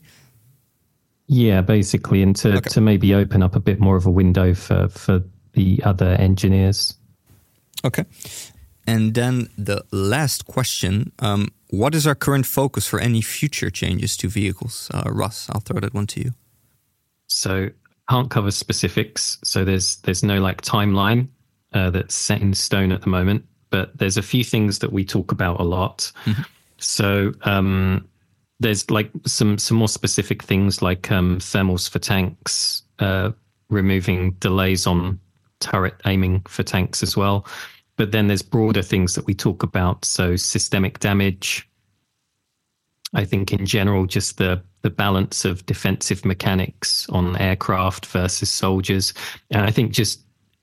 Yeah, 1.31 1.61
basically, 1.61 2.23
and 2.23 2.35
to, 2.37 2.57
Okay. 2.57 2.69
to 2.71 2.81
maybe 2.81 3.13
open 3.13 3.43
up 3.43 3.55
a 3.55 3.59
bit 3.59 3.79
more 3.79 3.95
of 3.95 4.05
a 4.07 4.09
window 4.11 4.55
for, 4.55 4.89
for 4.89 5.21
the 5.53 5.79
other 5.83 6.15
engineers. 6.19 6.97
Okay. 7.85 8.03
And 8.87 9.13
then 9.13 9.49
the 9.55 9.83
last 9.91 10.45
question 10.47 11.11
um, 11.19 11.49
What 11.69 11.93
is 11.93 12.07
our 12.07 12.15
current 12.15 12.47
focus 12.47 12.87
for 12.87 12.99
any 12.99 13.21
future 13.21 13.69
changes 13.69 14.17
to 14.17 14.27
vehicles? 14.27 14.89
Uh, 14.91 15.03
Ross, 15.11 15.47
I'll 15.51 15.61
throw 15.61 15.79
that 15.79 15.93
one 15.93 16.07
to 16.07 16.19
you. 16.19 16.31
So 17.27 17.69
can't 18.09 18.31
cover 18.31 18.49
specifics. 18.51 19.37
So 19.43 19.63
there's 19.63 19.97
there's 19.97 20.23
no 20.23 20.41
like 20.41 20.61
timeline 20.63 21.27
uh, 21.73 21.91
that's 21.91 22.15
set 22.15 22.41
in 22.41 22.55
stone 22.55 22.91
at 22.91 23.01
the 23.01 23.09
moment. 23.09 23.45
But 23.69 23.95
there's 23.99 24.17
a 24.17 24.23
few 24.23 24.43
things 24.43 24.79
that 24.79 24.91
we 24.91 25.05
talk 25.05 25.31
about 25.31 25.59
a 25.59 25.63
lot. 25.63 26.11
So 26.79 27.33
um, 27.43 28.07
there's 28.59 28.89
like 28.91 29.09
some 29.25 29.57
some 29.57 29.77
more 29.77 29.87
specific 29.87 30.43
things 30.43 30.81
like 30.81 31.11
um, 31.11 31.37
thermals 31.39 31.89
for 31.89 31.99
tanks, 31.99 32.83
uh, 32.99 33.31
removing 33.69 34.31
delays 34.33 34.85
on 34.85 35.19
turret 35.59 35.95
aiming 36.05 36.41
for 36.47 36.63
tanks 36.63 37.03
as 37.03 37.15
well. 37.15 37.45
But 37.95 38.11
then 38.11 38.27
there's 38.27 38.41
broader 38.41 38.81
things 38.81 39.15
that 39.15 39.25
we 39.25 39.33
talk 39.33 39.63
about. 39.63 40.05
So 40.05 40.35
systemic 40.35 40.99
damage, 40.99 41.67
I 43.13 43.25
think 43.25 43.51
in 43.51 43.65
general, 43.65 44.05
just 44.05 44.37
the 44.37 44.61
the 44.81 44.89
balance 44.89 45.43
of 45.43 45.65
defensive 45.65 46.23
mechanics 46.23 47.07
on 47.09 47.35
aircraft 47.37 48.05
versus 48.07 48.49
soldiers, 48.49 49.13
and 49.51 49.61
I 49.61 49.71
think 49.71 49.91
just 49.91 50.21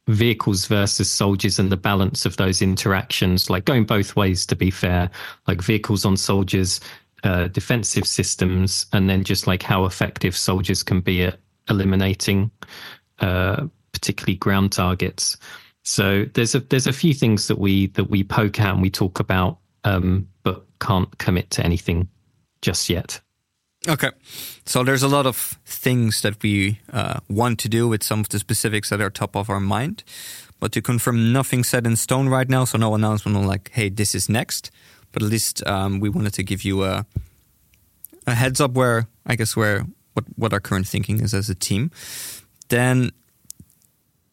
vehicles 0.08 0.66
versus 0.66 1.10
soldiers 1.10 1.58
and 1.58 1.70
the 1.70 1.76
balance 1.76 2.24
of 2.24 2.36
those 2.36 2.62
interactions, 2.62 3.50
like 3.50 3.64
going 3.64 3.84
both 3.84 4.16
ways. 4.16 4.44
To 4.46 4.56
be 4.56 4.70
fair, 4.70 5.10
like 5.46 5.62
vehicles 5.62 6.04
on 6.04 6.16
soldiers, 6.16 6.80
uh, 7.26 7.48
defensive 7.48 8.06
systems, 8.06 8.86
and 8.92 9.10
then 9.10 9.24
just 9.24 9.46
like 9.46 9.62
how 9.62 9.84
effective 9.84 10.36
soldiers 10.36 10.82
can 10.82 11.00
be 11.00 11.24
at 11.24 11.38
eliminating, 11.68 12.50
uh, 13.18 13.66
particularly 13.92 14.36
ground 14.36 14.72
targets. 14.72 15.36
So 15.82 16.24
there's 16.34 16.54
a 16.54 16.60
there's 16.60 16.86
a 16.86 16.92
few 16.92 17.12
things 17.12 17.48
that 17.48 17.58
we 17.58 17.88
that 17.88 18.08
we 18.10 18.24
poke 18.24 18.60
at 18.60 18.74
and 18.74 18.82
we 18.82 18.90
talk 18.90 19.18
about, 19.18 19.58
um, 19.84 20.28
but 20.44 20.64
can't 20.80 21.18
commit 21.18 21.50
to 21.50 21.64
anything 21.64 22.08
just 22.62 22.88
yet. 22.88 23.20
Okay. 23.88 24.10
So 24.64 24.82
there's 24.82 25.02
a 25.02 25.08
lot 25.08 25.26
of 25.26 25.36
things 25.64 26.22
that 26.22 26.42
we 26.42 26.80
uh, 26.92 27.20
want 27.28 27.58
to 27.60 27.68
do 27.68 27.88
with 27.88 28.02
some 28.02 28.20
of 28.20 28.28
the 28.28 28.38
specifics 28.38 28.90
that 28.90 29.00
are 29.00 29.10
top 29.10 29.36
of 29.36 29.50
our 29.50 29.60
mind. 29.60 30.02
But 30.58 30.72
to 30.72 30.82
confirm, 30.82 31.32
nothing 31.32 31.62
set 31.62 31.86
in 31.86 31.96
stone 31.96 32.28
right 32.28 32.48
now. 32.48 32.64
So 32.64 32.78
no 32.78 32.94
announcement 32.94 33.36
on 33.36 33.46
like, 33.46 33.70
hey, 33.74 33.88
this 33.90 34.14
is 34.14 34.28
next. 34.28 34.70
But 35.16 35.22
at 35.22 35.30
least 35.30 35.66
um, 35.66 35.98
we 35.98 36.10
wanted 36.10 36.34
to 36.34 36.42
give 36.42 36.62
you 36.62 36.84
a, 36.84 37.06
a 38.26 38.34
heads 38.34 38.60
up 38.60 38.72
where, 38.72 39.08
I 39.24 39.34
guess, 39.34 39.56
where 39.56 39.86
what, 40.12 40.26
what 40.36 40.52
our 40.52 40.60
current 40.60 40.86
thinking 40.86 41.22
is 41.22 41.32
as 41.32 41.48
a 41.48 41.54
team. 41.54 41.90
Then 42.68 43.12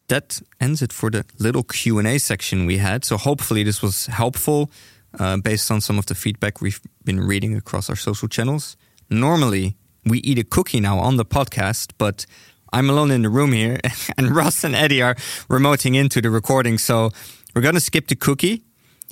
that 0.08 0.42
ends 0.60 0.82
it 0.82 0.92
for 0.92 1.08
the 1.08 1.24
little 1.38 1.62
Q&A 1.62 2.18
section 2.18 2.66
we 2.66 2.76
had. 2.76 3.02
So 3.06 3.16
hopefully 3.16 3.62
this 3.62 3.80
was 3.80 4.08
helpful 4.08 4.70
uh, 5.18 5.38
based 5.38 5.70
on 5.70 5.80
some 5.80 5.98
of 5.98 6.04
the 6.04 6.14
feedback 6.14 6.60
we've 6.60 6.82
been 7.02 7.20
reading 7.20 7.56
across 7.56 7.88
our 7.88 7.96
social 7.96 8.28
channels. 8.28 8.76
Normally, 9.08 9.76
we 10.04 10.18
eat 10.18 10.38
a 10.38 10.44
cookie 10.44 10.80
now 10.80 10.98
on 10.98 11.16
the 11.16 11.24
podcast, 11.24 11.92
but 11.96 12.26
I'm 12.74 12.90
alone 12.90 13.10
in 13.10 13.22
the 13.22 13.30
room 13.30 13.52
here, 13.52 13.80
and 14.18 14.36
Ross 14.36 14.64
and 14.64 14.74
Eddie 14.74 15.00
are 15.00 15.14
remoting 15.48 15.96
into 15.96 16.20
the 16.20 16.28
recording. 16.28 16.76
So 16.76 17.08
we're 17.54 17.62
going 17.62 17.74
to 17.74 17.80
skip 17.80 18.08
the 18.08 18.16
cookie. 18.16 18.64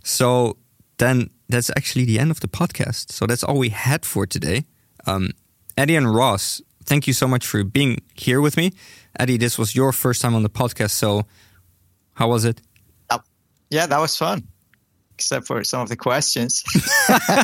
So 0.05 0.59
then 0.99 1.31
that's 1.53 1.71
actually 1.71 2.05
the 2.05 2.19
end 2.19 2.31
of 2.31 2.41
the 2.41 2.49
podcast. 2.49 3.13
So 3.13 3.27
that's 3.27 3.45
all 3.45 3.59
we 3.59 3.69
had 3.69 4.05
for 4.05 4.27
today. 4.27 4.65
Um, 5.07 5.31
Eddie 5.77 5.97
and 5.97 6.13
Ross, 6.13 6.61
thank 6.85 7.07
you 7.07 7.13
so 7.13 7.29
much 7.29 7.47
for 7.47 7.63
being 7.65 7.99
here 8.15 8.41
with 8.41 8.57
me. 8.57 8.73
Eddie, 9.19 9.37
this 9.37 9.59
was 9.59 9.75
your 9.75 9.93
first 9.93 10.23
time 10.23 10.35
on 10.35 10.43
the 10.43 10.51
podcast. 10.51 10.91
So 10.91 11.27
how 12.15 12.29
was 12.29 12.45
it? 12.45 12.61
Yeah, 13.71 13.87
that 13.87 14.01
was 14.01 14.17
fun. 14.17 14.47
Except 15.23 15.47
for 15.47 15.63
some 15.65 15.81
of 15.83 15.89
the 15.89 15.97
questions. 15.97 16.65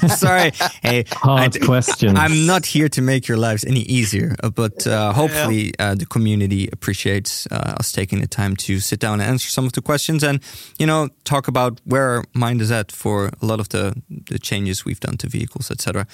Sorry. 0.18 0.50
Hey, 0.82 1.04
Hard 1.12 1.56
I- 1.56 1.64
questions. 1.64 2.18
I'm 2.18 2.44
not 2.46 2.66
here 2.66 2.88
to 2.88 3.00
make 3.00 3.28
your 3.28 3.38
lives 3.38 3.64
any 3.64 3.80
easier, 3.80 4.34
uh, 4.42 4.50
but 4.50 4.86
uh, 4.86 5.12
hopefully 5.12 5.72
uh, 5.78 5.94
the 5.94 6.06
community 6.06 6.68
appreciates 6.72 7.46
uh, 7.52 7.76
us 7.78 7.92
taking 7.92 8.20
the 8.20 8.26
time 8.26 8.56
to 8.56 8.80
sit 8.80 8.98
down 8.98 9.20
and 9.20 9.30
answer 9.30 9.48
some 9.48 9.64
of 9.64 9.72
the 9.72 9.80
questions 9.80 10.24
and, 10.24 10.40
you 10.78 10.86
know, 10.86 11.08
talk 11.22 11.46
about 11.48 11.80
where 11.84 12.08
our 12.16 12.24
mind 12.34 12.60
is 12.60 12.70
at 12.72 12.90
for 12.90 13.30
a 13.40 13.46
lot 13.46 13.60
of 13.60 13.68
the, 13.68 13.94
the 14.30 14.38
changes 14.38 14.84
we've 14.84 15.00
done 15.00 15.16
to 15.18 15.28
vehicles, 15.28 15.70
etc. 15.70 16.06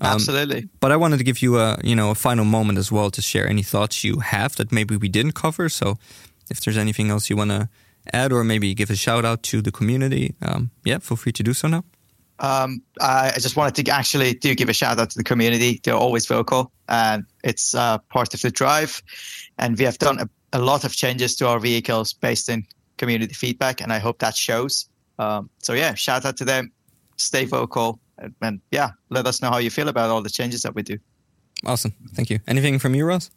Um, 0.00 0.14
Absolutely. 0.14 0.68
But 0.80 0.90
I 0.90 0.96
wanted 0.96 1.18
to 1.18 1.24
give 1.24 1.42
you 1.42 1.58
a, 1.58 1.76
you 1.84 1.94
know, 1.94 2.10
a 2.10 2.14
final 2.14 2.46
moment 2.46 2.78
as 2.78 2.90
well 2.90 3.10
to 3.10 3.20
share 3.20 3.46
any 3.46 3.62
thoughts 3.62 4.02
you 4.04 4.20
have 4.20 4.56
that 4.56 4.72
maybe 4.72 4.96
we 4.96 5.08
didn't 5.08 5.32
cover. 5.32 5.68
So 5.68 5.98
if 6.50 6.60
there's 6.60 6.78
anything 6.78 7.10
else 7.10 7.28
you 7.28 7.36
want 7.36 7.50
to 7.50 7.68
add 8.12 8.32
or 8.32 8.44
maybe 8.44 8.74
give 8.74 8.90
a 8.90 8.96
shout 8.96 9.24
out 9.24 9.42
to 9.44 9.62
the 9.62 9.72
community, 9.72 10.34
um, 10.42 10.70
yeah, 10.84 10.98
feel 10.98 11.16
free 11.16 11.32
to 11.32 11.42
do 11.42 11.52
so 11.52 11.68
now. 11.68 11.84
Um, 12.38 12.82
I 13.00 13.32
I 13.36 13.38
just 13.38 13.56
wanted 13.56 13.84
to 13.84 13.92
actually 13.92 14.34
do 14.34 14.54
give 14.54 14.68
a 14.68 14.72
shout 14.72 14.98
out 14.98 15.10
to 15.10 15.18
the 15.18 15.24
community. 15.24 15.80
They're 15.82 15.94
always 15.94 16.26
vocal, 16.26 16.72
and 16.88 17.24
it's 17.44 17.74
uh, 17.74 17.98
part 18.08 18.34
of 18.34 18.40
the 18.40 18.50
drive. 18.50 19.02
And 19.58 19.78
we 19.78 19.84
have 19.84 19.98
done 19.98 20.20
a, 20.20 20.28
a 20.52 20.58
lot 20.58 20.84
of 20.84 20.92
changes 20.92 21.36
to 21.36 21.48
our 21.48 21.58
vehicles 21.60 22.14
based 22.14 22.48
on 22.50 22.64
community 22.96 23.34
feedback, 23.34 23.80
and 23.80 23.92
I 23.92 23.98
hope 23.98 24.18
that 24.20 24.36
shows. 24.36 24.88
Um, 25.18 25.50
so 25.58 25.74
yeah, 25.74 25.94
shout 25.94 26.24
out 26.24 26.38
to 26.38 26.44
them. 26.44 26.72
Stay 27.16 27.44
vocal, 27.44 28.00
and, 28.16 28.34
and 28.40 28.60
yeah, 28.70 28.90
let 29.10 29.26
us 29.26 29.42
know 29.42 29.50
how 29.50 29.58
you 29.58 29.70
feel 29.70 29.88
about 29.88 30.08
all 30.08 30.22
the 30.22 30.30
changes 30.30 30.62
that 30.62 30.74
we 30.74 30.82
do. 30.82 30.98
Awesome. 31.66 31.92
Thank 32.14 32.30
you. 32.30 32.40
Anything 32.46 32.78
from 32.78 32.94
you, 32.94 33.04
Ross? 33.04 33.30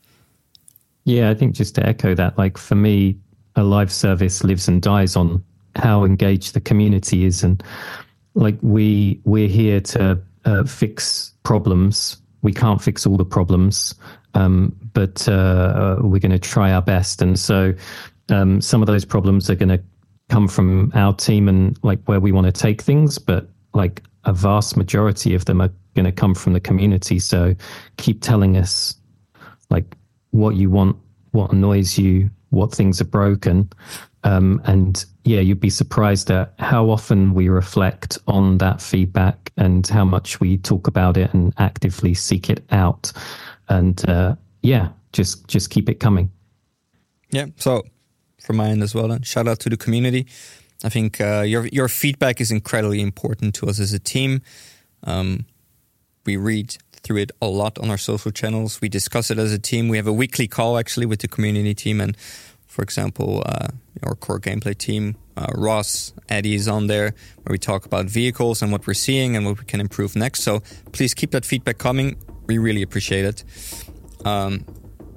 Yeah, 1.03 1.29
I 1.29 1.33
think 1.33 1.55
just 1.55 1.75
to 1.75 1.85
echo 1.85 2.15
that, 2.15 2.37
like 2.37 2.57
for 2.57 2.75
me, 2.75 3.17
a 3.55 3.63
live 3.63 3.91
service 3.91 4.43
lives 4.43 4.67
and 4.67 4.81
dies 4.81 5.15
on 5.15 5.43
how 5.75 6.03
engaged 6.03 6.53
the 6.53 6.61
community 6.61 7.25
is, 7.25 7.43
and 7.43 7.63
like 8.35 8.57
we 8.61 9.19
we're 9.25 9.47
here 9.47 9.79
to 9.81 10.19
uh, 10.45 10.63
fix 10.63 11.33
problems. 11.43 12.17
We 12.41 12.53
can't 12.53 12.81
fix 12.81 13.05
all 13.05 13.17
the 13.17 13.25
problems, 13.25 13.95
um, 14.33 14.75
but 14.93 15.27
uh, 15.27 15.97
we're 16.01 16.19
going 16.19 16.31
to 16.31 16.39
try 16.39 16.71
our 16.71 16.81
best. 16.81 17.21
And 17.21 17.39
so, 17.39 17.73
um, 18.29 18.61
some 18.61 18.81
of 18.81 18.87
those 18.87 19.05
problems 19.05 19.49
are 19.49 19.55
going 19.55 19.69
to 19.69 19.81
come 20.29 20.47
from 20.47 20.91
our 20.95 21.13
team 21.13 21.47
and 21.47 21.77
like 21.83 21.99
where 22.05 22.19
we 22.19 22.31
want 22.31 22.45
to 22.45 22.51
take 22.51 22.81
things, 22.81 23.17
but 23.17 23.49
like 23.73 24.01
a 24.25 24.33
vast 24.33 24.77
majority 24.77 25.35
of 25.35 25.45
them 25.45 25.61
are 25.61 25.69
going 25.95 26.05
to 26.05 26.11
come 26.11 26.33
from 26.33 26.53
the 26.53 26.59
community. 26.59 27.19
So, 27.19 27.55
keep 27.97 28.21
telling 28.21 28.57
us 28.57 28.95
like 29.69 29.95
what 30.31 30.55
you 30.55 30.69
want, 30.69 30.97
what 31.31 31.51
annoys 31.51 31.97
you, 31.97 32.29
what 32.53 32.73
things 32.73 33.01
are 33.01 33.05
broken. 33.05 33.69
Um, 34.23 34.61
and 34.65 35.03
yeah, 35.25 35.41
you'd 35.41 35.59
be 35.59 35.69
surprised 35.69 36.31
at 36.31 36.53
how 36.59 36.89
often 36.89 37.33
we 37.33 37.49
reflect 37.49 38.17
on 38.27 38.57
that 38.59 38.81
feedback 38.81 39.51
and 39.57 39.85
how 39.87 40.05
much 40.05 40.39
we 40.39 40.57
talk 40.57 40.87
about 40.87 41.17
it 41.17 41.33
and 41.33 41.53
actively 41.57 42.13
seek 42.13 42.49
it 42.49 42.63
out. 42.71 43.11
And 43.67 44.07
uh, 44.09 44.35
yeah, 44.61 44.89
just 45.11 45.47
just 45.47 45.69
keep 45.69 45.89
it 45.89 45.99
coming. 45.99 46.31
Yeah. 47.31 47.47
So 47.57 47.83
from 48.41 48.57
my 48.57 48.69
end 48.69 48.83
as 48.83 48.95
well, 48.95 49.11
and 49.11 49.25
shout 49.25 49.47
out 49.47 49.59
to 49.59 49.69
the 49.69 49.77
community. 49.77 50.27
I 50.83 50.89
think 50.89 51.19
uh, 51.19 51.41
your 51.41 51.67
your 51.67 51.87
feedback 51.87 52.39
is 52.39 52.51
incredibly 52.51 53.01
important 53.01 53.55
to 53.55 53.67
us 53.67 53.79
as 53.79 53.93
a 53.93 53.99
team. 53.99 54.41
Um, 55.03 55.45
we 56.25 56.37
read 56.37 56.77
through 57.03 57.17
it 57.17 57.31
a 57.41 57.47
lot 57.47 57.77
on 57.79 57.89
our 57.89 57.97
social 57.97 58.31
channels. 58.31 58.79
We 58.81 58.89
discuss 58.89 59.29
it 59.29 59.37
as 59.37 59.51
a 59.51 59.59
team. 59.59 59.89
We 59.89 59.97
have 59.97 60.07
a 60.07 60.13
weekly 60.13 60.47
call 60.47 60.77
actually 60.77 61.05
with 61.05 61.19
the 61.19 61.27
community 61.27 61.73
team, 61.73 62.01
and 62.01 62.17
For 62.73 62.81
example, 62.81 63.43
uh, 63.45 63.67
our 64.01 64.15
core 64.15 64.39
gameplay 64.39 64.75
team, 64.75 65.15
uh, 65.37 65.45
Ross, 65.53 66.11
Eddie 66.27 66.55
is 66.55 66.67
on 66.67 66.87
there, 66.87 67.13
where 67.43 67.51
we 67.51 67.59
talk 67.59 67.85
about 67.85 68.07
vehicles 68.07 68.63
and 68.63 68.71
what 68.71 68.87
we're 68.87 68.95
seeing 68.95 69.35
and 69.35 69.45
what 69.45 69.59
we 69.59 69.65
can 69.65 69.79
improve 69.79 70.15
next. 70.15 70.41
So 70.41 70.61
please 70.91 71.13
keep 71.13 71.29
that 71.31 71.45
feedback 71.45 71.77
coming. 71.77 72.15
We 72.47 72.57
really 72.57 72.81
appreciate 72.81 73.25
it. 73.25 73.43
Um, 74.25 74.65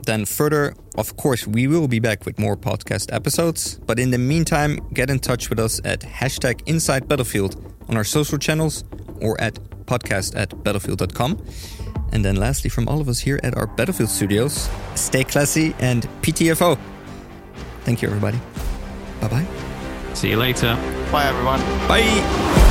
then 0.05 0.27
further, 0.27 0.75
of 0.97 1.17
course, 1.17 1.47
we 1.47 1.67
will 1.67 1.89
be 1.89 1.99
back 1.99 2.27
with 2.27 2.39
more 2.39 2.59
podcast 2.59 3.11
episodes. 3.11 3.79
But 3.87 3.99
in 3.99 4.11
the 4.11 4.19
meantime, 4.19 4.79
get 4.93 5.09
in 5.09 5.19
touch 5.19 5.49
with 5.49 5.59
us 5.59 5.81
at 5.83 6.01
hashtag 6.01 6.61
Inside 6.67 7.09
Battlefield 7.09 7.57
on 7.89 7.97
our 7.97 8.05
social 8.05 8.37
channels 8.37 8.85
or 9.23 9.41
at 9.41 9.55
podcast 9.87 10.37
at 10.37 10.63
battlefield.com. 10.63 11.43
And 12.13 12.25
then 12.25 12.37
lastly, 12.37 12.71
from 12.71 12.89
all 12.89 13.01
of 13.01 13.09
us 13.09 13.21
here 13.21 13.41
at 13.43 13.57
our 13.57 13.67
Battlefield 13.67 14.11
studios, 14.11 14.69
stay 14.95 15.25
classy 15.25 15.75
and 15.79 16.09
PTFO. 16.23 16.79
Thank 17.83 18.03
you, 18.03 18.09
everybody. 18.09 18.39
Bye 19.21 19.29
bye. 19.29 19.47
See 20.15 20.31
you 20.31 20.37
later. 20.39 20.77
Bye, 21.13 21.27
everyone. 21.27 21.61
Bye. 21.89 22.63